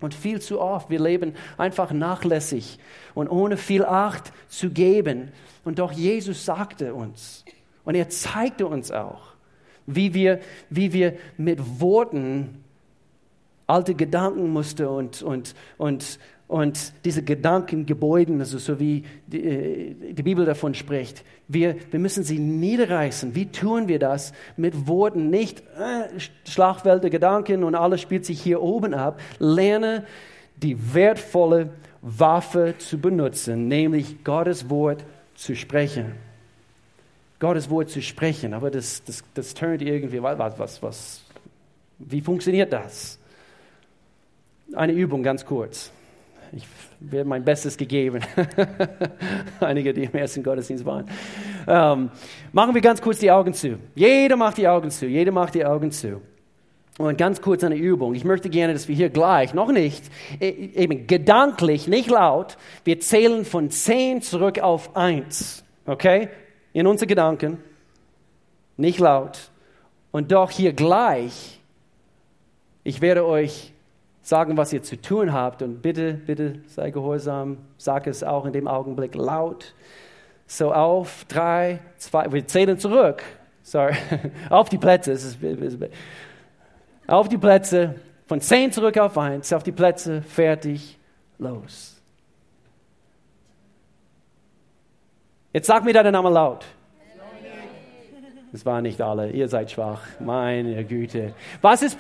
Und 0.01 0.15
viel 0.15 0.41
zu 0.41 0.61
oft, 0.61 0.91
wir 0.91 1.01
leben 1.01 1.35
einfach 1.59 1.93
nachlässig 1.93 2.79
und 3.15 3.29
ohne 3.29 3.57
viel 3.57 3.85
Acht 3.85 4.33
zu 4.49 4.71
geben. 4.71 5.31
Und 5.65 5.79
doch 5.79 5.93
Jesus 5.93 6.45
sagte 6.45 6.95
uns 6.95 7.45
und 7.85 7.95
er 7.95 8.09
zeigte 8.09 8.67
uns 8.67 8.91
auch, 8.91 9.35
wie 9.87 10.15
wir, 10.15 10.41
wie 10.71 10.93
wir 10.93 11.17
mit 11.37 11.81
Worten 11.81 12.65
alte 13.67 13.95
Gedankenmuster 13.95 14.91
und, 14.91 15.23
und, 15.23 15.55
und, 15.79 16.19
und 16.51 16.95
diese 17.05 17.23
Gedankengebäuden, 17.23 18.41
also 18.41 18.59
so 18.59 18.81
wie 18.81 19.05
die, 19.29 19.45
äh, 19.45 20.13
die, 20.15 20.23
Bibel 20.25 20.45
davon 20.45 20.75
spricht, 20.75 21.23
wir, 21.47 21.77
wir 21.93 22.01
müssen 22.01 22.25
sie 22.25 22.41
niederreißen. 22.41 23.37
Wie 23.37 23.47
tun 23.47 23.87
wir 23.87 24.01
das? 24.01 24.33
Mit 24.57 24.89
Worten, 24.89 25.31
nicht 25.31 25.61
äh, 25.61 26.19
Schlagwelt 26.45 27.05
der 27.05 27.11
Gedanken 27.11 27.63
und 27.63 27.77
alles 27.77 28.01
spielt 28.01 28.27
sich 28.27 28.43
hier 28.43 28.61
oben 28.63 28.95
ab. 28.95 29.21
Lerne 29.39 30.05
die 30.57 30.93
wertvolle 30.93 31.71
Waffe 32.03 32.75
zu 32.79 32.99
benutzen, 32.99 33.69
nämlich 33.69 34.25
Gottes 34.25 34.69
Wort 34.69 35.05
zu 35.37 35.55
sprechen. 35.55 36.17
Gottes 37.39 37.71
Wort 37.71 37.91
zu 37.91 38.03
sprechen, 38.03 38.55
aber 38.55 38.73
das, 38.73 39.05
das, 39.05 39.23
das 39.35 39.55
turnt 39.55 39.83
irgendwie, 39.83 40.21
was, 40.21 40.59
was, 40.59 40.83
was, 40.83 41.25
wie 42.01 42.21
funktioniert 42.21 42.73
das? 42.73 43.21
Eine 44.75 44.95
Übung 44.95 45.23
ganz 45.23 45.47
kurz. 45.47 45.93
Ich 46.53 46.67
werde 46.99 47.29
mein 47.29 47.45
Bestes 47.45 47.77
gegeben. 47.77 48.21
Einige, 49.61 49.93
die 49.95 50.05
im 50.05 50.15
ersten 50.15 50.43
Gottesdienst 50.43 50.85
waren. 50.85 51.07
Ähm, 51.67 52.11
machen 52.53 52.75
wir 52.75 52.81
ganz 52.81 53.01
kurz 53.01 53.21
die 53.21 53.31
Augen 53.31 53.55
zu. 53.55 53.79
Jeder 53.95 54.37
macht 54.37 54.59
die 54.59 54.67
Augen 54.67 54.91
zu. 54.91 55.07
Jeder 55.07 55.33
macht 55.33 55.55
die 55.55 55.65
Augen 55.65 55.93
zu. 55.93 56.21
Und 56.99 57.17
ganz 57.17 57.41
kurz 57.41 57.65
eine 57.65 57.77
Übung. 57.77 58.15
Ich 58.15 58.25
möchte 58.25 58.51
gerne, 58.51 58.73
dass 58.73 58.89
wir 58.89 58.95
hier 58.95 59.11
gleich, 59.11 59.55
noch 59.55 59.73
nicht, 59.73 60.05
e, 60.39 60.49
eben 60.49 61.07
gedanklich, 61.07 61.89
nicht 61.89 62.11
laut, 62.11 62.59
wir 62.85 63.01
zählen 63.01 63.45
von 63.45 63.71
zehn 63.71 64.21
zurück 64.21 64.59
auf 64.59 64.97
eins. 64.97 65.65
Okay? 65.87 66.29
In 66.73 66.87
unsere 66.87 67.07
Gedanken. 67.07 67.59
Nicht 68.77 68.99
laut. 68.99 69.51
Und 70.11 70.33
doch 70.33 70.51
hier 70.51 70.73
gleich, 70.73 71.61
ich 72.83 73.01
werde 73.01 73.25
euch 73.25 73.73
sagen, 74.31 74.57
was 74.57 74.73
ihr 74.73 74.83
zu 74.83 74.99
tun 75.01 75.33
habt. 75.33 75.61
Und 75.61 75.83
bitte, 75.83 76.15
bitte 76.15 76.61
sei 76.67 76.91
gehorsam, 76.91 77.59
sag 77.77 78.07
es 78.07 78.25
auch 78.25 78.47
in 78.47 78.53
dem 78.53 78.67
Augenblick 78.67 79.15
laut. 79.15 79.75
So 80.47 80.73
auf 80.73 81.27
drei, 81.27 81.81
zwei, 81.99 82.33
wir 82.33 82.47
zählen 82.47 82.79
zurück. 82.79 83.23
Sorry, 83.63 83.95
auf 84.51 84.69
die 84.69 84.79
Plätze. 84.79 85.19
Auf 87.07 87.29
die 87.29 87.39
Plätze, 87.39 87.97
von 88.27 88.41
zehn 88.41 88.73
zurück 88.73 88.97
auf 88.99 89.19
eins, 89.19 89.53
auf 89.53 89.65
die 89.65 89.73
Plätze, 89.73 90.23
fertig, 90.23 90.99
los. 91.39 92.01
Jetzt 95.53 95.67
sag 95.67 95.85
mir 95.85 95.93
deinen 95.93 96.13
Namen 96.13 96.33
laut. 96.33 96.65
Es 98.53 98.67
waren 98.67 98.83
nicht 98.83 99.01
alle, 99.01 99.31
ihr 99.31 99.49
seid 99.49 99.71
schwach, 99.71 100.03
meine 100.19 100.85
Güte. 100.85 101.35
Was 101.63 101.83
ist, 101.83 101.99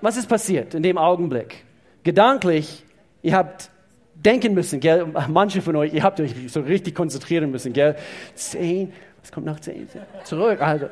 was 0.00 0.16
ist 0.16 0.28
passiert 0.28 0.74
in 0.74 0.82
dem 0.82 0.98
Augenblick? 0.98 1.64
Gedanklich, 2.02 2.84
ihr 3.22 3.34
habt 3.36 3.70
denken 4.14 4.54
müssen, 4.54 4.80
gell? 4.80 5.06
Manche 5.28 5.62
von 5.62 5.76
euch, 5.76 5.94
ihr 5.94 6.02
habt 6.02 6.20
euch 6.20 6.34
so 6.48 6.60
richtig 6.60 6.94
konzentrieren 6.94 7.50
müssen, 7.50 7.72
gell? 7.72 7.94
Zehn, 8.34 8.92
was 9.20 9.30
kommt 9.30 9.46
nach 9.46 9.60
zehn? 9.60 9.88
Zurück, 10.24 10.60
also, 10.60 10.86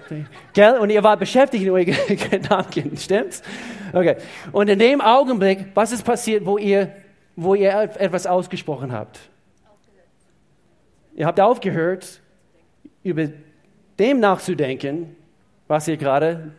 gell? 0.53 0.79
Und 0.79 0.91
ihr 0.91 1.03
wart 1.03 1.19
beschäftigt 1.19 1.65
in 1.65 1.71
euren 1.71 1.87
Gedanken, 2.31 2.97
stimmt's? 2.97 3.43
Okay. 3.93 4.17
Und 4.53 4.69
in 4.69 4.79
dem 4.79 5.01
Augenblick, 5.01 5.67
was 5.75 5.91
ist 5.91 6.05
passiert, 6.05 6.47
wo 6.47 6.57
ihr, 6.57 6.95
wo 7.35 7.55
ihr 7.55 7.71
etwas 7.71 8.27
ausgesprochen 8.27 8.93
habt? 8.93 9.19
Ihr 11.17 11.27
habt 11.27 11.41
aufgehört, 11.41 12.21
über 13.03 13.29
dem 13.99 14.21
nachzudenken, 14.21 15.17
was 15.67 15.89
ihr 15.89 15.97
gerade 15.97 16.53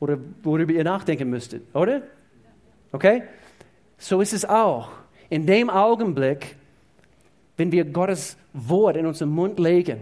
oder 0.00 0.18
worüber 0.42 0.72
ihr 0.72 0.84
nachdenken 0.84 1.30
müsstet, 1.30 1.62
oder? 1.74 2.02
Okay? 2.90 3.22
So 3.98 4.20
ist 4.20 4.32
es 4.32 4.44
auch. 4.44 4.90
In 5.30 5.46
dem 5.46 5.70
Augenblick, 5.70 6.56
wenn 7.56 7.72
wir 7.72 7.84
Gottes 7.84 8.36
Wort 8.52 8.96
in 8.96 9.06
unseren 9.06 9.30
Mund 9.30 9.58
legen 9.58 10.00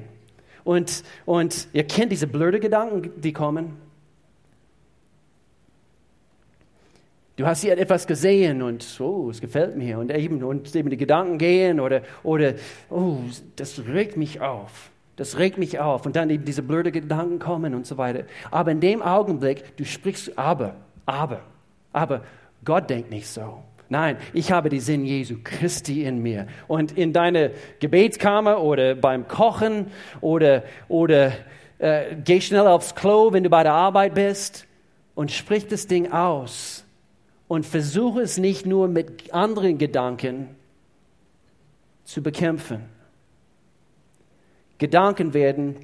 und, 0.64 1.04
und 1.26 1.68
ihr 1.72 1.84
kennt 1.84 2.12
diese 2.12 2.26
blöden 2.26 2.60
Gedanken, 2.60 3.20
die 3.20 3.32
kommen. 3.32 3.76
Du 7.36 7.46
hast 7.46 7.62
hier 7.62 7.78
etwas 7.78 8.06
gesehen 8.06 8.60
und 8.60 9.00
oh, 9.00 9.30
es 9.30 9.40
gefällt 9.40 9.76
mir 9.76 9.98
und 9.98 10.10
eben, 10.12 10.42
und 10.42 10.74
eben 10.74 10.90
die 10.90 10.96
Gedanken 10.96 11.38
gehen 11.38 11.80
oder, 11.80 12.02
oder 12.22 12.54
oh, 12.90 13.16
das 13.56 13.82
regt 13.86 14.16
mich 14.16 14.40
auf. 14.40 14.90
Das 15.20 15.36
regt 15.36 15.58
mich 15.58 15.78
auf. 15.78 16.06
Und 16.06 16.16
dann 16.16 16.30
eben 16.30 16.46
diese 16.46 16.62
blöden 16.62 16.92
Gedanken 16.92 17.38
kommen 17.40 17.74
und 17.74 17.86
so 17.86 17.98
weiter. 17.98 18.24
Aber 18.50 18.70
in 18.70 18.80
dem 18.80 19.02
Augenblick, 19.02 19.76
du 19.76 19.84
sprichst 19.84 20.38
aber, 20.38 20.76
aber, 21.04 21.42
aber 21.92 22.22
Gott 22.64 22.88
denkt 22.88 23.10
nicht 23.10 23.28
so. 23.28 23.62
Nein, 23.90 24.16
ich 24.32 24.50
habe 24.50 24.70
die 24.70 24.80
Sinn 24.80 25.04
Jesu 25.04 25.36
Christi 25.44 26.04
in 26.04 26.22
mir. 26.22 26.46
Und 26.68 26.96
in 26.96 27.12
deine 27.12 27.50
Gebetskammer 27.80 28.62
oder 28.62 28.94
beim 28.94 29.28
Kochen 29.28 29.88
oder, 30.22 30.62
oder 30.88 31.32
äh, 31.76 32.16
geh 32.24 32.40
schnell 32.40 32.66
aufs 32.66 32.94
Klo, 32.94 33.30
wenn 33.34 33.44
du 33.44 33.50
bei 33.50 33.62
der 33.62 33.74
Arbeit 33.74 34.14
bist 34.14 34.66
und 35.14 35.30
sprich 35.30 35.66
das 35.66 35.86
Ding 35.86 36.10
aus. 36.12 36.86
Und 37.46 37.66
versuche 37.66 38.22
es 38.22 38.38
nicht 38.38 38.64
nur 38.64 38.88
mit 38.88 39.34
anderen 39.34 39.76
Gedanken 39.76 40.48
zu 42.04 42.22
bekämpfen. 42.22 42.99
Gedanken 44.80 45.34
werden 45.34 45.76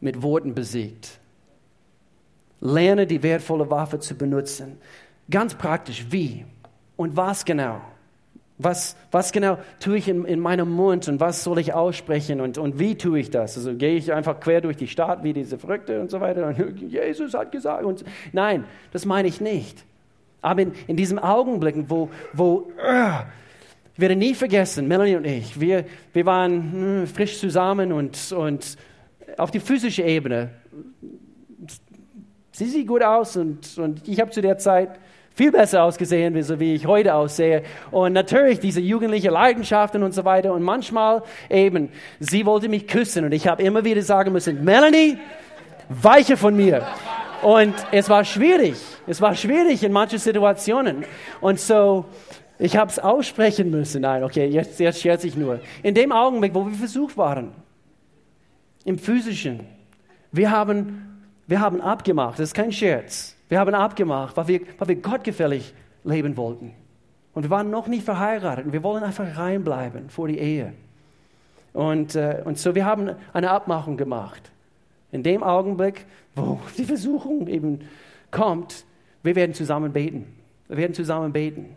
mit 0.00 0.22
Worten 0.22 0.54
besiegt. 0.54 1.18
Lerne 2.60 3.06
die 3.06 3.22
wertvolle 3.22 3.70
Waffe 3.70 3.98
zu 3.98 4.14
benutzen. 4.14 4.78
Ganz 5.30 5.54
praktisch, 5.54 6.06
wie 6.10 6.44
und 6.96 7.16
was 7.16 7.44
genau? 7.44 7.80
Was, 8.58 8.94
was 9.10 9.32
genau 9.32 9.56
tue 9.78 9.96
ich 9.96 10.08
in, 10.08 10.26
in 10.26 10.38
meinem 10.38 10.70
Mund 10.70 11.08
und 11.08 11.18
was 11.20 11.42
soll 11.42 11.58
ich 11.58 11.72
aussprechen 11.72 12.42
und, 12.42 12.58
und 12.58 12.78
wie 12.78 12.96
tue 12.96 13.18
ich 13.18 13.30
das? 13.30 13.56
Also 13.56 13.74
gehe 13.74 13.96
ich 13.96 14.12
einfach 14.12 14.38
quer 14.38 14.60
durch 14.60 14.76
die 14.76 14.88
Stadt 14.88 15.24
wie 15.24 15.32
diese 15.32 15.56
Verrückte 15.56 16.02
und 16.02 16.10
so 16.10 16.20
weiter 16.20 16.46
und 16.48 16.78
Jesus 16.90 17.32
hat 17.32 17.50
gesagt 17.50 17.84
und 17.84 18.04
nein, 18.32 18.64
das 18.92 19.06
meine 19.06 19.28
ich 19.28 19.40
nicht. 19.40 19.86
Aber 20.42 20.60
in, 20.60 20.72
in 20.86 20.96
diesem 20.96 21.18
Augenblick, 21.18 21.76
wo, 21.88 22.10
wo 22.34 22.70
werde 24.00 24.16
nie 24.16 24.34
vergessen, 24.34 24.88
Melanie 24.88 25.16
und 25.16 25.26
ich, 25.26 25.60
wir, 25.60 25.84
wir 26.12 26.26
waren 26.26 26.72
hm, 26.72 27.06
frisch 27.06 27.38
zusammen 27.38 27.92
und, 27.92 28.32
und 28.32 28.76
auf 29.36 29.50
die 29.50 29.60
physische 29.60 30.02
Ebene 30.02 30.50
sie 32.60 32.66
sieht 32.66 32.86
gut 32.86 33.02
aus 33.02 33.36
und, 33.36 33.78
und 33.78 34.06
ich 34.06 34.20
habe 34.20 34.30
zu 34.30 34.42
der 34.42 34.58
Zeit 34.58 34.90
viel 35.34 35.50
besser 35.50 35.82
ausgesehen, 35.84 36.42
so 36.42 36.60
wie 36.60 36.74
ich 36.74 36.86
heute 36.86 37.14
aussehe. 37.14 37.62
Und 37.90 38.12
natürlich 38.12 38.60
diese 38.60 38.80
jugendliche 38.80 39.30
Leidenschaften 39.30 40.02
und 40.02 40.12
so 40.12 40.26
weiter. 40.26 40.52
Und 40.52 40.62
manchmal 40.62 41.22
eben, 41.48 41.88
sie 42.18 42.44
wollte 42.44 42.68
mich 42.68 42.86
küssen 42.86 43.24
und 43.24 43.32
ich 43.32 43.46
habe 43.46 43.62
immer 43.62 43.84
wieder 43.84 44.02
sagen 44.02 44.32
müssen, 44.32 44.62
Melanie, 44.62 45.16
weiche 45.88 46.36
von 46.36 46.54
mir. 46.54 46.86
Und 47.40 47.74
es 47.92 48.10
war 48.10 48.24
schwierig. 48.24 48.76
Es 49.06 49.22
war 49.22 49.34
schwierig 49.34 49.82
in 49.82 49.92
manchen 49.92 50.18
Situationen. 50.18 51.04
Und 51.40 51.58
so, 51.58 52.04
ich 52.60 52.76
habe 52.76 52.90
es 52.90 52.98
aussprechen 52.98 53.70
müssen. 53.70 54.02
Nein, 54.02 54.22
okay, 54.22 54.46
jetzt, 54.46 54.78
jetzt 54.78 55.00
scherze 55.00 55.26
ich 55.26 55.36
nur. 55.36 55.60
In 55.82 55.94
dem 55.94 56.12
Augenblick, 56.12 56.54
wo 56.54 56.66
wir 56.66 56.74
versucht 56.74 57.16
waren, 57.16 57.52
im 58.84 58.98
physischen, 58.98 59.60
wir 60.32 60.50
haben 60.50 61.10
wir 61.50 61.60
haben 61.60 61.80
abgemacht, 61.80 62.38
das 62.38 62.50
ist 62.50 62.54
kein 62.54 62.70
Scherz. 62.70 63.34
Wir 63.48 63.58
haben 63.58 63.74
abgemacht, 63.74 64.36
weil 64.36 64.46
wir, 64.46 64.60
weil 64.78 64.86
wir 64.86 64.94
gottgefällig 64.94 65.74
leben 66.04 66.36
wollten. 66.36 66.74
Und 67.34 67.42
wir 67.42 67.50
waren 67.50 67.70
noch 67.70 67.88
nicht 67.88 68.04
verheiratet 68.04 68.66
und 68.66 68.72
wir 68.72 68.84
wollen 68.84 69.02
einfach 69.02 69.36
reinbleiben 69.36 70.10
vor 70.10 70.28
die 70.28 70.38
Ehe. 70.38 70.74
Und, 71.72 72.14
äh, 72.14 72.40
und 72.44 72.56
so 72.56 72.76
wir 72.76 72.84
haben 72.84 73.16
eine 73.32 73.50
Abmachung 73.50 73.96
gemacht. 73.96 74.52
In 75.10 75.24
dem 75.24 75.42
Augenblick, 75.42 76.06
wo 76.36 76.60
die 76.78 76.84
Versuchung 76.84 77.48
eben 77.48 77.80
kommt, 78.30 78.84
wir 79.24 79.34
werden 79.34 79.52
zusammen 79.52 79.92
beten. 79.92 80.32
Wir 80.68 80.76
werden 80.76 80.94
zusammen 80.94 81.32
beten. 81.32 81.74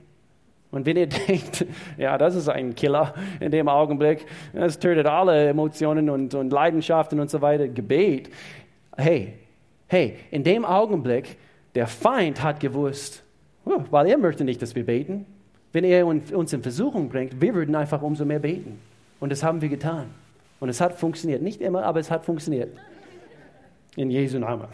Und 0.74 0.86
wenn 0.86 0.98
ihr 0.98 1.08
denkt, 1.28 1.66
ja, 1.98 2.18
das 2.18 2.36
ist 2.36 2.50
ein 2.50 2.76
Killer 2.76 3.14
in 3.40 3.52
dem 3.52 3.70
Augenblick, 3.70 4.26
das 4.52 4.78
tötet 4.78 5.08
alle 5.08 5.48
Emotionen 5.48 6.10
und, 6.10 6.36
und 6.36 6.52
Leidenschaften 6.52 7.22
und 7.22 7.30
so 7.30 7.42
weiter, 7.42 7.70
Gebet. 7.70 8.30
Hey, 8.98 9.36
Hey, 9.94 10.16
in 10.32 10.44
dem 10.44 10.66
Augenblick, 10.66 11.38
der 11.76 11.86
Feind 11.86 12.42
hat 12.42 12.60
gewusst, 12.60 13.22
weil 13.64 14.08
er 14.08 14.18
möchte 14.18 14.44
nicht, 14.44 14.60
dass 14.60 14.74
wir 14.74 14.88
beten. 14.88 15.28
Wenn 15.72 15.84
er 15.84 16.08
uns 16.08 16.52
in 16.52 16.64
Versuchung 16.64 17.10
bringt, 17.10 17.40
wir 17.40 17.54
würden 17.54 17.76
einfach 17.76 18.02
umso 18.02 18.26
mehr 18.26 18.40
beten. 18.40 18.80
Und 19.20 19.32
das 19.32 19.44
haben 19.44 19.62
wir 19.62 19.70
getan. 19.70 20.08
Und 20.60 20.70
es 20.70 20.82
hat 20.82 20.98
funktioniert. 20.98 21.44
Nicht 21.44 21.62
immer, 21.62 21.84
aber 21.84 22.00
es 22.00 22.10
hat 22.10 22.26
funktioniert. 22.26 22.76
In 23.96 24.10
Jesu 24.10 24.40
Namen. 24.40 24.66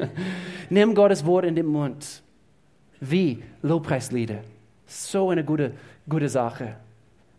Nimm 0.70 0.94
Gottes 0.94 1.26
Wort 1.26 1.44
in 1.44 1.56
den 1.56 1.66
Mund. 1.66 2.22
Wie 3.00 3.42
Lobpreislieder. 3.62 4.44
So 4.94 5.30
eine 5.30 5.42
gute, 5.42 5.72
gute 6.06 6.28
Sache. 6.28 6.76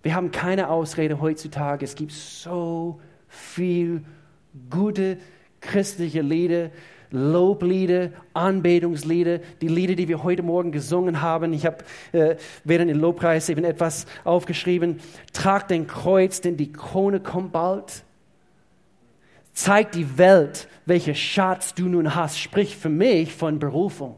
Wir 0.01 0.15
haben 0.15 0.31
keine 0.31 0.69
Ausrede 0.69 1.21
heutzutage. 1.21 1.85
Es 1.85 1.93
gibt 1.93 2.11
so 2.11 2.99
viel 3.27 4.03
gute 4.71 5.19
christliche 5.61 6.21
Lieder, 6.21 6.71
Loblieder, 7.11 8.09
Anbetungslieder, 8.33 9.37
die 9.61 9.67
Lieder, 9.67 9.93
die 9.93 10.07
wir 10.07 10.23
heute 10.23 10.41
Morgen 10.41 10.71
gesungen 10.71 11.21
haben. 11.21 11.53
Ich 11.53 11.67
habe 11.67 11.83
äh, 12.11 12.37
während 12.63 12.89
dem 12.89 12.99
Lobpreis 12.99 13.49
eben 13.49 13.65
etwas 13.65 14.07
aufgeschrieben. 14.23 14.99
Trag 15.31 15.67
den 15.67 15.85
Kreuz, 15.85 16.41
denn 16.41 16.57
die 16.57 16.71
Krone 16.71 17.19
kommt 17.19 17.51
bald. 17.51 18.03
Zeig 19.53 19.91
die 19.91 20.17
Welt, 20.17 20.67
welche 20.87 21.13
Schatz 21.13 21.75
du 21.75 21.87
nun 21.87 22.15
hast. 22.15 22.39
Sprich 22.39 22.75
für 22.75 22.89
mich 22.89 23.31
von 23.31 23.59
Berufung. 23.59 24.15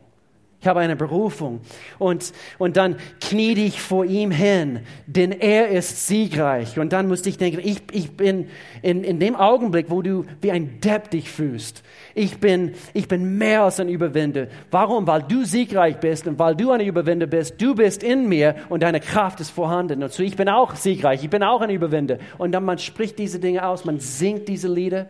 Ich 0.66 0.68
habe 0.68 0.80
eine 0.80 0.95
Berufung. 0.95 1.61
Und, 1.99 2.34
und 2.57 2.76
dann 2.76 2.95
knie 3.22 3.53
dich 3.53 3.80
vor 3.80 4.03
ihm 4.03 4.32
hin, 4.32 4.80
denn 5.05 5.32
er 5.32 5.68
ist 5.68 6.07
siegreich. 6.07 6.80
Und 6.80 6.91
dann 6.91 7.07
musste 7.07 7.30
ich 7.30 7.38
denken, 7.38 7.59
ich, 7.63 7.84
ich 7.91 8.18
bin 8.18 8.47
in, 8.82 9.03
in 9.03 9.20
dem 9.20 9.36
Augenblick, 9.36 9.91
wo 9.91 10.01
du 10.01 10.26
wie 10.41 10.49
ein 10.49 10.80
Depp 10.82 11.11
dich 11.11 11.30
fühlst. 11.30 11.84
Ich 12.16 12.39
bin, 12.39 12.74
ich 12.95 13.07
bin 13.07 13.38
mehr 13.38 13.61
als 13.61 13.80
ein 13.80 13.89
Überwinder. 13.89 14.47
Warum? 14.72 15.05
Weil 15.05 15.22
du 15.22 15.45
siegreich 15.45 15.99
bist 15.99 16.26
und 16.26 16.39
weil 16.39 16.55
du 16.55 16.72
ein 16.72 16.82
Überwinder 16.82 17.28
bist. 17.28 17.61
Du 17.61 17.76
bist 17.76 18.01
in 18.01 18.28
mir 18.28 18.55
und 18.68 18.82
deine 18.82 19.01
Kraft 19.01 19.41
ist 19.41 19.51
vorhanden. 19.51 20.01
Und 20.01 20.13
so 20.13 20.24
ich 20.24 20.36
bin 20.36 20.49
auch 20.49 20.74
siegreich. 20.74 21.24
Ich 21.24 21.30
bin 21.30 21.43
auch 21.43 21.61
ein 21.61 21.70
Überwinder. 21.70 22.18
Und 22.39 22.53
dann 22.53 22.66
man 22.66 22.80
spricht 22.80 23.20
diese 23.20 23.38
Dinge 23.38 23.68
aus, 23.68 23.86
man 23.86 23.99
singt 23.99 24.47
diese 24.47 24.68
Lieder. 24.68 25.05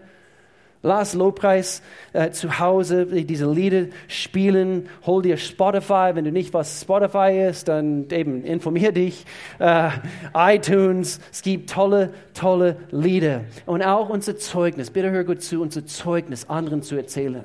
Lass 0.85 1.15
Lobpreis 1.15 1.81
äh, 2.13 2.29
zu 2.29 2.59
Hause 2.59 3.07
diese 3.07 3.51
Lieder 3.51 3.87
spielen. 4.07 4.87
Hol 5.07 5.23
dir 5.23 5.37
Spotify. 5.37 6.11
Wenn 6.13 6.25
du 6.25 6.31
nicht 6.31 6.53
was 6.53 6.81
Spotify 6.81 7.47
ist, 7.49 7.67
dann 7.67 8.07
eben 8.11 8.43
informier 8.43 8.91
dich. 8.91 9.25
Äh, 9.57 9.89
iTunes. 10.35 11.19
Es 11.31 11.41
gibt 11.41 11.71
tolle, 11.71 12.13
tolle 12.35 12.77
Lieder. 12.91 13.45
Und 13.65 13.81
auch 13.81 14.09
unser 14.09 14.37
Zeugnis. 14.37 14.91
Bitte 14.91 15.09
hör 15.09 15.23
gut 15.23 15.41
zu, 15.41 15.59
unser 15.59 15.87
Zeugnis 15.87 16.47
anderen 16.47 16.83
zu 16.83 16.95
erzählen. 16.95 17.43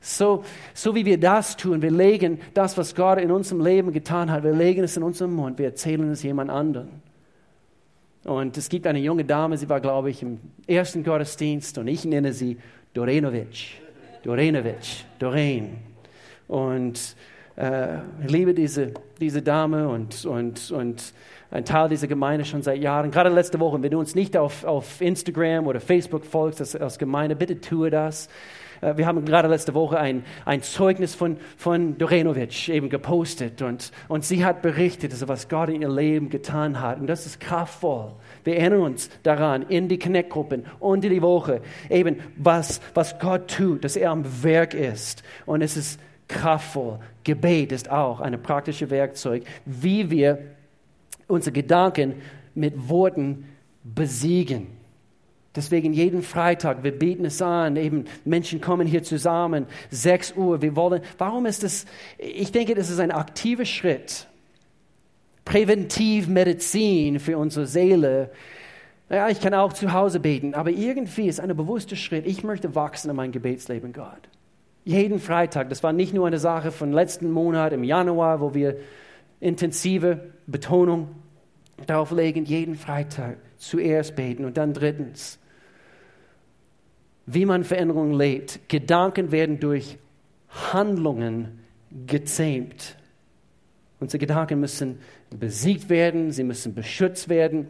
So, 0.00 0.44
so 0.72 0.94
wie 0.94 1.04
wir 1.04 1.18
das 1.18 1.56
tun, 1.56 1.82
wir 1.82 1.90
legen 1.90 2.38
das, 2.54 2.78
was 2.78 2.94
Gott 2.94 3.18
in 3.18 3.32
unserem 3.32 3.60
Leben 3.60 3.92
getan 3.92 4.30
hat, 4.30 4.44
wir 4.44 4.52
legen 4.52 4.84
es 4.84 4.96
in 4.96 5.02
unserem 5.02 5.34
Mund, 5.34 5.58
wir 5.58 5.66
erzählen 5.66 6.08
es 6.12 6.22
jemand 6.22 6.50
anderen. 6.50 7.07
Und 8.28 8.58
es 8.58 8.68
gibt 8.68 8.86
eine 8.86 8.98
junge 8.98 9.24
Dame, 9.24 9.56
sie 9.56 9.70
war, 9.70 9.80
glaube 9.80 10.10
ich, 10.10 10.20
im 10.20 10.38
ersten 10.66 11.02
Gottesdienst 11.02 11.78
und 11.78 11.88
ich 11.88 12.04
nenne 12.04 12.34
sie 12.34 12.58
Dorenovic. 12.92 13.80
Dorenovic, 14.22 15.06
Doreen. 15.18 15.78
Und 16.46 17.16
äh, 17.56 17.96
ich 18.22 18.30
liebe 18.30 18.52
diese, 18.52 18.92
diese 19.18 19.40
Dame 19.40 19.88
und, 19.88 20.26
und, 20.26 20.70
und 20.70 21.14
ein 21.50 21.64
Teil 21.64 21.88
dieser 21.88 22.06
Gemeinde 22.06 22.44
schon 22.44 22.60
seit 22.60 22.82
Jahren. 22.82 23.10
Gerade 23.10 23.30
letzte 23.30 23.58
Woche, 23.60 23.82
wenn 23.82 23.90
du 23.90 23.98
uns 23.98 24.14
nicht 24.14 24.36
auf, 24.36 24.62
auf 24.64 25.00
Instagram 25.00 25.66
oder 25.66 25.80
Facebook 25.80 26.26
folgst 26.26 26.60
als, 26.60 26.76
als 26.76 26.98
Gemeinde, 26.98 27.34
bitte 27.34 27.58
tue 27.58 27.88
das. 27.88 28.28
Äh, 28.80 28.96
wir 28.96 29.06
haben 29.06 29.24
gerade 29.24 29.48
letzte 29.48 29.74
Woche 29.74 29.98
ein, 29.98 30.24
ein 30.44 30.62
Zeugnis 30.62 31.14
von, 31.14 31.36
von 31.56 31.98
Dorenovic 31.98 32.68
eben 32.68 32.88
gepostet 32.88 33.62
und, 33.62 33.92
und 34.08 34.24
sie 34.24 34.44
hat 34.44 34.62
berichtet, 34.62 35.12
also 35.12 35.28
was 35.28 35.48
Gott 35.48 35.68
in 35.68 35.82
ihr 35.82 35.90
Leben 35.90 36.30
getan 36.30 36.80
hat. 36.80 37.00
Und 37.00 37.06
das 37.06 37.26
ist 37.26 37.40
kraftvoll. 37.40 38.12
Wir 38.44 38.56
erinnern 38.56 38.80
uns 38.80 39.10
daran 39.22 39.62
in 39.62 39.88
die 39.88 39.98
Connect-Gruppen 39.98 40.64
und 40.78 41.04
in 41.04 41.10
die 41.10 41.22
Woche, 41.22 41.60
eben 41.90 42.16
was, 42.36 42.80
was 42.94 43.18
Gott 43.18 43.48
tut, 43.48 43.84
dass 43.84 43.96
er 43.96 44.10
am 44.10 44.24
Werk 44.42 44.74
ist. 44.74 45.22
Und 45.46 45.62
es 45.62 45.76
ist 45.76 46.00
kraftvoll. 46.28 46.98
Gebet 47.24 47.72
ist 47.72 47.90
auch 47.90 48.20
ein 48.20 48.40
praktisches 48.42 48.90
Werkzeug, 48.90 49.44
wie 49.64 50.10
wir 50.10 50.38
unsere 51.26 51.52
Gedanken 51.52 52.14
mit 52.54 52.88
Worten 52.88 53.46
besiegen. 53.82 54.77
Deswegen 55.58 55.92
jeden 55.92 56.22
Freitag, 56.22 56.84
wir 56.84 56.96
beten 56.96 57.24
es 57.24 57.42
an, 57.42 57.74
eben 57.74 58.04
Menschen 58.24 58.60
kommen 58.60 58.86
hier 58.86 59.02
zusammen, 59.02 59.66
6 59.90 60.34
Uhr, 60.36 60.62
wir 60.62 60.76
wollen, 60.76 61.02
warum 61.18 61.46
ist 61.46 61.64
das, 61.64 61.84
ich 62.16 62.52
denke, 62.52 62.76
das 62.76 62.90
ist 62.90 63.00
ein 63.00 63.10
aktiver 63.10 63.64
Schritt, 63.64 64.28
Präventivmedizin 65.44 67.18
für 67.18 67.38
unsere 67.38 67.66
Seele. 67.66 68.30
Ja, 69.10 69.28
ich 69.30 69.40
kann 69.40 69.52
auch 69.52 69.72
zu 69.72 69.92
Hause 69.92 70.20
beten, 70.20 70.54
aber 70.54 70.70
irgendwie 70.70 71.26
ist 71.26 71.40
ein 71.40 71.56
bewusster 71.56 71.96
Schritt, 71.96 72.24
ich 72.24 72.44
möchte 72.44 72.76
wachsen 72.76 73.10
in 73.10 73.16
mein 73.16 73.32
Gebetsleben, 73.32 73.92
Gott. 73.92 74.28
Jeden 74.84 75.18
Freitag, 75.18 75.70
das 75.70 75.82
war 75.82 75.92
nicht 75.92 76.14
nur 76.14 76.28
eine 76.28 76.38
Sache 76.38 76.70
von 76.70 76.92
letzten 76.92 77.32
Monat 77.32 77.72
im 77.72 77.82
Januar, 77.82 78.40
wo 78.40 78.54
wir 78.54 78.76
intensive 79.40 80.30
Betonung 80.46 81.08
darauf 81.84 82.12
legen, 82.12 82.44
jeden 82.44 82.76
Freitag 82.76 83.38
zuerst 83.56 84.14
beten 84.14 84.44
und 84.44 84.56
dann 84.56 84.72
drittens 84.72 85.40
wie 87.30 87.44
man 87.44 87.64
Veränderungen 87.64 88.14
lebt. 88.14 88.68
Gedanken 88.68 89.30
werden 89.30 89.60
durch 89.60 89.98
Handlungen 90.48 91.60
gezähmt. 92.06 92.96
Unsere 94.00 94.18
Gedanken 94.18 94.60
müssen 94.60 94.98
besiegt 95.30 95.90
werden, 95.90 96.30
sie 96.30 96.44
müssen 96.44 96.74
beschützt 96.74 97.28
werden, 97.28 97.66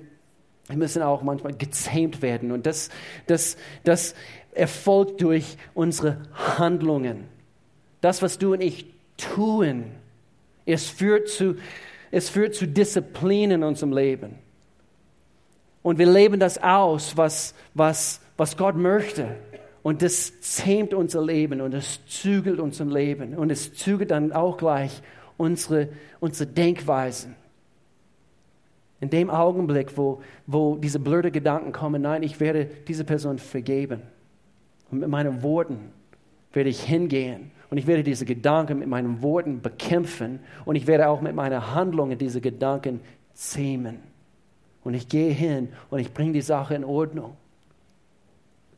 sie 0.68 0.76
müssen 0.76 1.02
auch 1.02 1.22
manchmal 1.22 1.54
gezähmt 1.54 2.22
werden. 2.22 2.52
Und 2.52 2.66
das, 2.66 2.90
das, 3.26 3.56
das 3.82 4.14
erfolgt 4.52 5.22
durch 5.22 5.56
unsere 5.74 6.22
Handlungen. 6.32 7.24
Das, 8.00 8.22
was 8.22 8.38
du 8.38 8.52
und 8.52 8.60
ich 8.60 8.86
tun, 9.16 9.86
es 10.66 10.88
führt 10.88 11.28
zu, 11.28 11.56
es 12.12 12.28
führt 12.28 12.54
zu 12.54 12.68
Disziplin 12.68 13.50
in 13.50 13.62
unserem 13.64 13.92
Leben. 13.92 14.36
Und 15.82 15.98
wir 15.98 16.10
leben 16.10 16.40
das 16.40 16.62
aus, 16.62 17.16
was, 17.16 17.54
was, 17.74 18.20
was 18.36 18.56
Gott 18.56 18.76
möchte. 18.76 19.36
Und 19.82 20.02
das 20.02 20.40
zähmt 20.40 20.92
unser 20.92 21.24
Leben 21.24 21.60
und 21.60 21.72
es 21.72 22.04
zügelt 22.06 22.60
unser 22.60 22.84
Leben. 22.84 23.34
Und 23.34 23.50
es 23.50 23.74
zügelt 23.74 24.10
dann 24.10 24.32
auch 24.32 24.56
gleich 24.56 25.02
unsere, 25.36 25.88
unsere 26.20 26.50
Denkweisen. 26.50 27.36
In 29.00 29.10
dem 29.10 29.30
Augenblick, 29.30 29.96
wo, 29.96 30.20
wo 30.46 30.76
diese 30.76 30.98
blöden 30.98 31.30
Gedanken 31.30 31.72
kommen, 31.72 32.02
nein, 32.02 32.22
ich 32.22 32.40
werde 32.40 32.66
diese 32.66 33.04
Person 33.04 33.38
vergeben. 33.38 34.02
Und 34.90 34.98
mit 34.98 35.08
meinen 35.08 35.42
Worten 35.42 35.92
werde 36.52 36.70
ich 36.70 36.82
hingehen 36.82 37.52
und 37.70 37.78
ich 37.78 37.86
werde 37.86 38.02
diese 38.02 38.24
Gedanken 38.24 38.80
mit 38.80 38.88
meinen 38.88 39.22
Worten 39.22 39.60
bekämpfen 39.60 40.40
und 40.64 40.74
ich 40.74 40.86
werde 40.86 41.08
auch 41.08 41.20
mit 41.20 41.34
meinen 41.34 41.74
Handlungen 41.74 42.18
diese 42.18 42.40
Gedanken 42.40 43.00
zähmen. 43.34 43.98
Und 44.84 44.94
ich 44.94 45.08
gehe 45.08 45.30
hin 45.30 45.68
und 45.90 45.98
ich 45.98 46.12
bringe 46.12 46.32
die 46.32 46.40
Sache 46.40 46.74
in 46.74 46.84
Ordnung. 46.84 47.36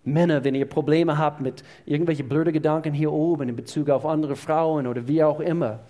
Männer, 0.05 0.45
wenn 0.45 0.55
ihr 0.55 0.67
Probleme 0.67 1.19
habt 1.19 1.41
mit 1.41 1.63
irgendwelchen 1.85 2.29
blöden 2.29 2.53
Gedanken 2.53 2.95
hier 2.95 3.13
oben 3.13 3.49
in 3.49 3.57
Bezug 3.57 3.91
auf 3.91 4.07
andere 4.07 4.35
Frauen 4.35 4.87
oder 4.87 5.07
wie 5.07 5.23
auch 5.23 5.41
immer, 5.41 5.81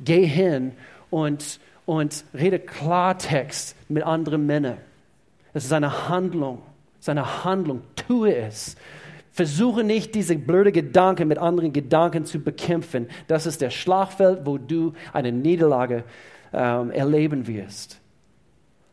geh 0.00 0.24
hin 0.24 0.72
und, 1.10 1.58
und 1.86 2.24
rede 2.34 2.60
Klartext 2.60 3.76
mit 3.88 4.04
anderen 4.04 4.46
Männern. 4.46 4.78
Es 5.54 5.64
ist 5.64 5.72
eine 5.72 6.08
Handlung, 6.08 6.62
es 6.94 7.04
ist 7.04 7.08
eine 7.08 7.44
Handlung, 7.44 7.82
tue 7.96 8.34
es. 8.34 8.76
Versuche 9.32 9.84
nicht, 9.84 10.14
diese 10.14 10.36
blöde 10.36 10.72
Gedanken 10.72 11.28
mit 11.28 11.38
anderen 11.38 11.72
Gedanken 11.72 12.24
zu 12.24 12.40
bekämpfen. 12.40 13.08
Das 13.28 13.46
ist 13.46 13.60
der 13.60 13.70
Schlagfeld, 13.70 14.46
wo 14.46 14.58
du 14.58 14.94
eine 15.12 15.30
Niederlage 15.32 16.04
ähm, 16.52 16.90
erleben 16.90 17.46
wirst. 17.46 18.00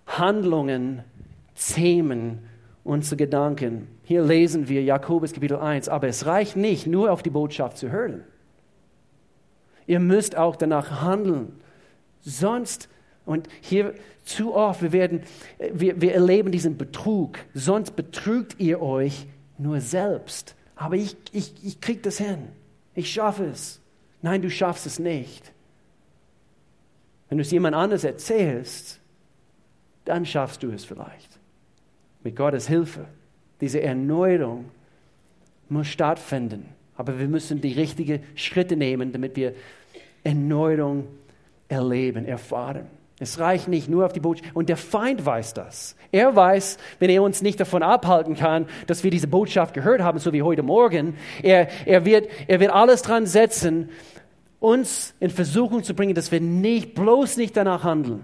Handlungen 0.06 1.04
zähmen 1.56 2.40
unsere 2.84 3.18
Gedanken. 3.18 3.88
Hier 4.04 4.24
lesen 4.24 4.70
wir 4.70 4.84
Jakobus 4.84 5.34
Kapitel 5.34 5.58
1, 5.58 5.90
aber 5.90 6.08
es 6.08 6.26
reicht 6.26 6.56
nicht, 6.56 6.86
nur 6.88 7.12
auf 7.12 7.24
die 7.24 7.32
Botschaft 7.32 7.78
zu 7.78 7.90
hören. 7.90 8.24
Ihr 9.88 10.00
müsst 10.00 10.36
auch 10.38 10.56
danach 10.56 11.02
handeln. 11.02 11.54
Sonst, 12.22 12.90
und 13.26 13.48
hier 13.62 13.94
zu 14.24 14.56
oft, 14.56 14.82
wir, 14.82 14.92
werden, 14.92 15.22
wir, 15.74 16.02
wir 16.02 16.14
erleben 16.14 16.52
diesen 16.52 16.78
Betrug, 16.78 17.40
sonst 17.54 17.96
betrügt 17.96 18.60
ihr 18.60 18.82
euch 18.82 19.28
nur 19.58 19.82
selbst. 19.82 20.56
Aber 20.76 20.96
ich, 20.96 21.16
ich, 21.32 21.54
ich 21.64 21.82
kriege 21.82 22.02
das 22.02 22.18
hin. 22.18 22.50
Ich 22.94 23.12
schaffe 23.12 23.46
es. 23.46 23.80
Nein, 24.22 24.42
du 24.42 24.50
schaffst 24.50 24.86
es 24.86 25.00
nicht. 25.00 25.52
Wenn 27.30 27.38
du 27.38 27.44
es 27.44 27.52
jemand 27.52 27.76
anders 27.76 28.04
erzählst, 28.04 29.00
dann 30.06 30.26
schaffst 30.26 30.64
du 30.64 30.72
es 30.72 30.86
vielleicht. 30.86 31.40
Mit 32.24 32.36
Gottes 32.36 32.68
Hilfe. 32.68 33.06
Diese 33.62 33.82
Erneuerung 33.82 34.66
muss 35.70 35.88
stattfinden. 35.88 36.66
Aber 36.96 37.20
wir 37.20 37.28
müssen 37.28 37.62
die 37.62 37.74
richtigen 37.74 38.24
Schritte 38.36 38.78
nehmen, 38.78 39.12
damit 39.12 39.36
wir 39.36 39.54
Erneuerung 40.24 41.08
erleben, 41.68 42.26
erfahren. 42.26 42.88
Es 43.20 43.40
reicht 43.40 43.68
nicht 43.68 43.90
nur 43.90 44.06
auf 44.06 44.14
die 44.14 44.20
Botschaft. 44.20 44.56
Und 44.56 44.68
der 44.68 44.78
Feind 44.78 45.26
weiß 45.26 45.54
das. 45.54 45.96
Er 46.12 46.36
weiß, 46.36 46.78
wenn 47.00 47.10
er 47.10 47.24
uns 47.24 47.42
nicht 47.42 47.60
davon 47.60 47.82
abhalten 47.82 48.36
kann, 48.36 48.68
dass 48.88 49.04
wir 49.04 49.12
diese 49.12 49.28
Botschaft 49.28 49.74
gehört 49.74 50.02
haben, 50.02 50.20
so 50.20 50.34
wie 50.34 50.42
heute 50.42 50.64
Morgen, 50.64 51.16
er, 51.42 51.70
er, 51.86 52.06
wird, 52.06 52.28
er 52.48 52.60
wird 52.60 52.72
alles 52.72 53.04
dran 53.04 53.26
setzen, 53.26 53.90
uns 54.60 55.14
in 55.20 55.30
Versuchung 55.30 55.84
zu 55.84 55.94
bringen, 55.94 56.14
dass 56.14 56.32
wir 56.32 56.42
nicht, 56.42 56.94
bloß 56.94 57.38
nicht 57.38 57.56
danach 57.56 57.84
handeln. 57.84 58.24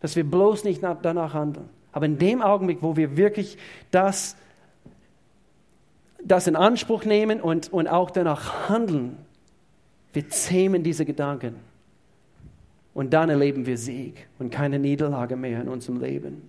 Dass 0.00 0.16
wir 0.16 0.24
bloß 0.24 0.64
nicht 0.64 0.82
danach 0.82 1.34
handeln. 1.34 1.68
Aber 1.92 2.06
in 2.06 2.18
dem 2.18 2.42
Augenblick, 2.42 2.78
wo 2.82 2.96
wir 2.96 3.16
wirklich 3.16 3.58
das, 3.90 4.36
das 6.22 6.46
in 6.46 6.56
Anspruch 6.56 7.04
nehmen 7.04 7.40
und, 7.40 7.72
und 7.72 7.88
auch 7.88 8.10
danach 8.10 8.68
handeln, 8.68 9.16
wir 10.12 10.28
zähmen 10.28 10.82
diese 10.82 11.04
Gedanken. 11.04 11.56
Und 12.94 13.12
dann 13.12 13.30
erleben 13.30 13.66
wir 13.66 13.78
Sieg 13.78 14.26
und 14.38 14.50
keine 14.50 14.78
Niederlage 14.78 15.36
mehr 15.36 15.60
in 15.60 15.68
unserem 15.68 16.00
Leben. 16.00 16.42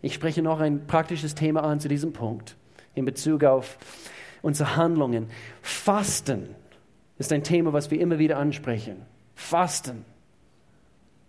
Ich 0.00 0.14
spreche 0.14 0.42
noch 0.42 0.60
ein 0.60 0.86
praktisches 0.86 1.34
Thema 1.34 1.64
an 1.64 1.80
zu 1.80 1.88
diesem 1.88 2.12
Punkt 2.12 2.56
in 2.94 3.04
Bezug 3.04 3.44
auf 3.44 3.78
unsere 4.42 4.76
Handlungen. 4.76 5.28
Fasten 5.62 6.54
ist 7.18 7.32
ein 7.32 7.42
Thema, 7.42 7.72
was 7.72 7.90
wir 7.90 8.00
immer 8.00 8.18
wieder 8.18 8.38
ansprechen. 8.38 8.96
Fasten. 9.34 10.04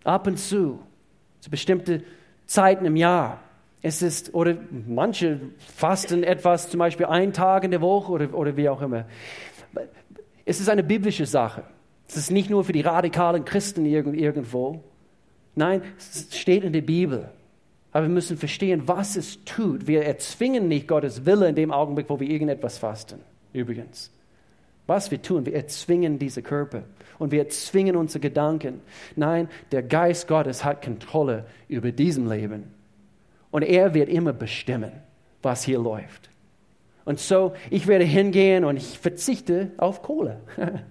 Ab 0.04 0.28
und 0.28 0.38
zu, 0.38 0.80
zu 1.40 1.50
bestimmten 1.50 2.04
Zeiten 2.46 2.86
im 2.86 2.96
Jahr. 2.96 3.40
Es 3.82 4.02
ist, 4.02 4.34
oder 4.34 4.58
manche 4.88 5.40
fasten 5.76 6.24
etwas, 6.24 6.70
zum 6.70 6.80
Beispiel 6.80 7.06
einen 7.06 7.32
Tag 7.32 7.64
in 7.64 7.72
der 7.72 7.82
Woche 7.82 8.12
oder, 8.12 8.34
oder 8.34 8.58
wie 8.58 8.68
auch 8.68 8.82
immer. 8.82 9.06
Es 10.46 10.60
ist 10.60 10.70
eine 10.70 10.84
biblische 10.84 11.26
Sache. 11.26 11.64
Es 12.08 12.18
ist 12.18 12.32
nicht 12.32 12.50
nur 12.50 12.66
für 12.66 12.74
die 12.74 12.82
radikalen 12.82 13.46
Christen 13.46 13.86
irgendwo. 13.86 14.84
Nein, 15.56 15.82
es 15.98 16.28
steht 16.38 16.64
in 16.64 16.74
der 16.74 16.82
Bibel. 16.82 17.30
Aber 17.92 18.06
wir 18.06 18.14
müssen 18.14 18.38
verstehen, 18.38 18.88
was 18.88 19.16
es 19.16 19.44
tut. 19.46 19.88
Wir 19.88 20.04
erzwingen 20.04 20.68
nicht 20.68 20.88
Gottes 20.88 21.26
Wille 21.26 21.48
in 21.48 21.56
dem 21.56 21.72
Augenblick, 21.72 22.10
wo 22.10 22.20
wir 22.20 22.28
irgendetwas 22.28 22.78
fasten. 22.78 23.20
Übrigens. 23.54 24.12
Was 24.88 25.12
wir 25.12 25.22
tun, 25.22 25.46
wir 25.46 25.54
erzwingen 25.54 26.20
diese 26.20 26.42
Körper 26.42 26.84
und 27.20 27.32
wir 27.32 27.40
erzwingen 27.40 27.96
unsere 27.96 28.22
Gedanken. 28.22 28.82
Nein, 29.16 29.50
der 29.72 29.84
Geist 29.84 30.28
Gottes 30.28 30.66
hat 30.66 30.84
Kontrolle 30.84 31.46
über 31.68 31.92
diesem 31.92 32.28
Leben. 32.30 32.72
Und 33.52 33.64
er 33.64 33.94
wird 33.94 34.10
immer 34.10 34.34
bestimmen, 34.34 34.92
was 35.42 35.64
hier 35.64 35.80
läuft. 35.80 36.30
Und 37.06 37.20
so, 37.20 37.54
ich 37.70 37.88
werde 37.88 38.06
hingehen 38.06 38.64
und 38.64 38.78
ich 38.78 38.98
verzichte 38.98 39.72
auf 39.78 40.02
Kohle. 40.02 40.40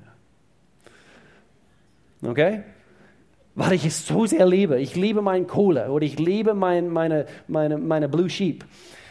Okay? 2.21 2.63
Weil 3.55 3.75
ich 3.75 3.85
es 3.85 4.07
so 4.07 4.27
sehr 4.27 4.47
liebe. 4.47 4.81
Ich 4.81 4.97
liebe 4.97 5.23
meinen 5.23 5.47
Cola 5.47 5.89
oder 5.89 6.05
ich 6.05 6.19
liebe 6.19 6.55
mein, 6.55 6.89
meine, 6.89 7.27
meine, 7.47 7.79
meine 7.79 8.09
Blue 8.09 8.29
Sheep, 8.29 8.65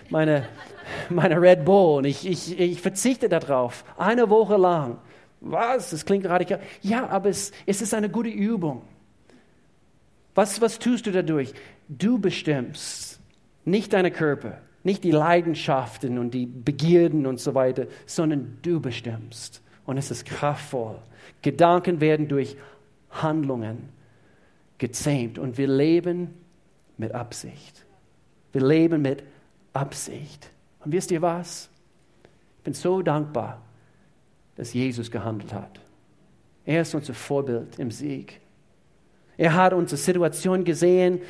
meine, 0.09 0.45
meine 1.09 1.41
Red 1.41 1.63
Bull. 1.63 1.99
Und 1.99 2.05
ich, 2.05 2.27
ich, 2.27 2.59
ich 2.59 2.81
verzichte 2.81 3.29
darauf. 3.29 3.83
Eine 3.97 4.29
Woche 4.29 4.57
lang. 4.57 4.97
Was? 5.41 5.91
Das 5.91 6.05
klingt 6.05 6.25
radikal. 6.25 6.59
Ja, 6.81 7.07
aber 7.07 7.29
es, 7.29 7.51
es 7.65 7.81
ist 7.81 7.93
eine 7.93 8.09
gute 8.09 8.29
Übung. 8.29 8.81
Was, 10.35 10.61
was 10.61 10.79
tust 10.79 11.05
du 11.05 11.11
dadurch? 11.11 11.53
Du 11.89 12.19
bestimmst, 12.19 13.19
nicht 13.65 13.93
deine 13.93 14.11
Körper, 14.11 14.59
nicht 14.83 15.03
die 15.03 15.11
Leidenschaften 15.11 16.17
und 16.17 16.33
die 16.33 16.45
Begierden 16.45 17.25
und 17.25 17.39
so 17.39 17.55
weiter, 17.55 17.87
sondern 18.05 18.57
du 18.61 18.79
bestimmst. 18.79 19.61
Und 19.85 19.97
es 19.97 20.11
ist 20.11 20.25
kraftvoll. 20.25 20.99
Gedanken 21.41 22.01
werden 22.01 22.27
durch 22.27 22.57
Handlungen 23.09 23.89
gezähmt 24.77 25.39
und 25.39 25.57
wir 25.57 25.67
leben 25.67 26.33
mit 26.97 27.13
Absicht. 27.13 27.85
Wir 28.51 28.61
leben 28.65 29.01
mit 29.01 29.23
Absicht. 29.73 30.49
Und 30.83 30.91
wisst 30.91 31.11
ihr 31.11 31.21
was? 31.21 31.69
Ich 32.57 32.63
bin 32.63 32.73
so 32.73 33.01
dankbar, 33.01 33.61
dass 34.57 34.73
Jesus 34.73 35.09
gehandelt 35.11 35.53
hat. 35.53 35.79
Er 36.65 36.81
ist 36.81 36.93
unser 36.93 37.13
Vorbild 37.13 37.79
im 37.79 37.91
Sieg. 37.91 38.41
Er 39.37 39.53
hat 39.53 39.73
unsere 39.73 39.97
Situation 39.97 40.63
gesehen 40.63 41.21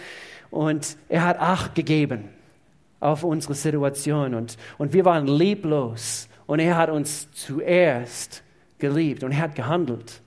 und 0.50 0.98
er 1.10 1.26
hat 1.26 1.40
Acht 1.40 1.76
gegeben 1.76 2.30
auf 3.00 3.24
unsere 3.24 3.54
Situation. 3.54 4.34
Und, 4.34 4.58
und 4.78 4.94
wir 4.94 5.06
waren 5.06 5.28
lieblos 5.28 6.30
und 6.48 6.60
er 6.60 6.78
hat 6.78 6.90
uns 6.90 7.30
zuerst 7.32 8.44
geliebt 8.80 9.24
und 9.24 9.34
er 9.34 9.40
hat 9.40 9.56
gehandelt. 9.56 10.22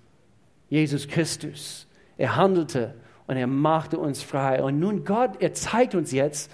Jesus 0.69 1.09
Christus. 1.09 1.87
Er 2.19 2.37
handelte 2.37 2.95
und 3.27 3.37
er 3.37 3.47
machte 3.47 3.99
uns 3.99 4.23
frei. 4.23 4.63
Und 4.63 4.79
nun 4.79 5.05
Gott, 5.05 5.41
er 5.41 5.55
zeigt 5.55 5.95
uns 5.95 6.13
jetzt 6.13 6.51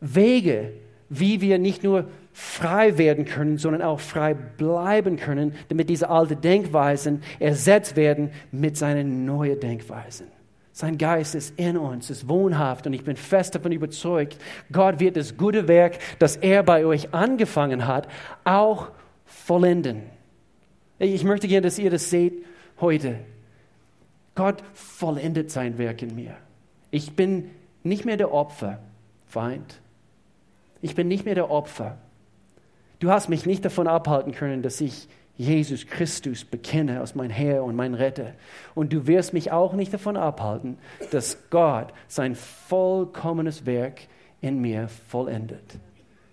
Wege, 0.00 0.72
wie 1.08 1.40
wir 1.40 1.58
nicht 1.58 1.82
nur 1.82 2.04
frei 2.40 2.98
werden 2.98 3.24
können, 3.24 3.58
sondern 3.58 3.82
auch 3.82 3.98
frei 3.98 4.32
bleiben 4.32 5.16
können, 5.16 5.56
damit 5.70 5.90
diese 5.90 6.08
alten 6.08 6.40
Denkweisen 6.40 7.24
ersetzt 7.40 7.96
werden 7.96 8.30
mit 8.52 8.76
seinen 8.76 9.24
neuen 9.24 9.58
Denkweisen. 9.58 10.28
Sein 10.70 10.98
Geist 10.98 11.34
ist 11.34 11.58
in 11.58 11.76
uns, 11.76 12.10
ist 12.10 12.28
wohnhaft 12.28 12.86
und 12.86 12.92
ich 12.92 13.02
bin 13.02 13.16
fest 13.16 13.56
davon 13.56 13.72
überzeugt, 13.72 14.38
Gott 14.70 15.00
wird 15.00 15.16
das 15.16 15.36
gute 15.36 15.66
Werk, 15.66 15.98
das 16.20 16.36
er 16.36 16.62
bei 16.62 16.86
euch 16.86 17.12
angefangen 17.12 17.88
hat, 17.88 18.06
auch 18.44 18.90
vollenden. 19.24 20.02
Ich 21.00 21.24
möchte 21.24 21.48
gerne, 21.48 21.62
dass 21.62 21.76
ihr 21.80 21.90
das 21.90 22.08
seht 22.08 22.44
heute. 22.80 23.16
Gott 24.36 24.62
vollendet 24.74 25.50
sein 25.50 25.76
Werk 25.76 26.02
in 26.02 26.14
mir. 26.14 26.36
Ich 26.92 27.16
bin 27.16 27.50
nicht 27.82 28.04
mehr 28.04 28.16
der 28.16 28.32
Opfer, 28.32 28.78
Feind. 29.26 29.80
Ich 30.80 30.94
bin 30.94 31.08
nicht 31.08 31.24
mehr 31.24 31.34
der 31.34 31.50
Opfer. 31.50 31.98
Du 32.98 33.10
hast 33.10 33.28
mich 33.28 33.46
nicht 33.46 33.64
davon 33.64 33.86
abhalten 33.86 34.32
können, 34.32 34.62
dass 34.62 34.80
ich 34.80 35.08
Jesus 35.36 35.86
Christus 35.86 36.44
bekenne 36.44 36.98
als 36.98 37.14
mein 37.14 37.30
Herr 37.30 37.62
und 37.62 37.76
mein 37.76 37.94
Retter. 37.94 38.34
Und 38.74 38.92
du 38.92 39.06
wirst 39.06 39.32
mich 39.32 39.52
auch 39.52 39.72
nicht 39.72 39.94
davon 39.94 40.16
abhalten, 40.16 40.78
dass 41.12 41.48
Gott 41.48 41.92
sein 42.08 42.34
vollkommenes 42.34 43.64
Werk 43.64 44.00
in 44.40 44.60
mir 44.60 44.88
vollendet. 44.88 45.78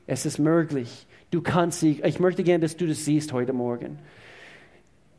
Es 0.08 0.26
ist 0.26 0.40
möglich. 0.40 1.06
Du 1.30 1.42
kannst 1.42 1.82
sie, 1.82 2.02
ich 2.04 2.20
möchte 2.20 2.44
gerne, 2.44 2.62
dass 2.62 2.78
du 2.78 2.88
das 2.88 3.06
siehst 3.06 3.32
heute 3.32 3.54
Morgen. 3.54 4.00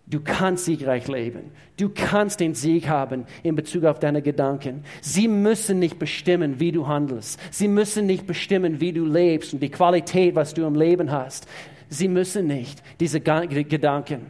Du 0.08 0.20
kannst 0.20 0.66
siegreich 0.66 1.08
leben. 1.08 1.50
Du 1.76 1.90
kannst 1.92 2.38
den 2.38 2.54
Sieg 2.54 2.88
haben 2.88 3.26
in 3.42 3.56
Bezug 3.56 3.84
auf 3.84 3.98
deine 3.98 4.22
Gedanken. 4.22 4.84
Sie 5.00 5.26
müssen 5.26 5.80
nicht 5.80 5.98
bestimmen, 5.98 6.60
wie 6.60 6.70
du 6.70 6.86
handelst. 6.86 7.40
Sie 7.50 7.66
müssen 7.66 8.06
nicht 8.06 8.24
bestimmen, 8.24 8.80
wie 8.80 8.92
du 8.92 9.04
lebst 9.04 9.52
und 9.52 9.60
die 9.60 9.70
Qualität, 9.70 10.36
was 10.36 10.54
du 10.54 10.64
im 10.64 10.76
Leben 10.76 11.10
hast. 11.10 11.48
Sie 11.88 12.06
müssen 12.06 12.46
nicht, 12.46 12.82
diese 13.00 13.20
Gedanken. 13.20 14.26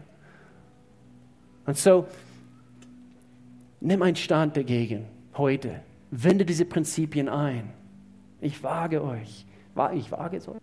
Und 1.66 1.76
so, 1.76 2.06
nimm 3.80 4.00
einen 4.00 4.16
Stand 4.16 4.56
dagegen 4.56 5.04
heute. 5.36 5.80
Wende 6.10 6.46
diese 6.46 6.64
Prinzipien 6.64 7.28
ein. 7.28 7.70
Ich 8.40 8.62
wage 8.62 9.04
euch. 9.04 9.44
Ich 9.94 10.10
wage 10.10 10.36
es 10.38 10.48
euch. 10.48 10.56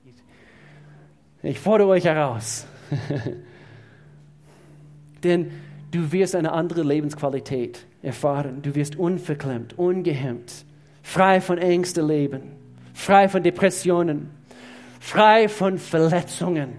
Ich 1.43 1.59
fordere 1.59 1.89
euch 1.89 2.05
heraus. 2.05 2.65
Denn 5.23 5.51
du 5.91 6.11
wirst 6.11 6.35
eine 6.35 6.51
andere 6.51 6.83
Lebensqualität 6.83 7.85
erfahren. 8.01 8.61
Du 8.61 8.75
wirst 8.75 8.97
unverklemmt, 8.97 9.77
ungehemmt, 9.77 10.65
frei 11.01 11.41
von 11.41 11.57
Ängsten 11.57 12.07
leben, 12.07 12.41
frei 12.93 13.29
von 13.29 13.43
Depressionen, 13.43 14.29
frei 14.99 15.47
von 15.47 15.77
Verletzungen. 15.77 16.69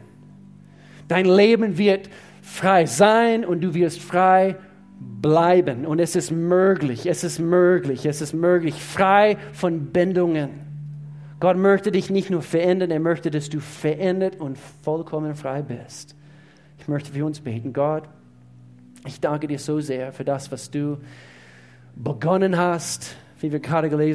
Dein 1.09 1.27
Leben 1.27 1.79
wird 1.79 2.09
frei 2.43 2.87
sein 2.87 3.45
und 3.45 3.63
du 3.63 3.75
wirst 3.75 4.01
frei 4.01 4.57
bleiben. 4.99 5.87
Und 5.87 5.99
es 5.99 6.17
ist 6.17 6.31
möglich, 6.31 7.07
es 7.07 7.25
ist 7.25 7.39
möglich, 7.39 8.07
es 8.07 8.21
ist 8.21 8.33
möglich, 8.33 8.75
frei 8.75 9.37
von 9.53 9.87
Bindungen. 9.87 10.51
Gott 11.41 11.57
möchte 11.57 11.91
dich 11.91 12.11
nicht 12.11 12.31
nur 12.31 12.43
verändern, 12.43 12.91
er 12.91 13.01
möchte, 13.01 13.31
dass 13.31 13.51
du 13.51 13.61
verändert 13.61 14.41
und 14.41 14.57
vollkommen 14.83 15.35
frei 15.35 15.63
bist. 15.63 16.15
Ich 16.79 16.89
möchte 16.89 17.13
für 17.13 17.25
uns 17.25 17.41
beten. 17.41 17.73
Gott, 17.73 18.05
ich 19.07 19.21
danke 19.21 19.47
dir 19.47 19.59
so 19.59 19.81
sehr 19.81 20.13
für 20.13 20.25
das, 20.25 20.51
was 20.51 20.71
du 20.71 20.99
begonnen 21.95 22.57
hast, 22.57 23.17
wie 23.41 23.53
wir 23.53 23.61
gerade 23.61 23.91
gelesen 23.91 24.13